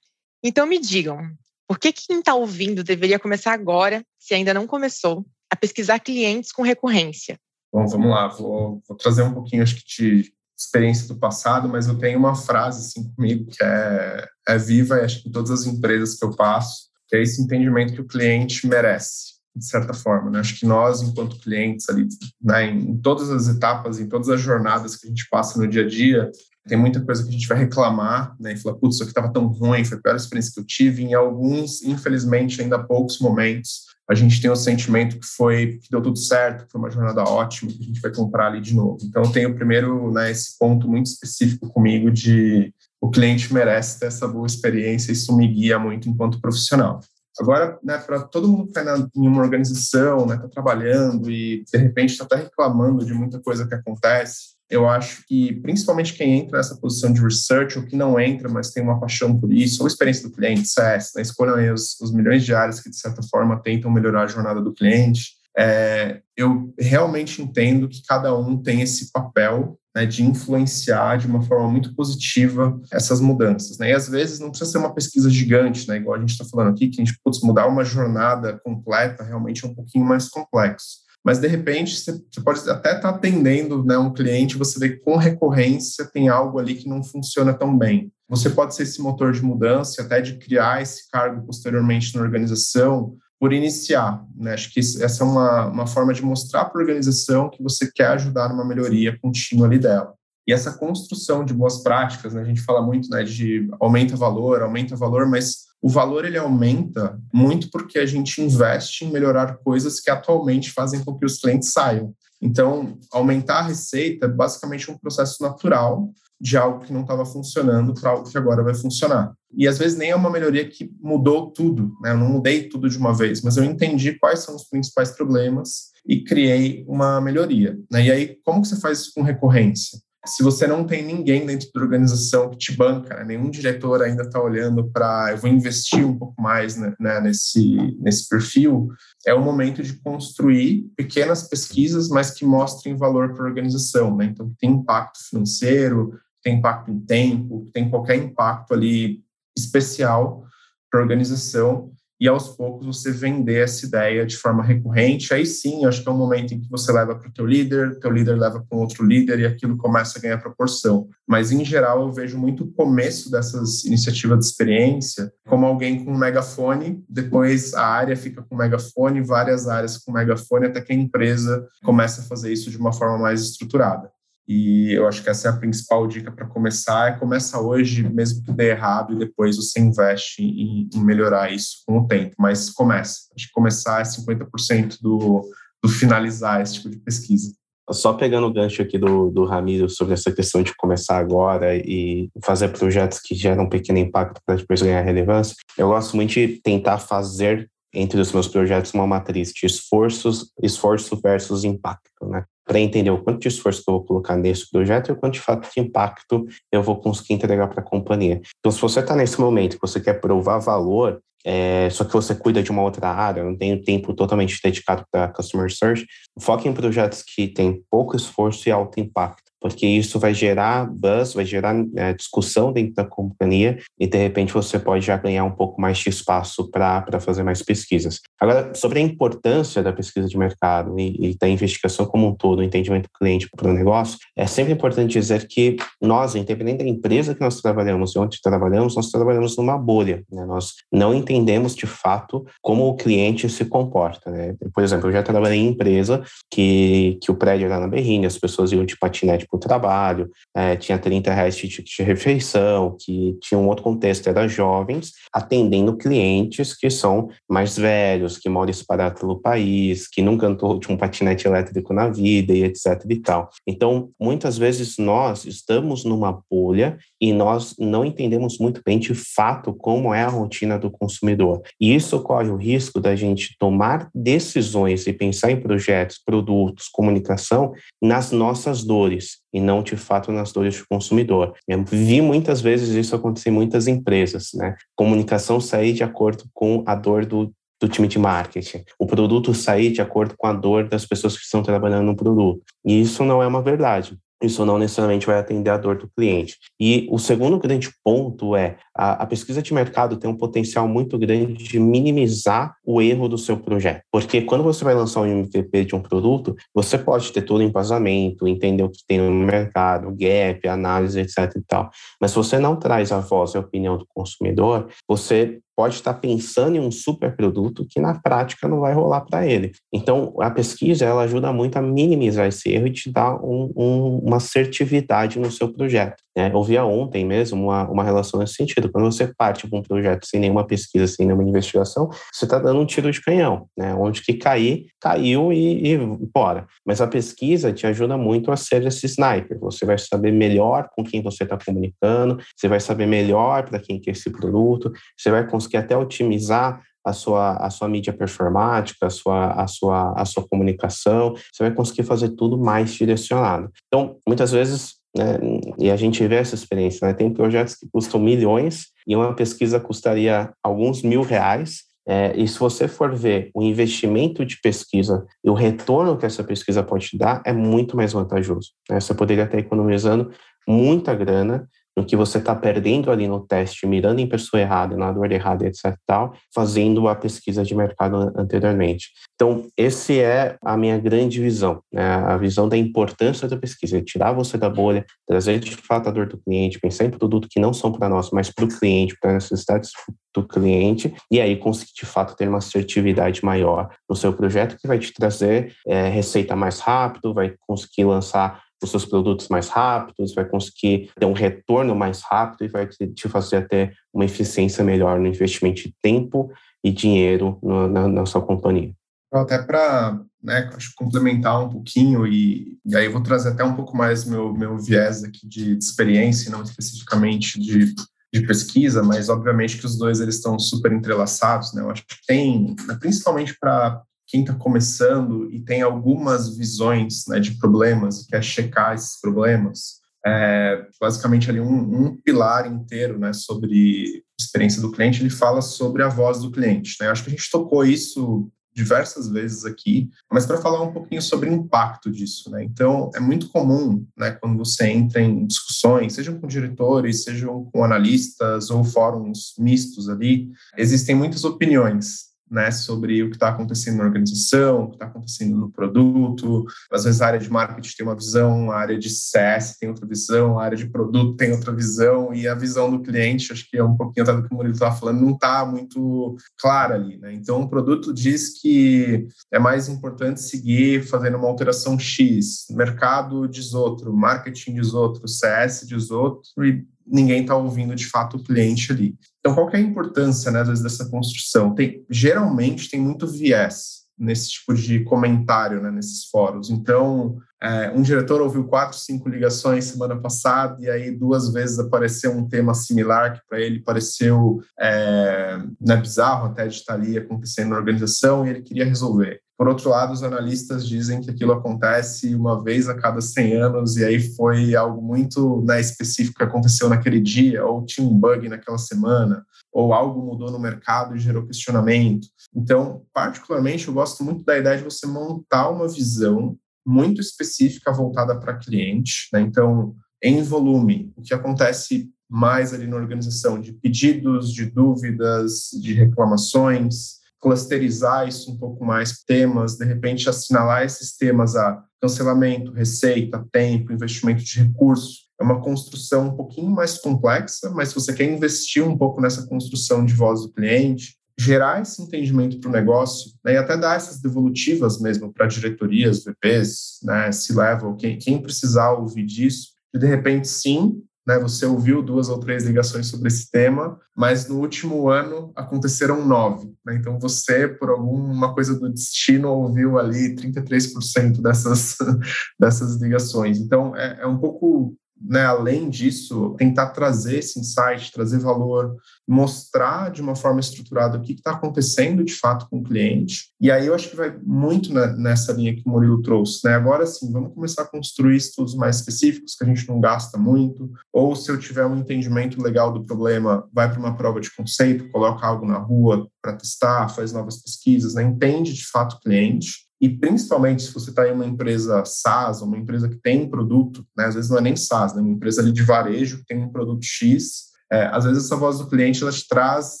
Então 0.42 0.66
me 0.66 0.78
digam, 0.78 1.18
por 1.66 1.78
que 1.78 1.92
quem 1.92 2.18
está 2.18 2.34
ouvindo 2.34 2.84
deveria 2.84 3.18
começar 3.18 3.52
agora, 3.52 4.04
se 4.18 4.34
ainda 4.34 4.52
não 4.52 4.66
começou, 4.66 5.24
a 5.50 5.56
pesquisar 5.56 6.00
clientes 6.00 6.52
com 6.52 6.62
recorrência? 6.62 7.38
Bom, 7.72 7.86
vamos 7.86 8.10
lá, 8.10 8.28
vou, 8.28 8.82
vou 8.86 8.96
trazer 8.96 9.22
um 9.22 9.32
pouquinho, 9.32 9.62
acho 9.62 9.76
que, 9.76 9.84
de 9.84 10.32
experiência 10.56 11.08
do 11.08 11.16
passado, 11.16 11.68
mas 11.68 11.88
eu 11.88 11.98
tenho 11.98 12.18
uma 12.18 12.34
frase 12.34 12.80
assim 12.80 13.10
comigo 13.12 13.50
que 13.50 13.62
é, 13.62 14.28
é 14.48 14.58
viva, 14.58 14.96
acho 14.96 15.22
que 15.22 15.28
em 15.28 15.32
todas 15.32 15.50
as 15.50 15.66
empresas 15.66 16.14
que 16.14 16.24
eu 16.24 16.34
passo, 16.36 16.88
é 17.14 17.22
esse 17.22 17.42
entendimento 17.42 17.94
que 17.94 18.00
o 18.00 18.06
cliente 18.06 18.66
merece, 18.66 19.34
de 19.54 19.66
certa 19.66 19.94
forma. 19.94 20.30
Né? 20.30 20.40
Acho 20.40 20.58
que 20.58 20.66
nós, 20.66 21.02
enquanto 21.02 21.40
clientes, 21.40 21.88
ali, 21.88 22.06
né, 22.42 22.70
em 22.70 22.96
todas 22.98 23.30
as 23.30 23.48
etapas, 23.48 23.98
em 23.98 24.08
todas 24.08 24.28
as 24.28 24.40
jornadas 24.40 24.96
que 24.96 25.06
a 25.06 25.08
gente 25.08 25.28
passa 25.30 25.58
no 25.58 25.68
dia 25.68 25.84
a 25.84 25.88
dia, 25.88 26.30
tem 26.66 26.78
muita 26.78 27.00
coisa 27.00 27.22
que 27.22 27.28
a 27.28 27.32
gente 27.32 27.46
vai 27.46 27.58
reclamar, 27.58 28.34
né, 28.40 28.54
e 28.54 28.56
falar, 28.56 28.76
putz, 28.76 28.94
isso 28.94 29.02
aqui 29.02 29.10
estava 29.10 29.32
tão 29.32 29.46
ruim, 29.46 29.84
foi 29.84 29.98
a 29.98 30.00
pior 30.00 30.16
experiência 30.16 30.52
que 30.54 30.60
eu 30.60 30.64
tive. 30.64 31.04
Em 31.04 31.14
alguns, 31.14 31.82
infelizmente, 31.82 32.62
ainda 32.62 32.82
poucos 32.82 33.18
momentos, 33.18 33.84
a 34.08 34.14
gente 34.14 34.40
tem 34.40 34.50
o 34.50 34.56
sentimento 34.56 35.18
que 35.18 35.26
foi 35.26 35.78
que 35.78 35.90
deu 35.90 36.02
tudo 36.02 36.18
certo, 36.18 36.64
que 36.64 36.72
foi 36.72 36.80
uma 36.80 36.90
jornada 36.90 37.22
ótima, 37.22 37.70
que 37.70 37.82
a 37.82 37.86
gente 37.86 38.00
vai 38.00 38.12
comprar 38.12 38.48
ali 38.48 38.60
de 38.60 38.74
novo. 38.74 38.98
Então, 39.02 39.22
eu 39.22 39.32
tenho 39.32 39.54
primeiro 39.54 40.10
né, 40.10 40.30
esse 40.30 40.58
ponto 40.58 40.88
muito 40.88 41.06
específico 41.06 41.68
comigo 41.70 42.10
de 42.10 42.72
o 43.04 43.10
cliente 43.10 43.52
merece 43.52 44.00
ter 44.00 44.06
essa 44.06 44.26
boa 44.26 44.46
experiência, 44.46 45.12
isso 45.12 45.36
me 45.36 45.46
guia 45.46 45.78
muito 45.78 46.08
enquanto 46.08 46.40
profissional. 46.40 47.00
Agora, 47.38 47.78
né, 47.84 47.98
para 47.98 48.22
todo 48.22 48.48
mundo 48.48 48.72
que 48.72 48.78
está 48.78 48.96
em 49.14 49.28
uma 49.28 49.42
organização, 49.42 50.22
está 50.22 50.34
né, 50.36 50.40
tá 50.40 50.48
trabalhando 50.48 51.30
e 51.30 51.62
de 51.70 51.78
repente 51.78 52.12
está 52.12 52.24
até 52.24 52.36
reclamando 52.36 53.04
de 53.04 53.12
muita 53.12 53.38
coisa 53.40 53.68
que 53.68 53.74
acontece, 53.74 54.54
eu 54.70 54.88
acho 54.88 55.22
que 55.26 55.52
principalmente 55.52 56.14
quem 56.14 56.38
entra 56.38 56.56
nessa 56.56 56.76
posição 56.76 57.12
de 57.12 57.20
research 57.20 57.78
ou 57.78 57.84
que 57.84 57.94
não 57.94 58.18
entra, 58.18 58.48
mas 58.48 58.70
tem 58.70 58.82
uma 58.82 58.98
paixão 58.98 59.38
por 59.38 59.52
isso, 59.52 59.82
ou 59.82 59.86
experiência 59.86 60.26
do 60.26 60.34
cliente, 60.34 60.66
CS, 60.66 61.12
né, 61.14 61.20
escolham 61.20 61.56
aí 61.56 61.70
os, 61.70 62.00
os 62.00 62.10
milhões 62.10 62.42
de 62.42 62.54
áreas 62.54 62.80
que 62.80 62.88
de 62.88 62.96
certa 62.96 63.22
forma 63.24 63.60
tentam 63.60 63.90
melhorar 63.90 64.22
a 64.22 64.28
jornada 64.28 64.62
do 64.62 64.72
cliente. 64.72 65.32
É, 65.58 66.22
eu 66.34 66.72
realmente 66.80 67.42
entendo 67.42 67.86
que 67.86 68.02
cada 68.08 68.34
um 68.34 68.56
tem 68.56 68.80
esse 68.80 69.12
papel 69.12 69.78
né, 69.94 70.04
de 70.04 70.24
influenciar 70.24 71.16
de 71.18 71.26
uma 71.26 71.42
forma 71.42 71.68
muito 71.68 71.94
positiva 71.94 72.80
essas 72.92 73.20
mudanças. 73.20 73.78
Né? 73.78 73.90
E 73.90 73.92
às 73.92 74.08
vezes 74.08 74.40
não 74.40 74.50
precisa 74.50 74.72
ser 74.72 74.78
uma 74.78 74.94
pesquisa 74.94 75.30
gigante, 75.30 75.86
né, 75.88 75.96
igual 75.96 76.16
a 76.16 76.20
gente 76.20 76.32
está 76.32 76.44
falando 76.44 76.70
aqui, 76.70 76.88
que 76.88 77.00
a 77.00 77.04
gente 77.04 77.18
pode 77.22 77.38
mudar 77.44 77.66
uma 77.66 77.84
jornada 77.84 78.58
completa 78.64 79.22
realmente 79.22 79.64
é 79.64 79.68
um 79.68 79.74
pouquinho 79.74 80.04
mais 80.04 80.28
complexo. 80.28 81.04
Mas 81.24 81.38
de 81.38 81.48
repente 81.48 81.96
você 81.96 82.20
pode 82.44 82.60
até 82.68 82.96
estar 82.96 83.00
tá 83.00 83.08
atendendo 83.10 83.82
né, 83.82 83.96
um 83.96 84.12
cliente, 84.12 84.58
você 84.58 84.78
vê 84.78 84.90
que 84.90 84.96
com 84.96 85.16
recorrência 85.16 86.04
tem 86.04 86.28
algo 86.28 86.58
ali 86.58 86.74
que 86.74 86.88
não 86.88 87.02
funciona 87.02 87.54
tão 87.54 87.76
bem. 87.76 88.12
Você 88.28 88.50
pode 88.50 88.74
ser 88.74 88.82
esse 88.82 89.00
motor 89.00 89.32
de 89.32 89.42
mudança, 89.42 90.02
até 90.02 90.20
de 90.20 90.38
criar 90.38 90.82
esse 90.82 91.08
cargo 91.10 91.46
posteriormente 91.46 92.14
na 92.14 92.22
organização, 92.22 93.16
por 93.44 93.52
iniciar. 93.52 94.24
Né? 94.34 94.54
Acho 94.54 94.72
que 94.72 94.80
essa 94.80 95.22
é 95.22 95.26
uma, 95.26 95.66
uma 95.66 95.86
forma 95.86 96.14
de 96.14 96.22
mostrar 96.22 96.64
para 96.64 96.80
a 96.80 96.82
organização 96.82 97.50
que 97.50 97.62
você 97.62 97.92
quer 97.92 98.06
ajudar 98.06 98.48
numa 98.48 98.64
melhoria 98.64 99.18
contínua 99.20 99.66
ali 99.66 99.78
dela. 99.78 100.14
E 100.48 100.52
essa 100.54 100.72
construção 100.72 101.44
de 101.44 101.52
boas 101.52 101.82
práticas, 101.82 102.32
né? 102.32 102.40
a 102.40 102.44
gente 102.44 102.62
fala 102.62 102.80
muito 102.80 103.06
né, 103.10 103.22
de 103.22 103.68
aumenta 103.78 104.16
valor, 104.16 104.62
aumenta 104.62 104.96
valor, 104.96 105.28
mas 105.28 105.64
o 105.82 105.90
valor 105.90 106.24
ele 106.24 106.38
aumenta 106.38 107.20
muito 107.34 107.68
porque 107.70 107.98
a 107.98 108.06
gente 108.06 108.40
investe 108.40 109.04
em 109.04 109.12
melhorar 109.12 109.58
coisas 109.58 110.00
que 110.00 110.10
atualmente 110.10 110.72
fazem 110.72 111.04
com 111.04 111.14
que 111.14 111.26
os 111.26 111.36
clientes 111.36 111.70
saiam. 111.70 112.14
Então, 112.40 112.98
aumentar 113.12 113.58
a 113.58 113.66
receita 113.66 114.24
é 114.24 114.28
basicamente 114.30 114.90
um 114.90 114.96
processo 114.96 115.42
natural 115.42 116.10
de 116.44 116.58
algo 116.58 116.84
que 116.84 116.92
não 116.92 117.00
estava 117.00 117.24
funcionando 117.24 117.94
para 117.94 118.10
algo 118.10 118.28
que 118.28 118.36
agora 118.36 118.62
vai 118.62 118.74
funcionar. 118.74 119.32
E 119.56 119.66
às 119.66 119.78
vezes 119.78 119.96
nem 119.96 120.10
é 120.10 120.14
uma 120.14 120.28
melhoria 120.28 120.68
que 120.68 120.90
mudou 121.00 121.50
tudo, 121.50 121.96
né? 122.02 122.10
Eu 122.10 122.18
não 122.18 122.28
mudei 122.28 122.68
tudo 122.68 122.86
de 122.86 122.98
uma 122.98 123.14
vez, 123.14 123.40
mas 123.40 123.56
eu 123.56 123.64
entendi 123.64 124.18
quais 124.18 124.40
são 124.40 124.54
os 124.54 124.64
principais 124.64 125.12
problemas 125.12 125.94
e 126.06 126.22
criei 126.22 126.84
uma 126.86 127.18
melhoria. 127.18 127.78
Né? 127.90 128.04
E 128.04 128.12
aí, 128.12 128.36
como 128.44 128.60
que 128.60 128.68
você 128.68 128.78
faz 128.78 128.98
isso 128.98 129.12
com 129.14 129.22
recorrência? 129.22 129.98
Se 130.26 130.42
você 130.42 130.66
não 130.66 130.84
tem 130.84 131.02
ninguém 131.02 131.46
dentro 131.46 131.68
da 131.74 131.80
organização 131.80 132.50
que 132.50 132.58
te 132.58 132.72
banca, 132.72 133.14
né? 133.16 133.24
nenhum 133.24 133.50
diretor 133.50 134.02
ainda 134.02 134.22
está 134.22 134.40
olhando 134.40 134.90
para 134.90 135.32
eu 135.32 135.38
vou 135.38 135.50
investir 135.50 136.06
um 136.06 136.18
pouco 136.18 136.40
mais 136.40 136.76
né, 136.76 136.94
né, 136.98 137.20
nesse, 137.20 137.76
nesse 138.00 138.28
perfil, 138.28 138.88
é 139.26 139.34
o 139.34 139.42
momento 139.42 139.82
de 139.82 139.94
construir 139.94 140.90
pequenas 140.96 141.48
pesquisas, 141.48 142.08
mas 142.08 142.30
que 142.30 142.44
mostrem 142.44 142.96
valor 142.96 143.32
para 143.32 143.44
a 143.44 143.48
organização. 143.48 144.14
Né? 144.16 144.26
Então, 144.26 144.52
tem 144.58 144.70
impacto 144.70 145.18
financeiro, 145.30 146.18
tem 146.44 146.58
impacto 146.58 146.90
em 146.90 147.00
tempo, 147.00 147.68
tem 147.72 147.88
qualquer 147.88 148.16
impacto 148.16 148.74
ali 148.74 149.24
especial 149.56 150.44
para 150.90 151.00
a 151.00 151.02
organização 151.02 151.90
e 152.20 152.28
aos 152.28 152.48
poucos 152.48 152.86
você 152.86 153.10
vender 153.10 153.64
essa 153.64 153.84
ideia 153.84 154.24
de 154.24 154.36
forma 154.36 154.62
recorrente, 154.62 155.34
aí 155.34 155.44
sim, 155.44 155.84
acho 155.84 156.02
que 156.02 156.08
é 156.08 156.12
um 156.12 156.16
momento 156.16 156.54
em 156.54 156.60
que 156.60 156.70
você 156.70 156.92
leva 156.92 157.16
para 157.16 157.28
o 157.28 157.32
teu 157.32 157.44
líder, 157.44 157.98
teu 157.98 158.10
líder 158.10 158.38
leva 158.38 158.64
para 158.64 158.78
um 158.78 158.80
outro 158.80 159.04
líder 159.04 159.40
e 159.40 159.46
aquilo 159.46 159.76
começa 159.76 160.18
a 160.18 160.22
ganhar 160.22 160.38
proporção. 160.38 161.08
Mas 161.26 161.50
em 161.50 161.64
geral 161.64 162.02
eu 162.02 162.12
vejo 162.12 162.38
muito 162.38 162.64
o 162.64 162.72
começo 162.72 163.30
dessas 163.30 163.84
iniciativas 163.84 164.38
de 164.38 164.44
experiência 164.44 165.32
como 165.46 165.66
alguém 165.66 166.04
com 166.04 166.12
um 166.12 166.18
megafone, 166.18 167.04
depois 167.08 167.74
a 167.74 167.84
área 167.84 168.16
fica 168.16 168.42
com 168.42 168.56
megafone, 168.56 169.20
várias 169.20 169.66
áreas 169.66 169.98
com 169.98 170.12
megafone, 170.12 170.66
até 170.66 170.80
que 170.80 170.92
a 170.92 170.96
empresa 170.96 171.66
começa 171.82 172.20
a 172.20 172.24
fazer 172.24 172.52
isso 172.52 172.70
de 172.70 172.78
uma 172.78 172.92
forma 172.92 173.18
mais 173.18 173.42
estruturada. 173.42 174.13
E 174.46 174.92
eu 174.92 175.08
acho 175.08 175.22
que 175.22 175.30
essa 175.30 175.48
é 175.48 175.50
a 175.50 175.56
principal 175.56 176.06
dica 176.06 176.30
para 176.30 176.46
começar, 176.46 177.08
é 177.08 177.18
começa 177.18 177.58
hoje, 177.58 178.02
mesmo 178.02 178.42
que 178.42 178.52
dê 178.52 178.70
errado, 178.70 179.14
e 179.14 179.18
depois 179.18 179.56
você 179.56 179.80
investe 179.80 180.42
em, 180.42 180.88
em 180.94 181.04
melhorar 181.04 181.50
isso 181.52 181.78
com 181.86 181.98
o 181.98 182.06
tempo. 182.06 182.34
Mas 182.38 182.70
começa. 182.70 183.20
Acho 183.34 183.46
que 183.46 183.52
começar 183.52 184.00
é 184.00 184.04
50% 184.04 184.98
do, 185.00 185.42
do 185.82 185.88
finalizar 185.88 186.60
esse 186.60 186.74
tipo 186.74 186.90
de 186.90 186.98
pesquisa. 186.98 187.52
Só 187.90 188.14
pegando 188.14 188.46
o 188.46 188.52
gancho 188.52 188.80
aqui 188.80 188.96
do, 188.96 189.30
do 189.30 189.44
Ramiro 189.44 189.90
sobre 189.90 190.14
essa 190.14 190.32
questão 190.32 190.62
de 190.62 190.74
começar 190.74 191.18
agora 191.18 191.76
e 191.76 192.30
fazer 192.42 192.68
projetos 192.68 193.20
que 193.20 193.34
geram 193.34 193.64
um 193.64 193.68
pequeno 193.68 193.98
impacto 193.98 194.40
para 194.44 194.56
depois 194.56 194.80
ganhar 194.80 195.02
relevância, 195.02 195.54
eu 195.76 195.88
gosto 195.88 196.16
muito 196.16 196.32
de 196.32 196.60
tentar 196.62 196.98
fazer 196.98 197.68
entre 197.92 198.18
os 198.20 198.32
meus 198.32 198.48
projetos 198.48 198.92
uma 198.94 199.06
matriz 199.06 199.52
de 199.52 199.66
esforços, 199.66 200.50
esforço 200.62 201.20
versus 201.20 201.62
impacto, 201.62 202.26
né? 202.26 202.44
Para 202.66 202.80
entender 202.80 203.10
o 203.10 203.22
quanto 203.22 203.40
de 203.40 203.48
esforço 203.48 203.82
que 203.82 203.90
eu 203.90 203.94
vou 203.94 204.04
colocar 204.04 204.36
nesse 204.36 204.70
projeto 204.70 205.08
e 205.08 205.12
o 205.12 205.16
quanto 205.16 205.34
de 205.34 205.40
fato 205.40 205.68
de 205.72 205.80
impacto 205.80 206.46
eu 206.72 206.82
vou 206.82 207.00
conseguir 207.00 207.34
entregar 207.34 207.68
para 207.68 207.80
a 207.80 207.84
companhia. 207.84 208.40
Então, 208.58 208.72
se 208.72 208.80
você 208.80 209.00
está 209.00 209.14
nesse 209.14 209.40
momento 209.40 209.74
que 209.74 209.86
você 209.86 210.00
quer 210.00 210.20
provar 210.20 210.58
valor, 210.58 211.20
é, 211.46 211.88
só 211.90 212.04
que 212.04 212.12
você 212.12 212.34
cuida 212.34 212.62
de 212.62 212.70
uma 212.70 212.82
outra 212.82 213.08
área, 213.08 213.44
não 213.44 213.54
tem 213.54 213.78
tempo 213.82 214.14
totalmente 214.14 214.58
dedicado 214.64 215.04
para 215.12 215.28
Customer 215.28 215.70
Search, 215.70 216.06
foque 216.40 216.66
em 216.66 216.72
projetos 216.72 217.22
que 217.22 217.48
têm 217.48 217.82
pouco 217.90 218.16
esforço 218.16 218.66
e 218.68 218.72
alto 218.72 218.98
impacto 218.98 219.44
porque 219.64 219.86
isso 219.86 220.18
vai 220.18 220.34
gerar 220.34 220.84
buzz, 220.84 221.32
vai 221.32 221.46
gerar 221.46 221.74
é, 221.96 222.12
discussão 222.12 222.70
dentro 222.70 222.92
da 222.92 223.02
companhia 223.02 223.78
e 223.98 224.06
de 224.06 224.18
repente 224.18 224.52
você 224.52 224.78
pode 224.78 225.06
já 225.06 225.16
ganhar 225.16 225.42
um 225.42 225.50
pouco 225.50 225.80
mais 225.80 225.96
de 225.96 226.10
espaço 226.10 226.70
para 226.70 227.18
fazer 227.18 227.42
mais 227.42 227.62
pesquisas. 227.62 228.20
Agora, 228.40 228.74
sobre 228.74 228.98
a 228.98 229.02
importância 229.02 229.82
da 229.82 229.92
pesquisa 229.92 230.28
de 230.28 230.36
mercado 230.36 230.98
e, 230.98 231.30
e 231.30 231.38
da 231.38 231.48
investigação 231.48 232.06
como 232.06 232.26
um 232.26 232.34
todo, 232.34 232.58
o 232.60 232.62
entendimento 232.62 233.04
do 233.04 233.18
cliente 233.18 233.48
para 233.54 233.68
o 233.68 233.72
negócio, 233.72 234.18
é 234.36 234.46
sempre 234.46 234.72
importante 234.72 235.12
dizer 235.12 235.46
que 235.46 235.76
nós, 236.00 236.34
independente 236.34 236.84
da 236.84 236.88
empresa 236.88 237.34
que 237.34 237.40
nós 237.40 237.60
trabalhamos 237.60 238.14
e 238.14 238.18
onde 238.18 238.40
trabalhamos, 238.42 238.96
nós 238.96 239.10
trabalhamos 239.10 239.56
numa 239.56 239.78
bolha. 239.78 240.22
Né? 240.30 240.44
Nós 240.44 240.74
não 240.92 241.14
entendemos 241.14 241.74
de 241.74 241.86
fato 241.86 242.44
como 242.62 242.88
o 242.88 242.96
cliente 242.96 243.48
se 243.48 243.64
comporta. 243.64 244.30
Né? 244.30 244.54
Por 244.72 244.82
exemplo, 244.82 245.08
eu 245.08 245.12
já 245.12 245.22
trabalhei 245.22 245.60
em 245.60 245.68
empresa 245.68 246.22
que, 246.50 247.18
que 247.22 247.30
o 247.30 247.34
prédio 247.34 247.66
era 247.66 247.78
na 247.78 247.88
berrinha, 247.88 248.26
as 248.26 248.38
pessoas 248.38 248.72
iam 248.72 248.84
de 248.84 248.96
patinete 248.96 249.46
para 249.46 249.56
o 249.56 249.60
trabalho, 249.60 250.30
é, 250.56 250.76
tinha 250.76 250.98
30 250.98 251.32
reais 251.32 251.56
de 251.56 251.74
de 251.82 252.02
refeição, 252.02 252.96
que 252.98 253.36
tinha 253.40 253.58
um 253.58 253.68
outro 253.68 253.84
contexto, 253.84 254.28
era 254.28 254.46
jovens 254.48 255.12
atendendo 255.32 255.96
clientes 255.96 256.76
que 256.76 256.90
são 256.90 257.28
mais 257.48 257.76
velhos, 257.76 258.23
que 258.38 258.48
moram 258.48 258.70
espalhados 258.70 259.20
pelo 259.20 259.40
país, 259.40 260.08
que 260.08 260.22
nunca 260.22 260.46
andou 260.46 260.78
de 260.78 260.90
um 260.90 260.96
patinete 260.96 261.46
elétrico 261.46 261.92
na 261.92 262.08
vida 262.08 262.52
e 262.52 262.64
etc 262.64 263.04
e 263.08 263.16
tal. 263.16 263.50
Então, 263.66 264.10
muitas 264.18 264.56
vezes 264.56 264.96
nós 264.98 265.44
estamos 265.44 266.04
numa 266.04 266.40
bolha 266.50 266.98
e 267.20 267.32
nós 267.32 267.74
não 267.78 268.04
entendemos 268.04 268.58
muito 268.58 268.80
bem 268.84 268.98
de 268.98 269.14
fato 269.14 269.72
como 269.74 270.12
é 270.14 270.22
a 270.22 270.28
rotina 270.28 270.78
do 270.78 270.90
consumidor. 270.90 271.62
E 271.80 271.94
isso 271.94 272.20
corre 272.20 272.50
o 272.50 272.56
risco 272.56 273.00
da 273.00 273.14
gente 273.14 273.54
tomar 273.58 274.08
decisões 274.14 275.06
e 275.06 275.12
pensar 275.12 275.50
em 275.50 275.60
projetos, 275.60 276.18
produtos, 276.24 276.88
comunicação 276.88 277.72
nas 278.02 278.32
nossas 278.32 278.84
dores 278.84 279.44
e 279.52 279.60
não 279.60 279.82
de 279.82 279.96
fato 279.96 280.32
nas 280.32 280.52
dores 280.52 280.78
do 280.78 280.86
consumidor. 280.88 281.54
Eu 281.68 281.84
vi 281.84 282.20
muitas 282.20 282.60
vezes 282.60 282.88
isso 282.90 283.14
acontecer 283.14 283.50
em 283.50 283.52
muitas 283.52 283.86
empresas, 283.86 284.50
né? 284.54 284.74
Comunicação 284.96 285.60
sair 285.60 285.92
de 285.92 286.02
acordo 286.02 286.44
com 286.52 286.82
a 286.86 286.94
dor 286.94 287.24
do, 287.24 287.52
do 287.80 287.88
time 287.88 288.08
de 288.08 288.18
marketing, 288.18 288.84
o 288.98 289.06
produto 289.06 289.52
sair 289.52 289.90
de 289.90 290.00
acordo 290.00 290.34
com 290.36 290.46
a 290.46 290.52
dor 290.52 290.88
das 290.88 291.04
pessoas 291.04 291.36
que 291.36 291.44
estão 291.44 291.62
trabalhando 291.62 292.06
no 292.06 292.16
produto. 292.16 292.62
E 292.84 293.00
isso 293.00 293.24
não 293.24 293.42
é 293.42 293.46
uma 293.46 293.62
verdade 293.62 294.18
isso 294.44 294.64
não 294.64 294.78
necessariamente 294.78 295.26
vai 295.26 295.38
atender 295.38 295.70
a 295.70 295.76
dor 295.76 295.96
do 295.96 296.08
cliente. 296.08 296.58
E 296.78 297.06
o 297.10 297.18
segundo 297.18 297.58
grande 297.58 297.90
ponto 298.04 298.54
é 298.54 298.76
a, 298.94 299.26
pesquisa 299.26 299.60
de 299.60 299.74
mercado 299.74 300.16
tem 300.16 300.30
um 300.30 300.36
potencial 300.36 300.86
muito 300.86 301.18
grande 301.18 301.64
de 301.64 301.78
minimizar 301.80 302.76
o 302.84 303.02
erro 303.02 303.28
do 303.28 303.36
seu 303.36 303.56
projeto. 303.56 304.02
Porque 304.12 304.42
quando 304.42 304.62
você 304.62 304.84
vai 304.84 304.94
lançar 304.94 305.22
um 305.22 305.26
MVP 305.26 305.84
de 305.86 305.96
um 305.96 306.00
produto, 306.00 306.54
você 306.72 306.96
pode 306.96 307.32
ter 307.32 307.42
todo 307.42 307.60
o 307.60 307.64
embasamento, 307.64 308.46
entender 308.46 308.84
o 308.84 308.90
que 308.90 309.04
tem 309.06 309.18
no 309.18 309.30
mercado, 309.30 310.14
gap, 310.16 310.68
análise, 310.68 311.18
etc 311.20 311.52
e 311.56 311.62
tal. 311.62 311.90
Mas 312.20 312.30
se 312.30 312.36
você 312.36 312.58
não 312.58 312.76
traz 312.76 313.10
a 313.10 313.18
voz 313.18 313.54
e 313.54 313.56
a 313.56 313.60
opinião 313.60 313.98
do 313.98 314.06
consumidor, 314.14 314.88
você 315.08 315.58
pode 315.76 315.96
estar 315.96 316.14
pensando 316.14 316.76
em 316.76 316.80
um 316.80 316.90
super 316.90 317.34
produto 317.34 317.84
que 317.88 318.00
na 318.00 318.14
prática 318.20 318.68
não 318.68 318.80
vai 318.80 318.92
rolar 318.92 319.22
para 319.22 319.46
ele. 319.46 319.72
Então, 319.92 320.34
a 320.40 320.50
pesquisa 320.50 321.04
ela 321.04 321.22
ajuda 321.22 321.52
muito 321.52 321.76
a 321.76 321.82
minimizar 321.82 322.46
esse 322.46 322.70
erro 322.70 322.86
e 322.86 322.92
te 322.92 323.10
dar 323.10 323.34
um, 323.44 323.72
um, 323.76 324.18
uma 324.18 324.36
assertividade 324.36 325.38
no 325.38 325.50
seu 325.50 325.72
projeto. 325.72 326.22
Né? 326.36 326.50
Eu 326.52 326.86
ontem 326.86 327.24
mesmo 327.24 327.64
uma, 327.64 327.88
uma 327.88 328.04
relação 328.04 328.40
nesse 328.40 328.54
sentido. 328.54 328.90
Quando 328.90 329.10
você 329.10 329.32
parte 329.36 329.68
para 329.68 329.78
um 329.78 329.82
projeto 329.82 330.26
sem 330.26 330.40
nenhuma 330.40 330.66
pesquisa, 330.66 331.06
sem 331.06 331.26
nenhuma 331.26 331.48
investigação, 331.48 332.08
você 332.32 332.44
está 332.44 332.58
dando 332.58 332.80
um 332.80 332.86
tiro 332.86 333.10
de 333.10 333.20
canhão. 333.20 333.66
Né? 333.76 333.94
Onde 333.94 334.22
que 334.22 334.34
cair, 334.34 334.86
caiu 335.00 335.52
e, 335.52 335.92
e 335.92 335.98
bora. 336.32 336.66
Mas 336.84 337.00
a 337.00 337.06
pesquisa 337.06 337.72
te 337.72 337.86
ajuda 337.86 338.16
muito 338.16 338.50
a 338.50 338.56
ser 338.56 338.84
esse 338.86 339.06
sniper. 339.06 339.58
Você 339.60 339.84
vai 339.84 339.98
saber 339.98 340.32
melhor 340.32 340.88
com 340.94 341.04
quem 341.04 341.22
você 341.22 341.44
está 341.44 341.58
comunicando, 341.58 342.38
você 342.56 342.68
vai 342.68 342.80
saber 342.80 343.06
melhor 343.06 343.68
para 343.68 343.78
quem 343.78 344.00
que 344.00 344.10
é 344.10 344.12
esse 344.12 344.30
produto, 344.30 344.92
você 345.16 345.30
vai 345.30 345.46
conseguir 345.46 345.76
até 345.76 345.96
otimizar 345.96 346.82
a 347.04 347.12
sua, 347.12 347.56
a 347.56 347.68
sua 347.68 347.86
mídia 347.86 348.12
performática, 348.12 349.06
a 349.06 349.10
sua, 349.10 349.52
a, 349.52 349.66
sua, 349.66 350.14
a 350.16 350.24
sua 350.24 350.48
comunicação, 350.48 351.34
você 351.34 351.62
vai 351.62 351.70
conseguir 351.70 352.02
fazer 352.02 352.30
tudo 352.30 352.56
mais 352.56 352.94
direcionado. 352.94 353.70
Então, 353.86 354.16
muitas 354.26 354.52
vezes, 354.52 354.94
né, 355.16 355.38
e 355.78 355.90
a 355.90 355.96
gente 355.96 356.26
vê 356.26 356.36
essa 356.36 356.54
experiência, 356.54 357.06
né, 357.06 357.14
tem 357.14 357.32
projetos 357.32 357.76
que 357.76 357.88
custam 357.90 358.20
milhões 358.20 358.86
e 359.06 359.14
uma 359.14 359.34
pesquisa 359.34 359.78
custaria 359.78 360.52
alguns 360.62 361.02
mil 361.02 361.22
reais, 361.22 361.84
é, 362.06 362.36
e 362.36 362.46
se 362.46 362.58
você 362.58 362.86
for 362.86 363.14
ver 363.14 363.50
o 363.54 363.62
investimento 363.62 364.44
de 364.44 364.60
pesquisa 364.60 365.26
e 365.42 365.48
o 365.48 365.54
retorno 365.54 366.18
que 366.18 366.26
essa 366.26 366.44
pesquisa 366.44 366.82
pode 366.82 367.08
te 367.08 367.16
dar, 367.16 367.42
é 367.46 367.52
muito 367.52 367.96
mais 367.96 368.12
vantajoso. 368.12 368.72
Né? 368.90 369.00
Você 369.00 369.14
poderia 369.14 369.44
estar 369.44 369.58
economizando 369.58 370.30
muita 370.68 371.14
grana 371.14 371.66
no 371.96 372.04
que 372.04 372.16
você 372.16 372.38
está 372.38 372.54
perdendo 372.54 373.10
ali 373.10 373.28
no 373.28 373.40
teste, 373.40 373.86
mirando 373.86 374.20
em 374.20 374.26
pessoa 374.26 374.60
errada, 374.60 374.96
na 374.96 375.12
dor 375.12 375.30
errada, 375.30 375.66
etc. 375.66 375.96
tal, 376.06 376.34
fazendo 376.54 377.08
a 377.08 377.14
pesquisa 377.14 377.62
de 377.64 377.74
mercado 377.74 378.32
anteriormente. 378.36 379.10
Então, 379.34 379.66
esse 379.76 380.20
é 380.20 380.56
a 380.62 380.76
minha 380.76 380.98
grande 380.98 381.40
visão, 381.40 381.80
né? 381.92 382.04
a 382.04 382.36
visão 382.36 382.68
da 382.68 382.76
importância 382.76 383.48
da 383.48 383.56
pesquisa, 383.56 384.02
tirar 384.02 384.32
você 384.32 384.56
da 384.58 384.68
bolha, 384.68 385.04
trazer 385.26 385.58
de 385.58 385.76
fato 385.76 386.08
a 386.08 386.12
dor 386.12 386.26
do 386.26 386.38
cliente, 386.38 386.80
pensar 386.80 387.04
em 387.04 387.10
produtos 387.10 387.48
que 387.52 387.60
não 387.60 387.72
são 387.72 387.92
para 387.92 388.08
nós, 388.08 388.30
mas 388.32 388.50
para 388.50 388.64
o 388.64 388.68
cliente, 388.68 389.16
para 389.20 389.36
as 389.36 389.50
necessidades 389.50 389.90
do 390.34 390.46
cliente, 390.46 391.14
e 391.30 391.40
aí 391.40 391.56
conseguir 391.56 391.92
de 391.94 392.06
fato 392.06 392.36
ter 392.36 392.48
uma 392.48 392.58
assertividade 392.58 393.44
maior 393.44 393.88
no 394.08 394.16
seu 394.16 394.32
projeto, 394.32 394.76
que 394.80 394.88
vai 394.88 394.98
te 394.98 395.12
trazer 395.12 395.74
é, 395.86 396.08
receita 396.08 396.56
mais 396.56 396.80
rápido, 396.80 397.32
vai 397.32 397.54
conseguir 397.66 398.04
lançar 398.04 398.62
os 398.84 398.90
seus 398.90 399.04
produtos 399.04 399.48
mais 399.48 399.68
rápidos, 399.68 400.34
vai 400.34 400.44
conseguir 400.44 401.10
ter 401.18 401.26
um 401.26 401.32
retorno 401.32 401.94
mais 401.94 402.22
rápido 402.22 402.64
e 402.64 402.68
vai 402.68 402.86
te 402.86 403.28
fazer 403.28 403.66
ter 403.68 403.94
uma 404.12 404.24
eficiência 404.24 404.84
melhor 404.84 405.18
no 405.18 405.26
investimento 405.26 405.82
de 405.82 405.94
tempo 406.02 406.52
e 406.82 406.90
dinheiro 406.90 407.58
no, 407.62 407.88
na, 407.88 408.08
na 408.08 408.26
sua 408.26 408.42
companhia. 408.42 408.92
Até 409.32 409.60
para 409.60 410.20
né, 410.42 410.70
complementar 410.94 411.60
um 411.64 411.68
pouquinho, 411.68 412.26
e, 412.26 412.78
e, 412.84 412.94
aí 412.94 413.06
eu 413.06 413.12
vou 413.12 413.22
trazer 413.22 413.48
até 413.48 413.64
um 413.64 413.74
pouco 413.74 413.96
mais 413.96 414.24
meu, 414.24 414.52
meu 414.52 414.78
viés 414.78 415.24
aqui 415.24 415.48
de, 415.48 415.74
de 415.74 415.84
experiência, 415.84 416.52
não 416.52 416.62
especificamente 416.62 417.58
de, 417.58 417.94
de 418.32 418.46
pesquisa, 418.46 419.02
mas 419.02 419.28
obviamente 419.28 419.78
que 419.78 419.86
os 419.86 419.98
dois 419.98 420.20
eles 420.20 420.36
estão 420.36 420.58
super 420.58 420.92
entrelaçados, 420.92 421.72
né? 421.72 421.82
Eu 421.82 421.90
acho 421.90 422.06
que 422.06 422.14
tem, 422.26 422.76
né, 422.86 422.96
principalmente 423.00 423.56
para 423.58 424.02
quem 424.34 424.40
está 424.40 424.52
começando 424.52 425.48
e 425.52 425.60
tem 425.60 425.80
algumas 425.80 426.56
visões 426.56 427.24
né, 427.28 427.38
de 427.38 427.52
problemas 427.52 428.20
e 428.20 428.26
quer 428.26 428.42
checar 428.42 428.92
esses 428.92 429.20
problemas, 429.20 430.00
é, 430.26 430.88
basicamente 431.00 431.48
ali 431.48 431.60
um, 431.60 432.06
um, 432.06 432.16
pilar 432.16 432.66
inteiro 432.66 433.16
né, 433.16 433.32
sobre 433.32 434.24
experiência 434.36 434.82
do 434.82 434.90
cliente, 434.90 435.22
ele 435.22 435.30
fala 435.30 435.62
sobre 435.62 436.02
a 436.02 436.08
voz 436.08 436.40
do 436.40 436.50
cliente. 436.50 436.96
Né? 437.00 437.06
Acho 437.06 437.22
que 437.22 437.30
a 437.30 437.32
gente 437.32 437.48
tocou 437.48 437.84
isso 437.84 438.50
diversas 438.74 439.28
vezes 439.28 439.64
aqui, 439.64 440.10
mas 440.28 440.46
para 440.46 440.60
falar 440.60 440.82
um 440.82 440.92
pouquinho 440.92 441.22
sobre 441.22 441.48
o 441.48 441.52
impacto 441.52 442.10
disso, 442.10 442.50
né? 442.50 442.64
Então, 442.64 443.08
é 443.14 443.20
muito 443.20 443.48
comum, 443.50 444.04
né, 444.18 444.32
quando 444.32 444.58
você 444.58 444.88
entra 444.88 445.20
em 445.20 445.46
discussões, 445.46 446.14
sejam 446.14 446.40
com 446.40 446.48
diretores, 446.48 447.22
sejam 447.22 447.70
com 447.72 447.84
analistas 447.84 448.70
ou 448.70 448.82
fóruns 448.82 449.54
mistos 449.60 450.08
ali, 450.08 450.50
existem 450.76 451.14
muitas 451.14 451.44
opiniões 451.44 452.33
né, 452.54 452.70
sobre 452.70 453.22
o 453.22 453.28
que 453.28 453.36
está 453.36 453.48
acontecendo 453.48 453.98
na 453.98 454.04
organização, 454.04 454.84
o 454.84 454.88
que 454.90 454.94
está 454.94 455.06
acontecendo 455.06 455.56
no 455.56 455.70
produto. 455.70 456.64
Às 456.90 457.04
vezes 457.04 457.20
a 457.20 457.26
área 457.26 457.40
de 457.40 457.50
marketing 457.50 457.96
tem 457.96 458.06
uma 458.06 458.14
visão, 458.14 458.70
a 458.70 458.76
área 458.76 458.96
de 458.96 459.10
CS 459.10 459.76
tem 459.78 459.88
outra 459.88 460.06
visão, 460.06 460.58
a 460.58 460.64
área 460.64 460.76
de 460.76 460.86
produto 460.86 461.36
tem 461.36 461.50
outra 461.50 461.72
visão, 461.72 462.32
e 462.32 462.46
a 462.46 462.54
visão 462.54 462.90
do 462.90 463.02
cliente, 463.02 463.52
acho 463.52 463.68
que 463.68 463.76
é 463.76 463.82
um 463.82 463.96
pouquinho 463.96 464.22
até 464.22 464.32
do 464.34 464.46
que 464.46 464.54
o 464.54 464.56
Murilo 464.56 464.74
estava 464.74 464.94
falando, 464.94 465.20
não 465.20 465.32
está 465.32 465.66
muito 465.66 466.36
clara 466.56 466.94
ali. 466.94 467.18
Né? 467.18 467.32
Então, 467.34 467.62
o 467.62 467.68
produto 467.68 468.14
diz 468.14 468.60
que 468.60 469.26
é 469.52 469.58
mais 469.58 469.88
importante 469.88 470.40
seguir 470.40 471.02
fazendo 471.02 471.36
uma 471.36 471.48
alteração 471.48 471.98
X, 471.98 472.66
mercado 472.70 473.48
diz 473.48 473.74
outro, 473.74 474.14
marketing 474.14 474.74
diz 474.74 474.94
outro, 474.94 475.26
CS 475.26 475.84
diz 475.86 476.10
outro, 476.12 476.64
e 476.64 476.86
ninguém 477.06 477.42
está 477.42 477.56
ouvindo 477.56 477.94
de 477.94 478.06
fato 478.06 478.36
o 478.36 478.42
cliente 478.42 478.92
ali. 478.92 479.16
Então, 479.44 479.54
qual 479.54 479.68
é 479.74 479.76
a 479.76 479.80
importância, 479.80 480.50
né, 480.50 480.62
às 480.62 480.68
vezes, 480.68 480.82
dessa 480.82 481.10
construção? 481.10 481.74
Tem, 481.74 482.02
geralmente 482.08 482.88
tem 482.88 482.98
muito 482.98 483.26
viés 483.26 484.04
nesse 484.18 484.52
tipo 484.52 484.72
de 484.72 485.04
comentário, 485.04 485.82
né, 485.82 485.90
nesses 485.90 486.24
fóruns. 486.30 486.70
Então, 486.70 487.36
é, 487.62 487.90
um 487.90 488.00
diretor 488.00 488.40
ouviu 488.40 488.66
quatro, 488.66 488.96
cinco 488.96 489.28
ligações 489.28 489.84
semana 489.84 490.16
passada 490.16 490.76
e 490.80 490.88
aí 490.88 491.10
duas 491.10 491.52
vezes 491.52 491.78
apareceu 491.78 492.32
um 492.32 492.48
tema 492.48 492.72
similar 492.72 493.34
que 493.34 493.40
para 493.46 493.60
ele 493.60 493.80
pareceu 493.80 494.62
é, 494.80 495.58
né, 495.78 495.96
bizarro 495.96 496.46
até 496.46 496.66
de 496.66 496.76
estar 496.76 496.94
ali 496.94 497.18
acontecendo 497.18 497.70
na 497.70 497.76
organização 497.76 498.46
e 498.46 498.50
ele 498.50 498.62
queria 498.62 498.86
resolver. 498.86 499.43
Por 499.56 499.68
outro 499.68 499.90
lado, 499.90 500.12
os 500.12 500.22
analistas 500.22 500.86
dizem 500.86 501.20
que 501.20 501.30
aquilo 501.30 501.52
acontece 501.52 502.34
uma 502.34 502.62
vez 502.62 502.88
a 502.88 502.94
cada 502.94 503.20
100 503.20 503.54
anos 503.54 503.96
e 503.96 504.04
aí 504.04 504.20
foi 504.34 504.74
algo 504.74 505.00
muito 505.00 505.62
né, 505.62 505.80
específico 505.80 506.38
que 506.38 506.44
aconteceu 506.44 506.88
naquele 506.88 507.20
dia, 507.20 507.64
ou 507.64 507.84
tinha 507.84 508.06
um 508.06 508.18
bug 508.18 508.48
naquela 508.48 508.78
semana, 508.78 509.44
ou 509.72 509.92
algo 509.92 510.24
mudou 510.24 510.50
no 510.50 510.58
mercado 510.58 511.14
e 511.14 511.20
gerou 511.20 511.46
questionamento. 511.46 512.26
Então, 512.54 513.02
particularmente, 513.12 513.86
eu 513.86 513.94
gosto 513.94 514.24
muito 514.24 514.44
da 514.44 514.58
ideia 514.58 514.78
de 514.78 514.84
você 514.84 515.06
montar 515.06 515.70
uma 515.70 515.86
visão 515.86 516.56
muito 516.84 517.20
específica 517.20 517.92
voltada 517.92 518.38
para 518.38 518.58
cliente. 518.58 519.28
Né? 519.32 519.40
Então, 519.40 519.94
em 520.22 520.42
volume, 520.42 521.12
o 521.16 521.22
que 521.22 521.32
acontece 521.32 522.10
mais 522.28 522.74
ali 522.74 522.86
na 522.86 522.96
organização 522.96 523.60
de 523.60 523.72
pedidos, 523.72 524.52
de 524.52 524.66
dúvidas, 524.66 525.70
de 525.80 525.92
reclamações, 525.92 527.22
clusterizar 527.44 528.26
isso 528.26 528.50
um 528.50 528.56
pouco 528.56 528.82
mais, 528.82 529.22
temas, 529.22 529.76
de 529.76 529.84
repente 529.84 530.30
assinalar 530.30 530.82
esses 530.82 531.14
temas 531.14 531.54
a 531.54 531.84
cancelamento, 532.00 532.72
receita, 532.72 533.46
tempo, 533.52 533.92
investimento 533.92 534.42
de 534.42 534.60
recurso. 534.60 535.24
É 535.38 535.44
uma 535.44 535.60
construção 535.60 536.28
um 536.28 536.36
pouquinho 536.36 536.70
mais 536.70 536.96
complexa, 536.96 537.70
mas 537.70 537.90
se 537.90 537.96
você 537.96 538.14
quer 538.14 538.32
investir 538.32 538.82
um 538.82 538.96
pouco 538.96 539.20
nessa 539.20 539.46
construção 539.46 540.06
de 540.06 540.14
voz 540.14 540.40
do 540.40 540.52
cliente, 540.54 541.18
gerar 541.38 541.82
esse 541.82 542.00
entendimento 542.00 542.58
para 542.60 542.70
o 542.70 542.72
negócio 542.72 543.32
né, 543.44 543.52
e 543.52 543.56
até 543.58 543.76
dar 543.76 543.96
essas 543.96 544.22
devolutivas 544.22 544.98
mesmo 544.98 545.30
para 545.30 545.46
diretorias, 545.46 546.24
VPs, 546.24 547.00
né, 547.02 547.30
C-level, 547.30 547.94
quem, 547.96 548.16
quem 548.18 548.40
precisar 548.40 548.92
ouvir 548.92 549.26
disso, 549.26 549.72
e 549.92 549.98
de 549.98 550.06
repente 550.06 550.48
sim, 550.48 551.02
né, 551.26 551.38
você 551.38 551.64
ouviu 551.64 552.02
duas 552.02 552.28
ou 552.28 552.38
três 552.38 552.64
ligações 552.64 553.06
sobre 553.06 553.28
esse 553.28 553.50
tema, 553.50 553.98
mas 554.14 554.48
no 554.48 554.58
último 554.58 555.08
ano 555.08 555.52
aconteceram 555.56 556.26
nove. 556.26 556.74
Né? 556.84 556.96
Então 556.96 557.18
você, 557.18 557.66
por 557.66 557.90
alguma 557.90 558.54
coisa 558.54 558.78
do 558.78 558.90
destino, 558.90 559.48
ouviu 559.48 559.98
ali 559.98 560.36
33% 560.36 561.40
dessas, 561.40 561.96
dessas 562.60 563.00
ligações. 563.00 563.58
Então 563.58 563.96
é, 563.96 564.20
é 564.20 564.26
um 564.26 564.38
pouco 564.38 564.96
né, 565.26 565.44
além 565.44 565.88
disso, 565.88 566.54
tentar 566.58 566.90
trazer 566.90 567.38
esse 567.38 567.58
insight, 567.58 568.12
trazer 568.12 568.38
valor, 568.38 568.96
mostrar 569.26 570.10
de 570.10 570.20
uma 570.20 570.36
forma 570.36 570.60
estruturada 570.60 571.16
o 571.16 571.22
que 571.22 571.32
está 571.32 571.52
acontecendo 571.52 572.22
de 572.22 572.34
fato 572.34 572.66
com 572.68 572.78
o 572.78 572.82
cliente. 572.82 573.50
E 573.60 573.70
aí 573.70 573.86
eu 573.86 573.94
acho 573.94 574.10
que 574.10 574.16
vai 574.16 574.36
muito 574.42 574.92
nessa 574.92 575.52
linha 575.52 575.74
que 575.74 575.82
o 575.86 575.90
Murilo 575.90 576.20
trouxe. 576.20 576.66
Né? 576.66 576.74
Agora 576.74 577.06
sim, 577.06 577.32
vamos 577.32 577.54
começar 577.54 577.82
a 577.82 577.86
construir 577.86 578.36
estudos 578.36 578.74
mais 578.74 578.96
específicos, 578.96 579.54
que 579.54 579.64
a 579.64 579.66
gente 579.66 579.88
não 579.88 580.00
gasta 580.00 580.36
muito, 580.36 580.90
ou 581.12 581.34
se 581.34 581.50
eu 581.50 581.58
tiver 581.58 581.86
um 581.86 581.96
entendimento 581.96 582.62
legal 582.62 582.92
do 582.92 583.04
problema, 583.04 583.66
vai 583.72 583.90
para 583.90 583.98
uma 583.98 584.16
prova 584.16 584.40
de 584.40 584.54
conceito, 584.54 585.08
coloca 585.10 585.46
algo 585.46 585.66
na 585.66 585.78
rua 585.78 586.28
para 586.42 586.56
testar, 586.56 587.08
faz 587.08 587.32
novas 587.32 587.62
pesquisas, 587.62 588.14
né? 588.14 588.22
entende 588.22 588.74
de 588.74 588.86
fato 588.86 589.14
o 589.16 589.20
cliente 589.20 589.84
e 590.04 590.18
principalmente 590.18 590.82
se 590.82 590.92
você 590.92 591.08
está 591.08 591.26
em 591.26 591.32
uma 591.32 591.46
empresa 591.46 592.04
SaaS, 592.04 592.60
uma 592.60 592.76
empresa 592.76 593.08
que 593.08 593.16
tem 593.16 593.40
um 593.40 593.48
produto, 593.48 594.06
né, 594.14 594.26
às 594.26 594.34
vezes 594.34 594.50
não 594.50 594.58
é 594.58 594.60
nem 594.60 594.76
SaaS, 594.76 595.14
né, 595.14 595.22
uma 595.22 595.32
empresa 595.32 595.62
ali 595.62 595.72
de 595.72 595.82
varejo 595.82 596.40
que 596.40 596.44
tem 596.44 596.62
um 596.62 596.68
produto 596.68 597.02
X, 597.02 597.72
é, 597.90 598.06
às 598.12 598.24
vezes 598.24 598.44
essa 598.44 598.54
voz 598.54 598.78
do 598.78 598.86
cliente 598.86 599.22
ela 599.22 599.32
te 599.32 599.48
traz 599.48 600.00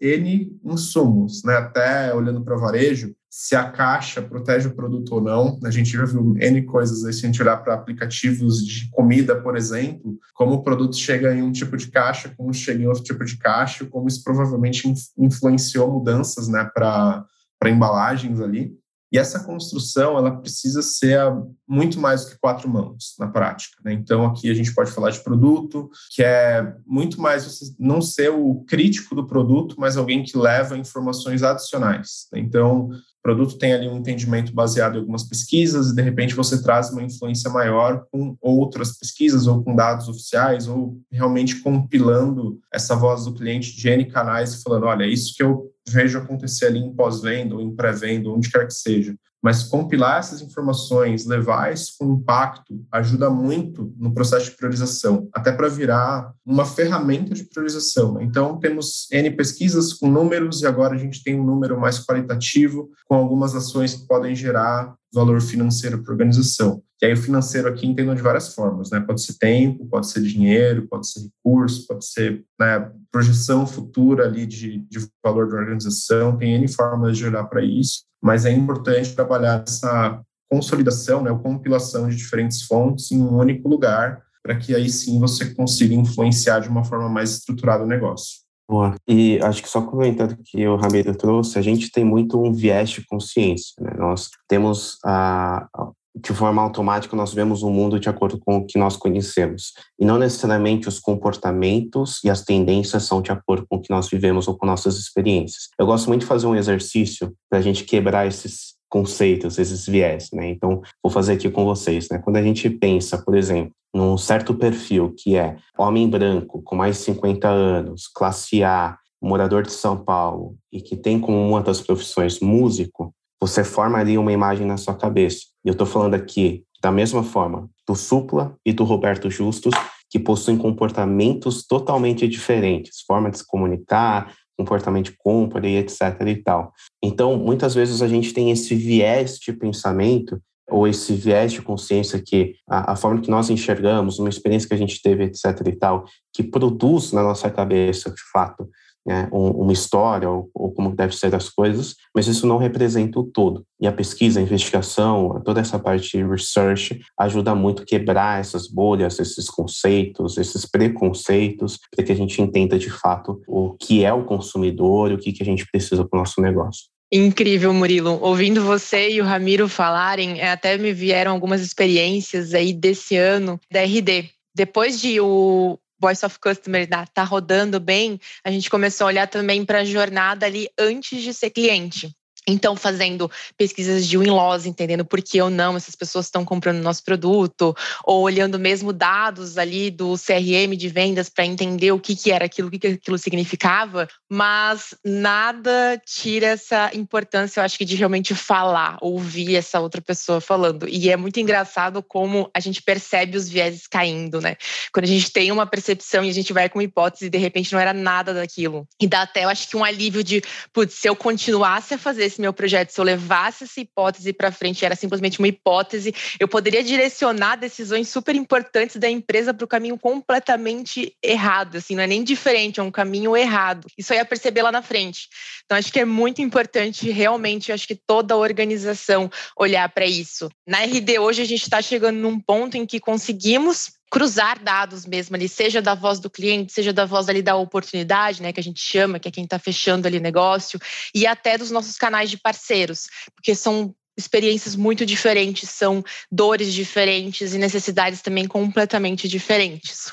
N 0.00 0.50
insumos, 0.64 1.42
né, 1.44 1.56
até 1.56 2.14
olhando 2.14 2.42
para 2.42 2.56
varejo, 2.56 3.14
se 3.28 3.54
a 3.54 3.70
caixa 3.70 4.22
protege 4.22 4.68
o 4.68 4.74
produto 4.74 5.14
ou 5.14 5.20
não. 5.20 5.58
A 5.62 5.70
gente 5.70 5.90
já 5.90 6.06
viu 6.06 6.34
N 6.38 6.62
coisas 6.62 7.04
aí, 7.04 7.12
se 7.12 7.24
a 7.24 7.26
gente 7.26 7.42
olhar 7.42 7.58
para 7.58 7.74
aplicativos 7.74 8.64
de 8.64 8.90
comida, 8.90 9.42
por 9.42 9.58
exemplo, 9.58 10.18
como 10.34 10.54
o 10.54 10.62
produto 10.62 10.96
chega 10.96 11.34
em 11.34 11.42
um 11.42 11.52
tipo 11.52 11.76
de 11.76 11.90
caixa, 11.90 12.32
como 12.34 12.54
chega 12.54 12.82
em 12.82 12.86
outro 12.86 13.02
tipo 13.02 13.24
de 13.24 13.36
caixa, 13.36 13.84
como 13.84 14.08
isso 14.08 14.24
provavelmente 14.24 14.90
influenciou 15.18 15.90
mudanças 15.90 16.48
né, 16.48 16.70
para 16.74 17.26
embalagens 17.66 18.40
ali. 18.40 18.74
E 19.12 19.18
essa 19.18 19.44
construção, 19.44 20.16
ela 20.16 20.38
precisa 20.38 20.80
ser 20.80 21.20
muito 21.68 22.00
mais 22.00 22.24
do 22.24 22.30
que 22.30 22.38
quatro 22.38 22.66
mãos 22.66 23.14
na 23.18 23.28
prática. 23.28 23.76
Né? 23.84 23.92
Então, 23.92 24.24
aqui 24.24 24.50
a 24.50 24.54
gente 24.54 24.74
pode 24.74 24.90
falar 24.90 25.10
de 25.10 25.22
produto, 25.22 25.90
que 26.10 26.22
é 26.22 26.74
muito 26.86 27.20
mais 27.20 27.44
você 27.44 27.74
não 27.78 28.00
ser 28.00 28.30
o 28.30 28.64
crítico 28.66 29.14
do 29.14 29.26
produto, 29.26 29.76
mas 29.78 29.98
alguém 29.98 30.22
que 30.22 30.38
leva 30.38 30.78
informações 30.78 31.42
adicionais. 31.42 32.26
Né? 32.32 32.40
Então, 32.40 32.88
produto 33.22 33.56
tem 33.56 33.72
ali 33.72 33.88
um 33.88 33.98
entendimento 33.98 34.52
baseado 34.52 34.96
em 34.96 34.98
algumas 34.98 35.22
pesquisas 35.22 35.90
e, 35.90 35.94
de 35.94 36.02
repente, 36.02 36.34
você 36.34 36.60
traz 36.62 36.90
uma 36.90 37.02
influência 37.02 37.48
maior 37.50 38.04
com 38.10 38.36
outras 38.40 38.98
pesquisas 38.98 39.46
ou 39.46 39.62
com 39.62 39.76
dados 39.76 40.08
oficiais 40.08 40.66
ou 40.66 41.00
realmente 41.10 41.60
compilando 41.60 42.58
essa 42.72 42.96
voz 42.96 43.24
do 43.24 43.34
cliente 43.34 43.76
de 43.76 43.88
N 43.88 44.06
canais 44.06 44.54
e 44.54 44.62
falando, 44.62 44.86
olha, 44.86 45.04
é 45.04 45.08
isso 45.08 45.34
que 45.36 45.42
eu 45.42 45.70
vejo 45.88 46.18
acontecer 46.18 46.66
ali 46.66 46.80
em 46.80 46.92
pós-venda 46.92 47.54
ou 47.54 47.60
em 47.60 47.74
pré-venda, 47.74 48.28
onde 48.28 48.50
quer 48.50 48.66
que 48.66 48.74
seja. 48.74 49.14
Mas 49.42 49.64
compilar 49.64 50.18
essas 50.18 50.40
informações, 50.40 51.26
levar 51.26 51.72
isso 51.72 51.94
com 51.98 52.12
impacto, 52.12 52.80
ajuda 52.92 53.28
muito 53.28 53.92
no 53.98 54.14
processo 54.14 54.50
de 54.50 54.56
priorização, 54.56 55.28
até 55.32 55.50
para 55.50 55.68
virar 55.68 56.32
uma 56.46 56.64
ferramenta 56.64 57.34
de 57.34 57.44
priorização. 57.44 58.14
Né? 58.14 58.24
Então, 58.24 58.58
temos 58.60 59.08
N 59.10 59.30
pesquisas 59.32 59.92
com 59.92 60.08
números 60.08 60.62
e 60.62 60.66
agora 60.66 60.94
a 60.94 60.98
gente 60.98 61.24
tem 61.24 61.38
um 61.38 61.44
número 61.44 61.78
mais 61.80 61.98
qualitativo, 61.98 62.90
com 63.08 63.16
algumas 63.16 63.54
ações 63.54 63.94
que 63.94 64.06
podem 64.06 64.34
gerar 64.34 64.94
valor 65.12 65.40
financeiro 65.40 66.02
para 66.02 66.12
a 66.12 66.14
organização. 66.14 66.82
E 67.02 67.06
aí 67.06 67.12
o 67.14 67.16
financeiro 67.16 67.68
aqui 67.68 67.84
entendo 67.84 68.14
de 68.14 68.22
várias 68.22 68.54
formas, 68.54 68.90
né? 68.90 69.00
Pode 69.00 69.22
ser 69.22 69.36
tempo, 69.36 69.84
pode 69.86 70.06
ser 70.08 70.22
dinheiro, 70.22 70.86
pode 70.88 71.08
ser 71.08 71.22
recurso, 71.22 71.84
pode 71.88 72.06
ser 72.06 72.44
né, 72.60 72.92
projeção 73.10 73.66
futura 73.66 74.24
ali 74.24 74.46
de, 74.46 74.78
de 74.88 75.04
valor 75.22 75.48
da 75.48 75.56
organização, 75.56 76.36
tem 76.36 76.54
N 76.54 76.68
formas 76.68 77.18
de 77.18 77.26
olhar 77.26 77.42
para 77.44 77.60
isso, 77.60 78.04
mas 78.22 78.46
é 78.46 78.52
importante 78.52 79.16
trabalhar 79.16 79.64
essa 79.66 80.22
consolidação, 80.48 81.22
né, 81.22 81.32
ou 81.32 81.40
compilação 81.40 82.08
de 82.08 82.14
diferentes 82.14 82.62
fontes 82.62 83.10
em 83.10 83.20
um 83.20 83.36
único 83.36 83.68
lugar, 83.68 84.22
para 84.40 84.56
que 84.56 84.72
aí 84.72 84.88
sim 84.88 85.18
você 85.18 85.52
consiga 85.54 85.94
influenciar 85.94 86.60
de 86.60 86.68
uma 86.68 86.84
forma 86.84 87.08
mais 87.08 87.30
estruturada 87.30 87.82
o 87.82 87.86
negócio. 87.86 88.42
Boa. 88.70 88.94
E 89.08 89.40
acho 89.42 89.60
que 89.60 89.68
só 89.68 89.82
comentando 89.82 90.36
que 90.44 90.66
o 90.68 90.76
Ramiro 90.76 91.16
trouxe, 91.16 91.58
a 91.58 91.62
gente 91.62 91.90
tem 91.90 92.04
muito 92.04 92.40
um 92.40 92.52
viés 92.52 92.90
de 92.90 93.04
consciência. 93.06 93.74
Né? 93.80 93.92
Nós 93.98 94.30
temos 94.48 94.98
a, 95.04 95.68
de 96.14 96.32
forma 96.32 96.60
automática, 96.60 97.16
nós 97.16 97.32
vemos 97.32 97.62
o 97.62 97.70
mundo 97.70 97.98
de 97.98 98.08
acordo 98.08 98.38
com 98.38 98.58
o 98.58 98.66
que 98.66 98.78
nós 98.78 98.96
conhecemos. 98.96 99.72
E 99.98 100.04
não 100.04 100.18
necessariamente 100.18 100.88
os 100.88 100.98
comportamentos 100.98 102.22
e 102.22 102.28
as 102.28 102.42
tendências 102.42 103.04
são 103.04 103.22
de 103.22 103.32
acordo 103.32 103.66
com 103.68 103.76
o 103.76 103.80
que 103.80 103.90
nós 103.90 104.08
vivemos 104.08 104.46
ou 104.46 104.56
com 104.56 104.66
nossas 104.66 104.98
experiências. 104.98 105.68
Eu 105.78 105.86
gosto 105.86 106.08
muito 106.08 106.20
de 106.20 106.26
fazer 106.26 106.46
um 106.46 106.54
exercício 106.54 107.32
para 107.48 107.58
a 107.58 107.62
gente 107.62 107.84
quebrar 107.84 108.26
esses 108.26 108.74
conceitos, 108.90 109.58
esses 109.58 109.86
viés, 109.86 110.28
né? 110.34 110.50
Então, 110.50 110.82
vou 111.02 111.10
fazer 111.10 111.32
aqui 111.32 111.48
com 111.48 111.64
vocês, 111.64 112.08
né? 112.10 112.18
Quando 112.18 112.36
a 112.36 112.42
gente 112.42 112.68
pensa, 112.68 113.16
por 113.16 113.34
exemplo, 113.34 113.72
num 113.94 114.18
certo 114.18 114.54
perfil 114.54 115.14
que 115.16 115.34
é 115.34 115.56
homem 115.78 116.08
branco, 116.08 116.60
com 116.62 116.76
mais 116.76 116.98
de 116.98 117.04
50 117.04 117.48
anos, 117.48 118.06
classe 118.06 118.62
A, 118.62 118.98
morador 119.20 119.62
de 119.62 119.72
São 119.72 119.96
Paulo 119.96 120.56
e 120.70 120.80
que 120.82 120.96
tem 120.96 121.18
como 121.18 121.38
uma 121.38 121.62
das 121.62 121.80
profissões 121.80 122.40
músico, 122.40 123.14
você 123.42 123.64
forma 123.64 123.98
ali 123.98 124.16
uma 124.16 124.30
imagem 124.30 124.64
na 124.64 124.76
sua 124.76 124.94
cabeça. 124.94 125.40
E 125.64 125.68
eu 125.68 125.72
estou 125.72 125.84
falando 125.84 126.14
aqui 126.14 126.62
da 126.80 126.92
mesma 126.92 127.24
forma 127.24 127.68
do 127.84 127.96
Supla 127.96 128.56
e 128.64 128.72
do 128.72 128.84
Roberto 128.84 129.28
Justus, 129.28 129.74
que 130.08 130.16
possuem 130.16 130.56
comportamentos 130.56 131.66
totalmente 131.66 132.28
diferentes, 132.28 133.00
forma 133.04 133.32
de 133.32 133.38
se 133.38 133.46
comunicar, 133.46 134.32
comportamento 134.56 135.06
de 135.06 135.16
compra 135.18 135.68
e 135.68 135.76
etc 135.76 136.20
e 136.24 136.36
tal. 136.36 136.72
Então, 137.02 137.36
muitas 137.36 137.74
vezes 137.74 138.00
a 138.00 138.06
gente 138.06 138.32
tem 138.32 138.52
esse 138.52 138.76
viés 138.76 139.38
de 139.38 139.52
pensamento 139.52 140.40
ou 140.70 140.86
esse 140.86 141.12
viés 141.12 141.52
de 141.52 141.62
consciência 141.62 142.22
que 142.24 142.54
a, 142.70 142.92
a, 142.92 142.96
forma 142.96 143.20
que 143.20 143.30
nós 143.30 143.50
enxergamos, 143.50 144.20
uma 144.20 144.28
experiência 144.28 144.68
que 144.68 144.74
a 144.74 144.78
gente 144.78 145.02
teve, 145.02 145.24
etc 145.24 145.66
e 145.66 145.72
tal, 145.72 146.04
que 146.32 146.44
produz 146.44 147.10
na 147.10 147.24
nossa 147.24 147.50
cabeça, 147.50 148.08
de 148.08 148.22
fato, 148.32 148.68
né, 149.06 149.28
uma 149.32 149.72
história 149.72 150.28
ou, 150.28 150.50
ou, 150.54 150.72
como 150.72 150.94
deve 150.94 151.14
ser 151.16 151.34
as 151.34 151.48
coisas, 151.48 151.94
mas 152.14 152.26
isso 152.26 152.46
não 152.46 152.56
representa 152.56 153.18
o 153.18 153.24
todo. 153.24 153.64
E 153.80 153.86
a 153.86 153.92
pesquisa, 153.92 154.38
a 154.38 154.42
investigação, 154.42 155.40
toda 155.44 155.60
essa 155.60 155.78
parte 155.78 156.16
de 156.16 156.24
research 156.24 157.00
ajuda 157.18 157.54
muito 157.54 157.82
a 157.82 157.86
quebrar 157.86 158.40
essas 158.40 158.68
bolhas, 158.68 159.18
esses 159.18 159.48
conceitos, 159.48 160.38
esses 160.38 160.64
preconceitos, 160.64 161.78
para 161.94 162.04
que 162.04 162.12
a 162.12 162.16
gente 162.16 162.40
entenda 162.40 162.78
de 162.78 162.90
fato 162.90 163.40
o 163.46 163.74
que 163.74 164.04
é 164.04 164.12
o 164.12 164.24
consumidor 164.24 165.10
e 165.10 165.14
o 165.14 165.18
que, 165.18 165.32
que 165.32 165.42
a 165.42 165.46
gente 165.46 165.66
precisa 165.70 166.04
para 166.04 166.16
o 166.16 166.20
nosso 166.20 166.40
negócio. 166.40 166.84
Incrível, 167.12 167.74
Murilo. 167.74 168.18
Ouvindo 168.22 168.64
você 168.64 169.10
e 169.10 169.20
o 169.20 169.24
Ramiro 169.24 169.68
falarem, 169.68 170.40
é, 170.40 170.50
até 170.50 170.78
me 170.78 170.94
vieram 170.94 171.32
algumas 171.32 171.60
experiências 171.60 172.54
aí 172.54 172.72
desse 172.72 173.16
ano 173.16 173.60
da 173.70 173.82
RD. 173.82 174.30
Depois 174.54 174.98
de 174.98 175.20
o, 175.20 175.78
Voice 176.02 176.26
of 176.26 176.38
Customer 176.40 176.82
está 176.82 177.22
rodando 177.22 177.78
bem, 177.78 178.18
a 178.44 178.50
gente 178.50 178.68
começou 178.68 179.04
a 179.04 179.08
olhar 179.08 179.28
também 179.28 179.64
para 179.64 179.78
a 179.78 179.84
jornada 179.84 180.44
ali 180.44 180.68
antes 180.76 181.22
de 181.22 181.32
ser 181.32 181.50
cliente. 181.50 182.12
Então, 182.46 182.74
fazendo 182.74 183.30
pesquisas 183.56 184.06
de 184.06 184.18
win-loss, 184.18 184.66
entendendo 184.66 185.04
por 185.04 185.22
que 185.22 185.40
ou 185.40 185.48
não 185.48 185.76
essas 185.76 185.94
pessoas 185.94 186.26
estão 186.26 186.44
comprando 186.44 186.82
nosso 186.82 187.04
produto, 187.04 187.74
ou 188.04 188.22
olhando 188.22 188.58
mesmo 188.58 188.92
dados 188.92 189.56
ali 189.56 189.90
do 189.90 190.14
CRM 190.14 190.76
de 190.76 190.88
vendas 190.88 191.28
para 191.28 191.46
entender 191.46 191.92
o 191.92 192.00
que, 192.00 192.16
que 192.16 192.32
era 192.32 192.46
aquilo, 192.46 192.66
o 192.66 192.70
que, 192.70 192.80
que 192.80 192.86
aquilo 192.88 193.16
significava, 193.16 194.08
mas 194.28 194.92
nada 195.04 196.00
tira 196.04 196.48
essa 196.48 196.90
importância, 196.94 197.60
eu 197.60 197.64
acho 197.64 197.78
que, 197.78 197.84
de 197.84 197.94
realmente 197.94 198.34
falar, 198.34 198.98
ouvir 199.00 199.54
essa 199.54 199.78
outra 199.78 200.00
pessoa 200.02 200.40
falando. 200.40 200.88
E 200.88 201.10
é 201.10 201.16
muito 201.16 201.38
engraçado 201.38 202.02
como 202.02 202.50
a 202.52 202.58
gente 202.58 202.82
percebe 202.82 203.36
os 203.36 203.48
vieses 203.48 203.86
caindo, 203.86 204.40
né? 204.40 204.56
Quando 204.92 205.04
a 205.04 205.08
gente 205.08 205.30
tem 205.30 205.52
uma 205.52 205.66
percepção 205.66 206.24
e 206.24 206.30
a 206.30 206.34
gente 206.34 206.52
vai 206.52 206.68
com 206.68 206.78
uma 206.78 206.84
hipótese 206.84 207.26
e 207.26 207.30
de 207.30 207.38
repente 207.38 207.72
não 207.72 207.78
era 207.78 207.92
nada 207.92 208.34
daquilo. 208.34 208.86
E 209.00 209.06
dá 209.06 209.22
até, 209.22 209.44
eu 209.44 209.48
acho 209.48 209.68
que, 209.68 209.76
um 209.76 209.84
alívio 209.84 210.24
de, 210.24 210.42
putz, 210.72 210.94
se 210.94 211.08
eu 211.08 211.14
continuasse 211.14 211.94
a 211.94 211.98
fazer 211.98 212.31
esse 212.32 212.40
meu 212.40 212.52
projeto, 212.52 212.90
se 212.90 213.00
eu 213.00 213.04
levasse 213.04 213.64
essa 213.64 213.80
hipótese 213.80 214.32
para 214.32 214.50
frente, 214.50 214.84
era 214.84 214.96
simplesmente 214.96 215.38
uma 215.38 215.48
hipótese, 215.48 216.14
eu 216.40 216.48
poderia 216.48 216.82
direcionar 216.82 217.56
decisões 217.56 218.08
super 218.08 218.34
importantes 218.34 218.96
da 218.96 219.08
empresa 219.08 219.52
para 219.52 219.64
o 219.64 219.68
caminho 219.68 219.98
completamente 219.98 221.14
errado, 221.22 221.76
assim, 221.76 221.94
não 221.94 222.02
é 222.02 222.06
nem 222.06 222.24
diferente, 222.24 222.80
é 222.80 222.82
um 222.82 222.90
caminho 222.90 223.36
errado. 223.36 223.86
Isso 223.96 224.12
aí 224.12 224.18
ia 224.18 224.24
perceber 224.24 224.62
lá 224.62 224.72
na 224.72 224.82
frente. 224.82 225.28
Então, 225.64 225.78
acho 225.78 225.92
que 225.92 226.00
é 226.00 226.04
muito 226.04 226.40
importante, 226.42 227.10
realmente, 227.10 227.72
acho 227.72 227.86
que 227.86 227.94
toda 227.94 228.34
a 228.34 228.36
organização 228.36 229.30
olhar 229.56 229.88
para 229.90 230.06
isso. 230.06 230.48
Na 230.66 230.82
RD, 230.84 231.18
hoje, 231.18 231.42
a 231.42 231.46
gente 231.46 231.62
está 231.62 231.82
chegando 231.82 232.16
num 232.16 232.40
ponto 232.40 232.76
em 232.76 232.86
que 232.86 232.98
conseguimos 232.98 233.92
cruzar 234.12 234.62
dados 234.62 235.06
mesmo 235.06 235.34
ali, 235.36 235.48
seja 235.48 235.80
da 235.80 235.94
voz 235.94 236.20
do 236.20 236.28
cliente, 236.28 236.70
seja 236.70 236.92
da 236.92 237.06
voz 237.06 237.30
ali 237.30 237.40
da 237.40 237.56
oportunidade, 237.56 238.42
né, 238.42 238.52
que 238.52 238.60
a 238.60 238.62
gente 238.62 238.78
chama, 238.78 239.18
que 239.18 239.26
é 239.26 239.30
quem 239.30 239.44
está 239.44 239.58
fechando 239.58 240.06
ali 240.06 240.20
negócio, 240.20 240.78
e 241.14 241.26
até 241.26 241.56
dos 241.56 241.70
nossos 241.70 241.96
canais 241.96 242.28
de 242.28 242.36
parceiros, 242.36 243.06
porque 243.34 243.54
são 243.54 243.94
experiências 244.14 244.76
muito 244.76 245.06
diferentes, 245.06 245.70
são 245.70 246.04
dores 246.30 246.74
diferentes 246.74 247.54
e 247.54 247.58
necessidades 247.58 248.20
também 248.20 248.46
completamente 248.46 249.26
diferentes. 249.26 250.12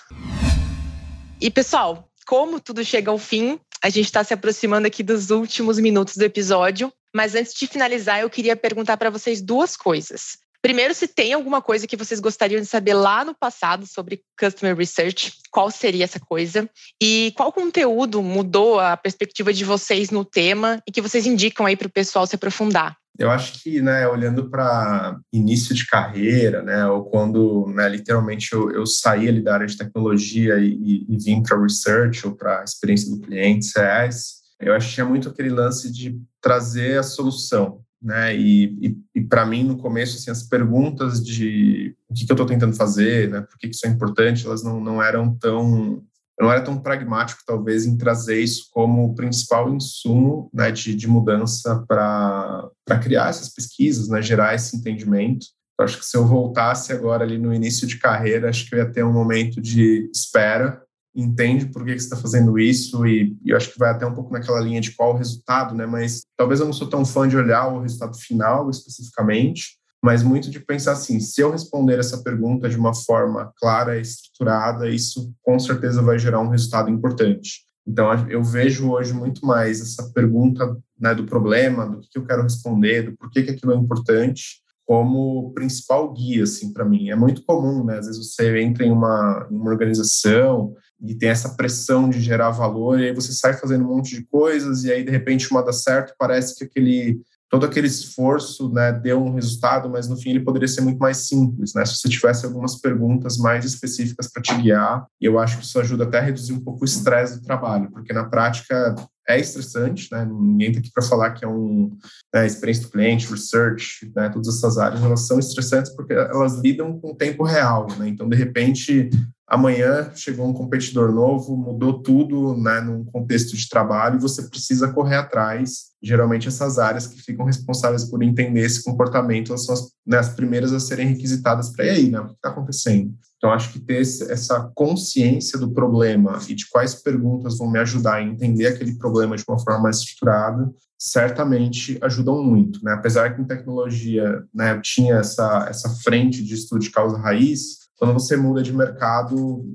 E 1.41 1.51
pessoal, 1.51 2.09
como 2.25 2.57
tudo 2.57 2.85
chega 2.85 3.11
ao 3.11 3.17
fim, 3.17 3.59
a 3.83 3.89
gente 3.89 4.05
está 4.05 4.23
se 4.23 4.33
aproximando 4.33 4.87
aqui 4.87 5.03
dos 5.03 5.29
últimos 5.29 5.77
minutos 5.77 6.15
do 6.15 6.23
episódio, 6.23 6.89
mas 7.13 7.35
antes 7.35 7.53
de 7.53 7.67
finalizar, 7.67 8.21
eu 8.21 8.29
queria 8.29 8.55
perguntar 8.55 8.95
para 8.95 9.09
vocês 9.09 9.41
duas 9.41 9.75
coisas. 9.75 10.37
Primeiro, 10.61 10.93
se 10.93 11.07
tem 11.07 11.31
alguma 11.31 11.61
coisa 11.61 11.87
que 11.87 11.95
vocês 11.95 12.19
gostariam 12.19 12.59
de 12.59 12.67
saber 12.67 12.93
lá 12.93 13.23
no 13.23 13.33
passado 13.33 13.85
sobre 13.85 14.21
Customer 14.37 14.75
Research, 14.75 15.33
qual 15.49 15.71
seria 15.71 16.03
essa 16.03 16.19
coisa? 16.19 16.69
E 17.01 17.33
qual 17.37 17.53
conteúdo 17.53 18.21
mudou 18.21 18.77
a 18.77 18.97
perspectiva 18.97 19.53
de 19.53 19.63
vocês 19.63 20.09
no 20.09 20.25
tema 20.25 20.81
e 20.85 20.91
que 20.91 21.01
vocês 21.01 21.25
indicam 21.25 21.65
aí 21.65 21.77
para 21.77 21.87
o 21.87 21.91
pessoal 21.91 22.27
se 22.27 22.35
aprofundar? 22.35 22.97
Eu 23.17 23.31
acho 23.31 23.61
que, 23.61 23.81
né, 23.81 24.07
olhando 24.07 24.49
para 24.49 25.17
início 25.31 25.73
de 25.75 25.85
carreira, 25.85 26.61
né, 26.61 26.85
ou 26.85 27.03
quando, 27.03 27.67
né, 27.67 27.87
literalmente 27.89 28.53
eu, 28.53 28.71
eu 28.71 28.85
saí 28.85 29.27
ali 29.27 29.41
da 29.41 29.53
área 29.53 29.67
de 29.67 29.77
tecnologia 29.77 30.57
e, 30.57 31.05
e 31.07 31.17
vim 31.17 31.41
para 31.41 31.61
research 31.61 32.25
ou 32.25 32.35
para 32.35 32.63
experiência 32.63 33.09
do 33.09 33.19
cliente, 33.19 33.65
CS, 33.65 34.39
eu 34.59 34.73
acho 34.73 34.89
que 34.89 34.93
tinha 34.95 35.05
muito 35.05 35.29
aquele 35.29 35.49
lance 35.49 35.91
de 35.91 36.21
trazer 36.41 36.99
a 36.99 37.03
solução, 37.03 37.81
né? 38.01 38.35
E, 38.35 38.87
e, 38.87 38.97
e 39.15 39.21
para 39.21 39.45
mim, 39.45 39.63
no 39.63 39.77
começo, 39.77 40.17
assim, 40.17 40.31
as 40.31 40.43
perguntas 40.43 41.23
de 41.23 41.95
o 42.09 42.13
que, 42.13 42.25
que 42.25 42.31
eu 42.31 42.35
estou 42.35 42.47
tentando 42.47 42.75
fazer, 42.75 43.29
né? 43.29 43.41
Por 43.41 43.57
que, 43.57 43.67
que 43.67 43.75
isso 43.75 43.85
é 43.85 43.89
importante, 43.89 44.45
elas 44.45 44.63
não, 44.63 44.79
não 44.79 45.01
eram 45.01 45.35
tão 45.35 46.03
eu 46.39 46.45
não 46.45 46.53
era 46.53 46.61
tão 46.61 46.79
pragmático, 46.79 47.41
talvez, 47.45 47.85
em 47.85 47.97
trazer 47.97 48.39
isso 48.41 48.69
como 48.71 49.03
o 49.03 49.13
principal 49.13 49.73
insumo 49.73 50.49
né, 50.53 50.71
de, 50.71 50.95
de 50.95 51.05
mudança 51.05 51.83
para 51.85 52.71
criar 53.03 53.27
essas 53.27 53.49
pesquisas, 53.49 54.07
né, 54.07 54.21
gerar 54.21 54.55
esse 54.55 54.77
entendimento. 54.77 55.47
Eu 55.77 55.83
acho 55.83 55.97
que 55.99 56.05
se 56.05 56.15
eu 56.15 56.25
voltasse 56.25 56.93
agora 56.93 57.25
ali 57.25 57.37
no 57.37 57.53
início 57.53 57.85
de 57.85 57.99
carreira, 57.99 58.49
acho 58.49 58.69
que 58.69 58.73
eu 58.73 58.79
ia 58.79 58.89
ter 58.89 59.03
um 59.03 59.11
momento 59.11 59.61
de 59.61 60.09
espera 60.15 60.81
entende 61.15 61.65
por 61.67 61.83
que, 61.83 61.91
você 61.91 62.05
está 62.05 62.15
fazendo 62.15 62.57
isso 62.57 63.05
e, 63.05 63.35
e, 63.43 63.49
eu 63.49 63.57
acho 63.57 63.71
que 63.71 63.79
vai 63.79 63.91
até 63.91 64.05
um 64.05 64.13
pouco 64.13 64.31
naquela 64.31 64.59
linha 64.59 64.81
de 64.81 64.91
qual 64.91 65.13
o 65.13 65.17
resultado, 65.17 65.75
né? 65.75 65.85
Mas 65.85 66.21
talvez 66.37 66.59
eu 66.59 66.65
não 66.65 66.73
sou 66.73 66.87
tão 66.87 67.05
fã 67.05 67.27
de 67.27 67.37
olhar 67.37 67.67
o 67.67 67.81
resultado 67.81 68.17
final 68.17 68.69
especificamente, 68.69 69.79
mas 70.01 70.23
muito 70.23 70.49
de 70.49 70.59
pensar 70.59 70.93
assim, 70.93 71.19
se 71.19 71.41
eu 71.41 71.51
responder 71.51 71.99
essa 71.99 72.23
pergunta 72.23 72.69
de 72.69 72.77
uma 72.77 72.93
forma 72.93 73.51
clara 73.57 73.99
estruturada, 73.99 74.89
isso 74.89 75.33
com 75.41 75.59
certeza 75.59 76.01
vai 76.01 76.17
gerar 76.17 76.39
um 76.39 76.49
resultado 76.49 76.89
importante. 76.89 77.67
Então, 77.85 78.07
eu 78.29 78.43
vejo 78.43 78.91
hoje 78.91 79.13
muito 79.13 79.45
mais 79.45 79.81
essa 79.81 80.11
pergunta 80.13 80.77
né, 80.97 81.13
do 81.15 81.25
problema, 81.25 81.87
do 81.87 82.01
que 82.01 82.17
eu 82.17 82.25
quero 82.25 82.43
responder, 82.43 83.03
do 83.03 83.17
porquê 83.17 83.41
que 83.41 83.51
aquilo 83.51 83.73
é 83.73 83.75
importante, 83.75 84.61
como 84.85 85.51
principal 85.53 86.13
guia, 86.13 86.43
assim, 86.43 86.71
para 86.71 86.85
mim. 86.85 87.09
É 87.09 87.15
muito 87.15 87.43
comum, 87.43 87.83
né? 87.83 87.97
Às 87.97 88.07
vezes 88.07 88.33
você 88.33 88.59
entra 88.59 88.85
em 88.85 88.91
uma, 88.91 89.47
em 89.51 89.55
uma 89.55 89.69
organização 89.69 90.75
e 91.01 91.15
tem 91.15 91.29
essa 91.29 91.49
pressão 91.49 92.09
de 92.09 92.19
gerar 92.19 92.49
valor, 92.51 92.99
e 92.99 93.05
aí 93.07 93.13
você 93.13 93.31
sai 93.31 93.53
fazendo 93.53 93.85
um 93.85 93.95
monte 93.95 94.15
de 94.15 94.25
coisas, 94.25 94.83
e 94.83 94.91
aí 94.91 95.03
de 95.03 95.11
repente 95.11 95.49
uma 95.51 95.63
dá 95.63 95.71
certo, 95.71 96.13
parece 96.17 96.55
que 96.55 96.63
aquele 96.63 97.21
todo 97.49 97.65
aquele 97.65 97.87
esforço 97.87 98.71
né, 98.71 98.91
deu 98.91 99.23
um 99.23 99.33
resultado, 99.33 99.89
mas 99.89 100.07
no 100.07 100.15
fim 100.15 100.29
ele 100.29 100.41
poderia 100.41 100.67
ser 100.67 100.81
muito 100.81 100.99
mais 100.99 101.17
simples, 101.17 101.73
né? 101.73 101.83
Se 101.83 101.95
você 101.95 102.07
tivesse 102.07 102.45
algumas 102.45 102.75
perguntas 102.75 103.37
mais 103.37 103.65
específicas 103.65 104.31
para 104.31 104.43
te 104.43 104.53
guiar, 104.53 105.07
eu 105.19 105.39
acho 105.39 105.57
que 105.57 105.65
isso 105.65 105.79
ajuda 105.79 106.03
até 106.03 106.19
a 106.19 106.21
reduzir 106.21 106.53
um 106.53 106.59
pouco 106.59 106.81
o 106.81 106.85
estresse 106.85 107.39
do 107.39 107.43
trabalho, 107.43 107.89
porque 107.91 108.13
na 108.13 108.23
prática 108.23 108.95
é 109.29 109.39
estressante, 109.39 110.09
né? 110.11 110.25
Ninguém 110.25 110.69
está 110.69 110.79
aqui 110.79 110.91
para 110.91 111.03
falar 111.03 111.31
que 111.31 111.45
é 111.45 111.47
um 111.47 111.95
né, 112.33 112.47
experiência 112.47 112.83
do 112.83 112.91
cliente, 112.91 113.29
research, 113.29 114.11
né? 114.15 114.27
Todas 114.29 114.57
essas 114.57 114.77
áreas 114.79 115.03
elas 115.03 115.27
são 115.27 115.37
estressantes 115.37 115.95
porque 115.95 116.13
elas 116.13 116.59
lidam 116.59 116.99
com 116.99 117.11
o 117.11 117.15
tempo 117.15 117.43
real, 117.43 117.87
né? 117.97 118.07
Então 118.07 118.27
de 118.27 118.35
repente 118.35 119.11
amanhã 119.47 120.11
chegou 120.15 120.47
um 120.47 120.53
competidor 120.53 121.11
novo, 121.11 121.55
mudou 121.55 122.01
tudo 122.01 122.55
né, 122.57 122.81
num 122.81 123.03
contexto 123.05 123.55
de 123.55 123.69
trabalho 123.69 124.17
e 124.17 124.21
você 124.21 124.43
precisa 124.49 124.87
correr 124.91 125.15
atrás. 125.15 125.88
Geralmente, 126.01 126.47
essas 126.47 126.79
áreas 126.79 127.07
que 127.07 127.21
ficam 127.21 127.45
responsáveis 127.45 128.05
por 128.05 128.23
entender 128.23 128.61
esse 128.61 128.83
comportamento 128.83 129.57
são 129.57 129.73
as, 129.73 129.91
né, 130.05 130.17
as 130.17 130.29
primeiras 130.29 130.71
a 130.71 130.79
serem 130.79 131.07
requisitadas 131.07 131.69
para 131.69 131.85
aí, 131.85 132.09
né? 132.09 132.19
O 132.19 132.27
que 132.27 132.33
está 132.33 132.49
acontecendo? 132.49 133.13
Então, 133.37 133.51
acho 133.51 133.71
que 133.71 133.79
ter 133.79 134.01
essa 134.01 134.71
consciência 134.75 135.57
do 135.57 135.71
problema 135.71 136.39
e 136.47 136.53
de 136.53 136.69
quais 136.69 136.95
perguntas 136.95 137.57
vão 137.57 137.69
me 137.69 137.79
ajudar 137.79 138.15
a 138.15 138.23
entender 138.23 138.67
aquele 138.67 138.95
problema 138.95 139.35
de 139.35 139.43
uma 139.47 139.59
forma 139.59 139.83
mais 139.83 139.97
estruturada, 139.97 140.69
certamente 140.97 141.97
ajudam 142.01 142.43
muito. 142.43 142.83
Né? 142.83 142.93
Apesar 142.93 143.33
que 143.33 143.41
em 143.41 143.45
tecnologia 143.45 144.43
né, 144.53 144.73
eu 144.73 144.81
tinha 144.81 145.15
essa, 145.15 145.65
essa 145.69 145.89
frente 146.03 146.43
de 146.43 146.53
estudo 146.53 146.81
de 146.81 146.91
causa 146.91 147.17
raiz, 147.17 147.79
quando 147.97 148.13
você 148.13 148.35
muda 148.35 148.61
de 148.61 148.73
mercado, 148.73 149.65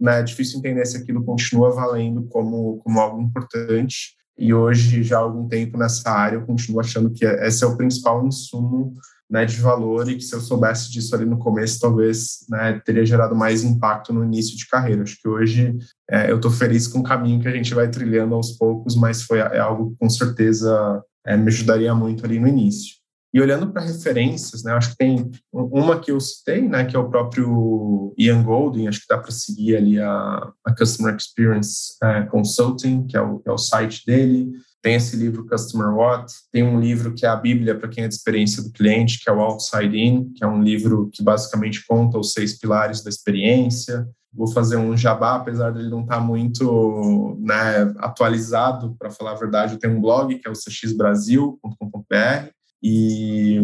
né, 0.00 0.20
é 0.20 0.22
difícil 0.22 0.58
entender 0.58 0.84
se 0.86 0.96
aquilo 0.96 1.24
continua 1.24 1.70
valendo 1.70 2.24
como, 2.24 2.78
como 2.78 3.00
algo 3.00 3.20
importante. 3.20 4.16
E 4.38 4.52
hoje, 4.52 5.02
já 5.02 5.18
há 5.18 5.20
algum 5.20 5.46
tempo 5.48 5.76
nessa 5.76 6.10
área, 6.10 6.36
eu 6.36 6.46
continuo 6.46 6.80
achando 6.80 7.10
que 7.10 7.24
esse 7.24 7.62
é 7.62 7.66
o 7.66 7.76
principal 7.76 8.26
insumo 8.26 8.94
né, 9.32 9.46
de 9.46 9.56
valor 9.56 10.08
e 10.10 10.16
que 10.16 10.22
se 10.22 10.34
eu 10.34 10.40
soubesse 10.40 10.90
disso 10.92 11.14
ali 11.14 11.24
no 11.24 11.38
começo, 11.38 11.80
talvez 11.80 12.44
né, 12.50 12.80
teria 12.84 13.04
gerado 13.06 13.34
mais 13.34 13.64
impacto 13.64 14.12
no 14.12 14.22
início 14.22 14.56
de 14.56 14.68
carreira. 14.68 15.02
Acho 15.02 15.18
que 15.20 15.28
hoje 15.28 15.74
é, 16.10 16.30
eu 16.30 16.36
estou 16.36 16.50
feliz 16.50 16.86
com 16.86 16.98
o 16.98 17.02
caminho 17.02 17.40
que 17.40 17.48
a 17.48 17.52
gente 17.52 17.72
vai 17.74 17.88
trilhando 17.88 18.34
aos 18.34 18.52
poucos, 18.52 18.94
mas 18.94 19.22
foi 19.22 19.38
é 19.38 19.58
algo 19.58 19.90
que 19.90 19.96
com 19.96 20.10
certeza 20.10 21.02
é, 21.26 21.34
me 21.34 21.48
ajudaria 21.48 21.94
muito 21.94 22.24
ali 22.26 22.38
no 22.38 22.46
início. 22.46 23.01
E 23.34 23.40
olhando 23.40 23.72
para 23.72 23.80
referências, 23.80 24.62
né, 24.62 24.72
acho 24.72 24.90
que 24.90 24.98
tem 24.98 25.30
uma 25.50 25.98
que 25.98 26.12
eu 26.12 26.20
citei, 26.20 26.68
né, 26.68 26.84
que 26.84 26.94
é 26.94 26.98
o 26.98 27.08
próprio 27.08 28.14
Ian 28.18 28.42
Golden, 28.42 28.88
acho 28.88 29.00
que 29.00 29.08
dá 29.08 29.16
para 29.16 29.30
seguir 29.30 29.76
ali 29.76 29.98
a, 29.98 30.52
a 30.64 30.74
Customer 30.76 31.16
Experience 31.16 31.94
uh, 32.02 32.28
Consulting, 32.30 33.06
que 33.06 33.16
é, 33.16 33.22
o, 33.22 33.38
que 33.38 33.48
é 33.48 33.52
o 33.52 33.56
site 33.56 34.04
dele. 34.04 34.52
Tem 34.82 34.96
esse 34.96 35.16
livro 35.16 35.46
Customer 35.46 35.94
What, 35.94 36.30
tem 36.50 36.62
um 36.62 36.78
livro 36.78 37.14
que 37.14 37.24
é 37.24 37.28
a 37.28 37.36
Bíblia 37.36 37.74
para 37.78 37.88
quem 37.88 38.04
é 38.04 38.08
de 38.08 38.14
experiência 38.14 38.62
do 38.62 38.72
cliente, 38.72 39.18
que 39.22 39.30
é 39.30 39.32
o 39.32 39.40
Outside 39.40 39.96
In, 39.96 40.32
que 40.34 40.44
é 40.44 40.46
um 40.46 40.62
livro 40.62 41.08
que 41.10 41.22
basicamente 41.22 41.86
conta 41.86 42.18
os 42.18 42.32
seis 42.32 42.58
pilares 42.58 43.02
da 43.02 43.08
experiência. 43.08 44.06
Vou 44.34 44.48
fazer 44.52 44.76
um 44.76 44.96
jabá, 44.96 45.36
apesar 45.36 45.70
dele 45.70 45.88
não 45.88 46.02
estar 46.02 46.16
tá 46.16 46.20
muito 46.20 47.38
né, 47.40 47.94
atualizado, 47.98 48.94
para 48.98 49.10
falar 49.10 49.32
a 49.32 49.36
verdade, 49.36 49.74
eu 49.74 49.78
tenho 49.78 49.96
um 49.96 50.00
blog 50.00 50.36
que 50.38 50.48
é 50.48 50.50
o 50.50 50.54
cxbrasil.com.br, 50.54 52.50
e, 52.82 53.58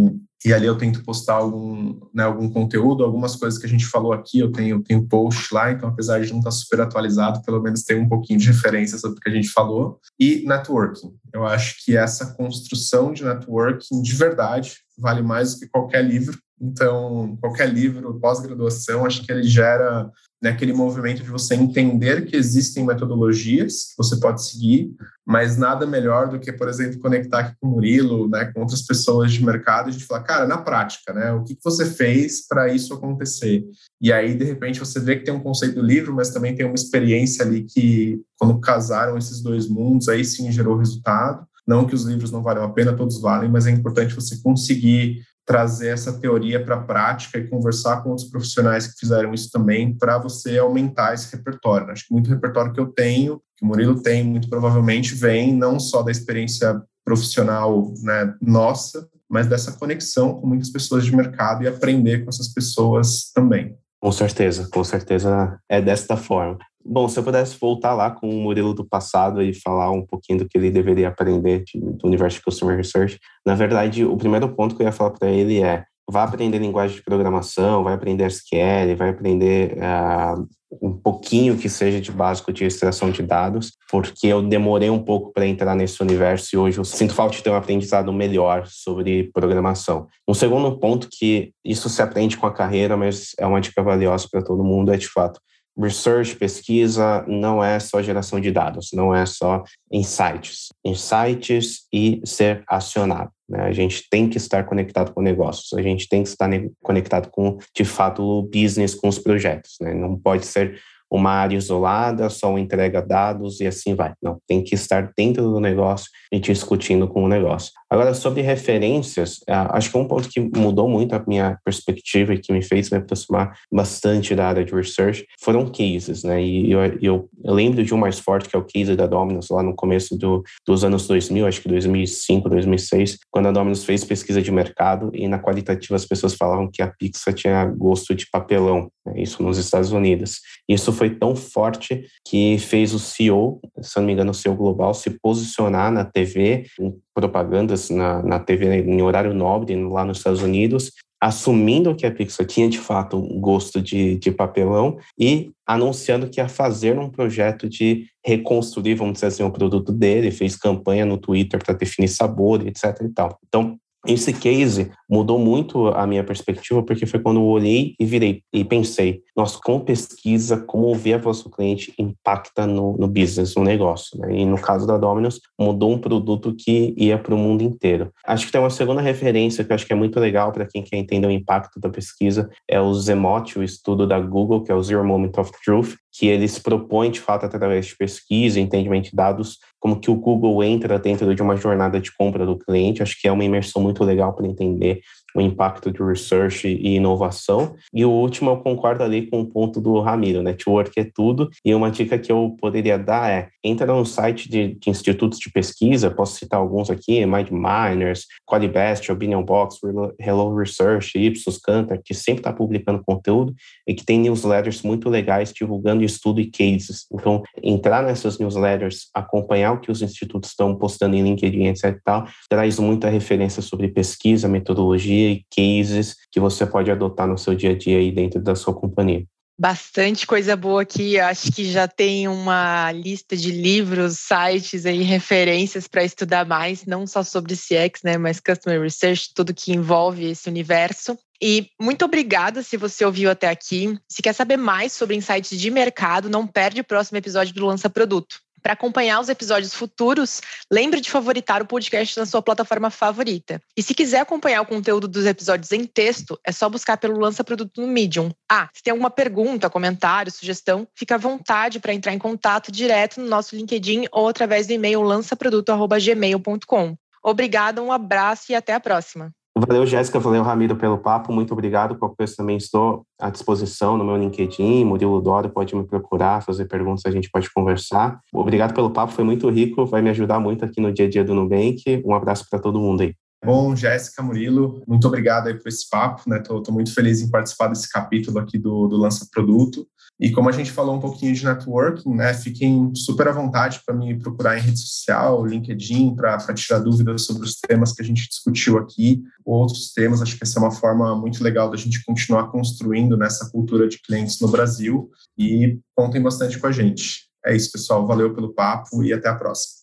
e 0.44 0.52
ali 0.52 0.66
eu 0.66 0.78
tento 0.78 1.02
postar 1.02 1.34
algum, 1.34 1.98
né, 2.14 2.22
algum 2.22 2.48
conteúdo, 2.48 3.02
algumas 3.02 3.34
coisas 3.34 3.58
que 3.58 3.66
a 3.66 3.68
gente 3.68 3.86
falou 3.86 4.12
aqui, 4.12 4.38
eu 4.38 4.52
tenho, 4.52 4.82
tenho 4.82 5.06
post 5.06 5.52
lá, 5.52 5.72
então 5.72 5.88
apesar 5.88 6.20
de 6.20 6.30
não 6.30 6.38
estar 6.38 6.52
super 6.52 6.80
atualizado, 6.80 7.42
pelo 7.42 7.60
menos 7.60 7.82
tem 7.82 7.98
um 7.98 8.08
pouquinho 8.08 8.38
de 8.38 8.46
referência 8.46 8.98
sobre 8.98 9.18
o 9.18 9.20
que 9.20 9.28
a 9.28 9.32
gente 9.32 9.48
falou. 9.48 9.98
E 10.18 10.44
networking. 10.46 11.12
Eu 11.32 11.44
acho 11.44 11.84
que 11.84 11.96
essa 11.96 12.34
construção 12.34 13.12
de 13.12 13.24
networking 13.24 14.00
de 14.00 14.14
verdade 14.14 14.76
vale 14.96 15.22
mais 15.22 15.54
do 15.54 15.60
que 15.60 15.68
qualquer 15.68 16.04
livro, 16.04 16.38
Então, 16.60 17.36
qualquer 17.40 17.72
livro, 17.72 18.18
pós-graduação, 18.20 19.06
acho 19.06 19.24
que 19.24 19.30
ele 19.30 19.42
gera 19.44 20.10
né, 20.40 20.50
aquele 20.50 20.72
movimento 20.72 21.22
de 21.22 21.30
você 21.30 21.54
entender 21.54 22.26
que 22.26 22.36
existem 22.36 22.84
metodologias 22.84 23.90
que 23.90 23.94
você 23.96 24.16
pode 24.16 24.44
seguir, 24.44 24.94
mas 25.26 25.56
nada 25.56 25.86
melhor 25.86 26.28
do 26.28 26.38
que, 26.38 26.52
por 26.52 26.68
exemplo, 26.68 27.00
conectar 27.00 27.40
aqui 27.40 27.56
com 27.60 27.68
o 27.68 27.70
Murilo, 27.72 28.28
né, 28.28 28.46
com 28.46 28.60
outras 28.60 28.82
pessoas 28.82 29.32
de 29.32 29.44
mercado, 29.44 29.88
e 29.88 29.92
gente 29.92 30.04
falar, 30.04 30.22
cara, 30.22 30.46
na 30.46 30.58
prática, 30.58 31.12
né, 31.12 31.32
o 31.32 31.42
que, 31.42 31.54
que 31.54 31.64
você 31.64 31.84
fez 31.84 32.46
para 32.46 32.72
isso 32.72 32.94
acontecer? 32.94 33.64
E 34.00 34.12
aí, 34.12 34.34
de 34.34 34.44
repente, 34.44 34.80
você 34.80 35.00
vê 35.00 35.16
que 35.16 35.24
tem 35.24 35.34
um 35.34 35.42
conceito 35.42 35.74
do 35.74 35.82
livro, 35.82 36.14
mas 36.14 36.30
também 36.30 36.54
tem 36.54 36.64
uma 36.64 36.74
experiência 36.74 37.44
ali 37.44 37.64
que, 37.64 38.20
quando 38.38 38.60
casaram 38.60 39.18
esses 39.18 39.40
dois 39.42 39.68
mundos, 39.68 40.08
aí 40.08 40.24
sim 40.24 40.50
gerou 40.52 40.76
resultado. 40.76 41.46
Não 41.66 41.86
que 41.86 41.94
os 41.94 42.04
livros 42.04 42.30
não 42.30 42.42
valham 42.42 42.64
a 42.64 42.72
pena, 42.72 42.96
todos 42.96 43.20
valem, 43.20 43.50
mas 43.50 43.66
é 43.66 43.70
importante 43.70 44.14
você 44.14 44.40
conseguir 44.40 45.20
trazer 45.48 45.88
essa 45.88 46.12
teoria 46.12 46.62
para 46.62 46.74
a 46.74 46.80
prática 46.82 47.38
e 47.38 47.48
conversar 47.48 48.02
com 48.02 48.10
outros 48.10 48.28
profissionais 48.28 48.86
que 48.86 49.00
fizeram 49.00 49.32
isso 49.32 49.50
também 49.50 49.96
para 49.96 50.18
você 50.18 50.58
aumentar 50.58 51.14
esse 51.14 51.34
repertório. 51.34 51.90
Acho 51.90 52.06
que 52.06 52.12
muito 52.12 52.28
repertório 52.28 52.70
que 52.70 52.78
eu 52.78 52.88
tenho, 52.88 53.40
que 53.56 53.64
o 53.64 53.66
Murilo 53.66 54.02
tem, 54.02 54.22
muito 54.22 54.46
provavelmente 54.50 55.14
vem 55.14 55.56
não 55.56 55.80
só 55.80 56.02
da 56.02 56.10
experiência 56.10 56.82
profissional 57.02 57.94
né, 58.02 58.34
nossa, 58.42 59.08
mas 59.26 59.46
dessa 59.46 59.72
conexão 59.72 60.38
com 60.38 60.46
muitas 60.46 60.68
pessoas 60.68 61.06
de 61.06 61.16
mercado 61.16 61.64
e 61.64 61.66
aprender 61.66 62.24
com 62.24 62.28
essas 62.28 62.48
pessoas 62.48 63.32
também. 63.34 63.74
Com 64.00 64.12
certeza, 64.12 64.68
com 64.72 64.84
certeza 64.84 65.58
é 65.68 65.80
desta 65.80 66.16
forma. 66.16 66.58
Bom, 66.84 67.08
se 67.08 67.18
eu 67.18 67.24
pudesse 67.24 67.58
voltar 67.60 67.94
lá 67.94 68.10
com 68.10 68.28
o 68.28 68.40
Murilo 68.40 68.72
do 68.72 68.84
passado 68.84 69.42
e 69.42 69.52
falar 69.52 69.90
um 69.90 70.06
pouquinho 70.06 70.38
do 70.38 70.48
que 70.48 70.56
ele 70.56 70.70
deveria 70.70 71.08
aprender 71.08 71.64
do 71.74 72.06
universo 72.06 72.38
de 72.38 72.44
Customer 72.44 72.76
Research, 72.76 73.18
na 73.44 73.54
verdade, 73.54 74.04
o 74.04 74.16
primeiro 74.16 74.48
ponto 74.54 74.74
que 74.74 74.82
eu 74.82 74.86
ia 74.86 74.92
falar 74.92 75.10
para 75.10 75.28
ele 75.28 75.62
é 75.62 75.84
vá 76.10 76.22
aprender 76.22 76.58
linguagem 76.58 76.96
de 76.96 77.02
programação, 77.02 77.84
vai 77.84 77.92
aprender 77.92 78.26
SQL, 78.26 78.96
vai 78.96 79.10
aprender 79.10 79.76
uh, 79.76 80.48
um 80.70 80.92
pouquinho 80.92 81.56
que 81.56 81.68
seja 81.68 82.00
de 82.00 82.12
básico 82.12 82.52
de 82.52 82.64
extração 82.64 83.10
de 83.10 83.22
dados, 83.22 83.72
porque 83.90 84.26
eu 84.26 84.42
demorei 84.42 84.90
um 84.90 85.02
pouco 85.02 85.32
para 85.32 85.46
entrar 85.46 85.74
nesse 85.74 86.02
universo 86.02 86.48
e 86.52 86.58
hoje 86.58 86.78
eu 86.78 86.84
sinto 86.84 87.14
falta 87.14 87.36
de 87.36 87.42
ter 87.42 87.50
um 87.50 87.56
aprendizado 87.56 88.12
melhor 88.12 88.66
sobre 88.66 89.30
programação. 89.32 90.06
Um 90.26 90.34
segundo 90.34 90.78
ponto 90.78 91.08
que 91.10 91.52
isso 91.64 91.88
se 91.88 92.02
aprende 92.02 92.36
com 92.36 92.46
a 92.46 92.52
carreira, 92.52 92.96
mas 92.96 93.32
é 93.38 93.46
uma 93.46 93.60
dica 93.60 93.82
valiosa 93.82 94.28
para 94.30 94.42
todo 94.42 94.64
mundo, 94.64 94.92
é 94.92 94.96
de 94.96 95.08
fato 95.08 95.40
research, 95.78 96.34
pesquisa, 96.34 97.24
não 97.28 97.62
é 97.62 97.78
só 97.78 98.02
geração 98.02 98.40
de 98.40 98.50
dados, 98.50 98.90
não 98.92 99.14
é 99.14 99.24
só 99.24 99.62
insights. 99.92 100.68
Insights 100.84 101.86
e 101.92 102.20
ser 102.24 102.64
acionado. 102.66 103.30
Né? 103.48 103.60
A 103.62 103.72
gente 103.72 104.08
tem 104.10 104.28
que 104.28 104.36
estar 104.36 104.64
conectado 104.64 105.12
com 105.12 105.22
negócios, 105.22 105.72
a 105.72 105.82
gente 105.82 106.08
tem 106.08 106.22
que 106.22 106.28
estar 106.28 106.48
conectado 106.82 107.30
com, 107.30 107.58
de 107.74 107.84
fato, 107.84 108.22
o 108.22 108.42
business, 108.42 108.94
com 108.94 109.08
os 109.08 109.18
projetos. 109.18 109.76
Né? 109.80 109.94
Não 109.94 110.16
pode 110.18 110.46
ser 110.46 110.80
uma 111.10 111.30
área 111.30 111.56
isolada, 111.56 112.28
só 112.28 112.56
entrega 112.58 113.00
dados 113.00 113.60
e 113.60 113.66
assim 113.66 113.94
vai. 113.94 114.12
Não, 114.22 114.38
tem 114.46 114.62
que 114.62 114.74
estar 114.74 115.12
dentro 115.16 115.42
do 115.42 115.60
negócio 115.60 116.10
e 116.32 116.38
discutindo 116.38 117.08
com 117.08 117.24
o 117.24 117.28
negócio. 117.28 117.72
Agora, 117.90 118.12
sobre 118.12 118.42
referências, 118.42 119.40
é, 119.48 119.52
acho 119.54 119.90
que 119.90 119.96
um 119.96 120.06
ponto 120.06 120.28
que 120.28 120.40
mudou 120.40 120.88
muito 120.88 121.14
a 121.14 121.24
minha 121.26 121.58
perspectiva 121.64 122.34
e 122.34 122.38
que 122.38 122.52
me 122.52 122.62
fez 122.62 122.90
me 122.90 122.98
aproximar 122.98 123.56
bastante 123.72 124.34
da 124.34 124.46
área 124.46 124.64
de 124.64 124.74
research 124.74 125.24
foram 125.40 125.66
cases, 125.66 126.22
né? 126.22 126.42
E 126.42 126.70
eu, 126.70 126.80
eu, 127.00 127.30
eu 127.44 127.54
lembro 127.54 127.82
de 127.82 127.94
um 127.94 127.98
mais 127.98 128.18
forte, 128.18 128.48
que 128.48 128.56
é 128.56 128.58
o 128.58 128.64
case 128.64 128.94
da 128.94 129.06
Dominus, 129.06 129.48
lá 129.50 129.62
no 129.62 129.74
começo 129.74 130.16
do, 130.18 130.42
dos 130.66 130.84
anos 130.84 131.06
2000, 131.06 131.46
acho 131.46 131.62
que 131.62 131.68
2005, 131.68 132.48
2006, 132.48 133.18
quando 133.30 133.48
a 133.48 133.52
Dominus 133.52 133.84
fez 133.84 134.04
pesquisa 134.04 134.42
de 134.42 134.52
mercado 134.52 135.10
e 135.14 135.26
na 135.26 135.38
qualitativa 135.38 135.96
as 135.96 136.04
pessoas 136.04 136.34
falavam 136.34 136.68
que 136.70 136.82
a 136.82 136.88
Pixar 136.88 137.32
tinha 137.32 137.64
gosto 137.64 138.14
de 138.14 138.26
papelão, 138.30 138.90
né? 139.06 139.14
isso 139.16 139.42
nos 139.42 139.56
Estados 139.56 139.92
Unidos. 139.92 140.40
Isso 140.68 140.92
foi 140.98 141.10
tão 141.10 141.36
forte 141.36 142.04
que 142.26 142.58
fez 142.58 142.92
o 142.92 142.98
CEO, 142.98 143.60
se 143.80 143.96
não 143.98 144.04
me 144.04 144.12
engano, 144.12 144.32
o 144.32 144.34
CEO 144.34 144.56
global, 144.56 144.92
se 144.92 145.10
posicionar 145.10 145.92
na 145.92 146.04
TV, 146.04 146.66
em 146.78 146.92
propagandas 147.14 147.88
na, 147.90 148.22
na 148.22 148.38
TV 148.38 148.82
em 148.82 149.02
horário 149.02 149.32
nobre 149.32 149.74
lá 149.76 150.04
nos 150.04 150.18
Estados 150.18 150.42
Unidos, 150.42 150.92
assumindo 151.20 151.94
que 151.94 152.06
a 152.06 152.10
Pixar 152.10 152.46
tinha 152.46 152.68
de 152.68 152.78
fato 152.78 153.16
um 153.16 153.40
gosto 153.40 153.82
de, 153.82 154.16
de 154.18 154.30
papelão 154.30 154.98
e 155.18 155.50
anunciando 155.66 156.28
que 156.28 156.40
ia 156.40 156.48
fazer 156.48 156.98
um 156.98 157.10
projeto 157.10 157.68
de 157.68 158.06
reconstruir, 158.24 158.94
vamos 158.94 159.14
dizer 159.14 159.26
assim, 159.26 159.42
o 159.42 159.50
produto 159.50 159.92
dele, 159.92 160.30
fez 160.30 160.56
campanha 160.56 161.04
no 161.04 161.18
Twitter 161.18 161.62
para 161.62 161.74
definir 161.74 162.08
sabor, 162.08 162.66
etc 162.66 163.00
e 163.02 163.08
tal. 163.08 163.38
Então, 163.46 163.76
esse 164.06 164.32
case 164.32 164.90
mudou 165.08 165.38
muito 165.38 165.88
a 165.88 166.06
minha 166.06 166.22
perspectiva, 166.22 166.82
porque 166.82 167.06
foi 167.06 167.20
quando 167.20 167.40
eu 167.40 167.44
olhei 167.44 167.94
e 167.98 168.04
virei 168.04 168.42
e 168.52 168.64
pensei, 168.64 169.22
nossa, 169.36 169.58
como 169.62 169.84
pesquisa, 169.84 170.56
como 170.56 170.84
ouvir 170.84 171.14
a 171.14 171.18
voz 171.18 171.42
do 171.42 171.50
cliente 171.50 171.92
impacta 171.98 172.66
no, 172.66 172.96
no 172.96 173.08
business, 173.08 173.54
no 173.56 173.64
negócio. 173.64 174.18
Né? 174.20 174.38
E 174.38 174.44
no 174.44 174.60
caso 174.60 174.86
da 174.86 174.96
Domino's, 174.96 175.40
mudou 175.58 175.92
um 175.92 175.98
produto 175.98 176.54
que 176.56 176.94
ia 176.96 177.18
para 177.18 177.34
o 177.34 177.38
mundo 177.38 177.62
inteiro. 177.62 178.12
Acho 178.26 178.46
que 178.46 178.52
tem 178.52 178.60
uma 178.60 178.70
segunda 178.70 179.00
referência 179.00 179.64
que 179.64 179.72
eu 179.72 179.74
acho 179.74 179.86
que 179.86 179.92
é 179.92 179.96
muito 179.96 180.20
legal 180.20 180.52
para 180.52 180.66
quem 180.66 180.82
quer 180.82 180.96
entender 180.96 181.26
o 181.26 181.30
impacto 181.30 181.80
da 181.80 181.88
pesquisa, 181.88 182.48
é 182.68 182.80
o 182.80 182.94
Zemote, 182.94 183.58
o 183.58 183.64
estudo 183.64 184.06
da 184.06 184.20
Google, 184.20 184.62
que 184.62 184.70
é 184.70 184.74
o 184.74 184.82
Zero 184.82 185.04
Moment 185.04 185.32
of 185.38 185.50
Truth, 185.64 185.96
que 186.12 186.26
eles 186.26 186.58
propõem, 186.58 187.10
de 187.10 187.20
fato, 187.20 187.46
através 187.46 187.86
de 187.86 187.96
pesquisa, 187.96 188.58
entendimento 188.58 189.10
de 189.10 189.16
dados, 189.16 189.58
como 189.78 190.00
que 190.00 190.10
o 190.10 190.14
Google 190.14 190.62
entra 190.64 190.98
dentro 190.98 191.34
de 191.34 191.42
uma 191.42 191.56
jornada 191.56 192.00
de 192.00 192.12
compra 192.12 192.44
do 192.44 192.58
cliente. 192.58 193.02
Acho 193.02 193.20
que 193.20 193.28
é 193.28 193.32
uma 193.32 193.44
imersão 193.44 193.82
muito 193.82 194.02
legal 194.04 194.34
para 194.34 194.46
entender 194.46 195.00
o 195.34 195.40
impacto 195.40 195.90
de 195.90 196.02
research 196.02 196.66
e 196.66 196.96
inovação. 196.96 197.74
E 197.92 198.04
o 198.04 198.10
último, 198.10 198.50
eu 198.50 198.56
concordo 198.58 199.04
ali 199.04 199.26
com 199.28 199.40
o 199.40 199.46
ponto 199.46 199.80
do 199.80 200.00
Ramiro, 200.00 200.42
network 200.42 200.98
é 200.98 201.04
tudo. 201.04 201.50
E 201.64 201.74
uma 201.74 201.90
dica 201.90 202.18
que 202.18 202.32
eu 202.32 202.56
poderia 202.60 202.98
dar 202.98 203.30
é, 203.30 203.48
entra 203.62 203.86
no 203.86 204.04
site 204.04 204.48
de, 204.48 204.74
de 204.74 204.90
institutos 204.90 205.38
de 205.38 205.50
pesquisa, 205.50 206.10
posso 206.10 206.36
citar 206.36 206.58
alguns 206.58 206.90
aqui, 206.90 207.24
MindMiners, 207.26 208.26
Qualibest, 208.46 209.10
Opinion 209.10 209.42
Box, 209.42 209.78
Hello 210.18 210.56
Research, 210.56 211.18
Ipsos, 211.18 211.58
Cantor, 211.58 212.00
que 212.04 212.14
sempre 212.14 212.40
está 212.40 212.52
publicando 212.52 213.02
conteúdo 213.04 213.54
e 213.86 213.94
que 213.94 214.04
tem 214.04 214.18
newsletters 214.18 214.82
muito 214.82 215.08
legais 215.08 215.52
divulgando 215.52 216.02
estudo 216.02 216.40
e 216.40 216.50
cases. 216.50 217.06
Então, 217.12 217.42
entrar 217.62 218.02
nessas 218.02 218.38
newsletters, 218.38 219.08
acompanhar 219.14 219.72
o 219.72 219.80
que 219.80 219.90
os 219.90 220.02
institutos 220.02 220.50
estão 220.50 220.74
postando 220.74 221.16
em 221.16 221.22
LinkedIn, 221.22 221.66
etc 221.66 221.98
tal, 222.04 222.26
traz 222.48 222.78
muita 222.78 223.08
referência 223.08 223.60
sobre 223.60 223.88
pesquisa, 223.88 224.48
metodologia 224.48 225.17
e 225.26 225.44
cases 225.54 226.16
que 226.30 226.40
você 226.40 226.66
pode 226.66 226.90
adotar 226.90 227.26
no 227.26 227.38
seu 227.38 227.54
dia 227.54 227.70
a 227.70 227.76
dia 227.76 227.98
aí 227.98 228.12
dentro 228.12 228.40
da 228.40 228.54
sua 228.54 228.74
companhia. 228.74 229.24
Bastante 229.60 230.24
coisa 230.24 230.54
boa 230.56 230.82
aqui. 230.82 231.18
Acho 231.18 231.50
que 231.50 231.64
já 231.64 231.88
tem 231.88 232.28
uma 232.28 232.92
lista 232.92 233.36
de 233.36 233.50
livros, 233.50 234.18
sites 234.20 234.84
e 234.84 235.02
referências 235.02 235.88
para 235.88 236.04
estudar 236.04 236.46
mais, 236.46 236.86
não 236.86 237.08
só 237.08 237.24
sobre 237.24 237.56
CX, 237.56 238.02
né, 238.04 238.16
mas 238.16 238.38
Customer 238.38 238.80
Research, 238.80 239.30
tudo 239.34 239.52
que 239.52 239.72
envolve 239.72 240.30
esse 240.30 240.48
universo. 240.48 241.18
E 241.42 241.70
muito 241.80 242.04
obrigada 242.04 242.62
se 242.62 242.76
você 242.76 243.04
ouviu 243.04 243.32
até 243.32 243.48
aqui. 243.48 243.98
Se 244.08 244.22
quer 244.22 244.32
saber 244.32 244.56
mais 244.56 244.92
sobre 244.92 245.16
insights 245.16 245.58
de 245.58 245.70
mercado, 245.72 246.30
não 246.30 246.46
perde 246.46 246.80
o 246.80 246.84
próximo 246.84 247.18
episódio 247.18 247.52
do 247.52 247.66
Lança 247.66 247.90
Produto. 247.90 248.36
Para 248.62 248.72
acompanhar 248.72 249.20
os 249.20 249.28
episódios 249.28 249.74
futuros, 249.74 250.40
lembre 250.70 251.00
de 251.00 251.10
favoritar 251.10 251.62
o 251.62 251.66
podcast 251.66 252.18
na 252.18 252.26
sua 252.26 252.42
plataforma 252.42 252.90
favorita. 252.90 253.60
E 253.76 253.82
se 253.82 253.94
quiser 253.94 254.20
acompanhar 254.20 254.60
o 254.62 254.66
conteúdo 254.66 255.06
dos 255.08 255.26
episódios 255.26 255.72
em 255.72 255.84
texto, 255.84 256.38
é 256.44 256.52
só 256.52 256.68
buscar 256.68 256.96
pelo 256.96 257.18
Lança 257.18 257.44
Produto 257.44 257.80
no 257.80 257.86
Medium. 257.86 258.30
Ah, 258.50 258.68
se 258.72 258.82
tem 258.82 258.90
alguma 258.90 259.10
pergunta, 259.10 259.70
comentário, 259.70 260.32
sugestão, 260.32 260.86
fica 260.94 261.14
à 261.14 261.18
vontade 261.18 261.80
para 261.80 261.94
entrar 261.94 262.12
em 262.12 262.18
contato 262.18 262.72
direto 262.72 263.20
no 263.20 263.28
nosso 263.28 263.54
LinkedIn 263.54 264.06
ou 264.12 264.28
através 264.28 264.66
do 264.66 264.72
e-mail 264.72 265.02
lançaproduto.gmail.com. 265.02 266.96
Obrigada, 267.22 267.82
um 267.82 267.92
abraço 267.92 268.52
e 268.52 268.54
até 268.54 268.72
a 268.74 268.80
próxima. 268.80 269.32
Valeu, 269.66 269.84
Jéssica, 269.84 270.20
valeu, 270.20 270.42
Ramiro, 270.44 270.76
pelo 270.76 270.98
papo, 270.98 271.32
muito 271.32 271.52
obrigado. 271.52 271.98
Qualquer 271.98 272.16
coisa 272.18 272.36
também 272.36 272.56
estou 272.56 273.04
à 273.18 273.28
disposição 273.28 273.96
no 273.96 274.04
meu 274.04 274.16
LinkedIn, 274.16 274.84
Murilo 274.84 275.20
Doro, 275.20 275.50
pode 275.50 275.74
me 275.74 275.84
procurar, 275.84 276.44
fazer 276.44 276.66
perguntas, 276.66 277.04
a 277.04 277.10
gente 277.10 277.28
pode 277.28 277.50
conversar. 277.52 278.20
Obrigado 278.32 278.72
pelo 278.72 278.90
papo, 278.90 279.12
foi 279.12 279.24
muito 279.24 279.50
rico, 279.50 279.84
vai 279.84 280.00
me 280.00 280.10
ajudar 280.10 280.38
muito 280.38 280.64
aqui 280.64 280.80
no 280.80 280.92
dia 280.92 281.06
a 281.06 281.10
dia 281.10 281.24
do 281.24 281.34
Nubank. 281.34 281.82
Um 282.06 282.14
abraço 282.14 282.46
para 282.48 282.60
todo 282.60 282.78
mundo 282.78 283.00
aí. 283.00 283.14
Bom, 283.44 283.74
Jéssica, 283.74 284.22
Murilo, 284.22 284.82
muito 284.86 285.06
obrigado 285.08 285.48
aí 285.48 285.54
por 285.54 285.68
esse 285.68 285.88
papo, 285.88 286.22
né? 286.28 286.38
Tô, 286.38 286.60
tô, 286.60 286.72
muito 286.72 286.94
feliz 286.94 287.20
em 287.20 287.30
participar 287.30 287.68
desse 287.68 287.88
capítulo 287.90 288.38
aqui 288.38 288.58
do, 288.58 288.86
do 288.86 288.96
Lança 288.96 289.26
Produto. 289.32 289.86
E 290.20 290.32
como 290.32 290.48
a 290.48 290.52
gente 290.52 290.72
falou 290.72 290.96
um 290.96 291.00
pouquinho 291.00 291.32
de 291.32 291.44
networking, 291.44 292.12
né? 292.12 292.34
Fiquem 292.34 292.92
super 292.94 293.28
à 293.28 293.32
vontade 293.32 293.80
para 293.86 293.94
me 293.94 294.18
procurar 294.18 294.58
em 294.58 294.62
rede 294.62 294.80
social, 294.80 295.46
LinkedIn, 295.46 296.16
para 296.16 296.38
tirar 296.54 296.80
dúvidas 296.80 297.24
sobre 297.24 297.44
os 297.44 297.54
temas 297.54 297.92
que 297.92 298.02
a 298.02 298.04
gente 298.04 298.28
discutiu 298.28 298.78
aqui, 298.78 299.22
outros 299.44 299.92
temas. 299.92 300.20
Acho 300.20 300.36
que 300.36 300.42
essa 300.42 300.58
é 300.58 300.62
uma 300.62 300.72
forma 300.72 301.14
muito 301.14 301.42
legal 301.42 301.70
da 301.70 301.76
gente 301.76 302.04
continuar 302.04 302.50
construindo 302.50 303.16
nessa 303.16 303.48
cultura 303.50 303.88
de 303.88 304.00
clientes 304.02 304.40
no 304.40 304.48
Brasil. 304.48 305.08
E 305.38 305.78
contem 305.94 306.20
bastante 306.20 306.58
com 306.58 306.66
a 306.66 306.72
gente. 306.72 307.28
É 307.46 307.54
isso, 307.54 307.70
pessoal. 307.70 308.06
Valeu 308.06 308.34
pelo 308.34 308.52
papo 308.52 309.04
e 309.04 309.12
até 309.12 309.28
a 309.28 309.34
próxima. 309.34 309.78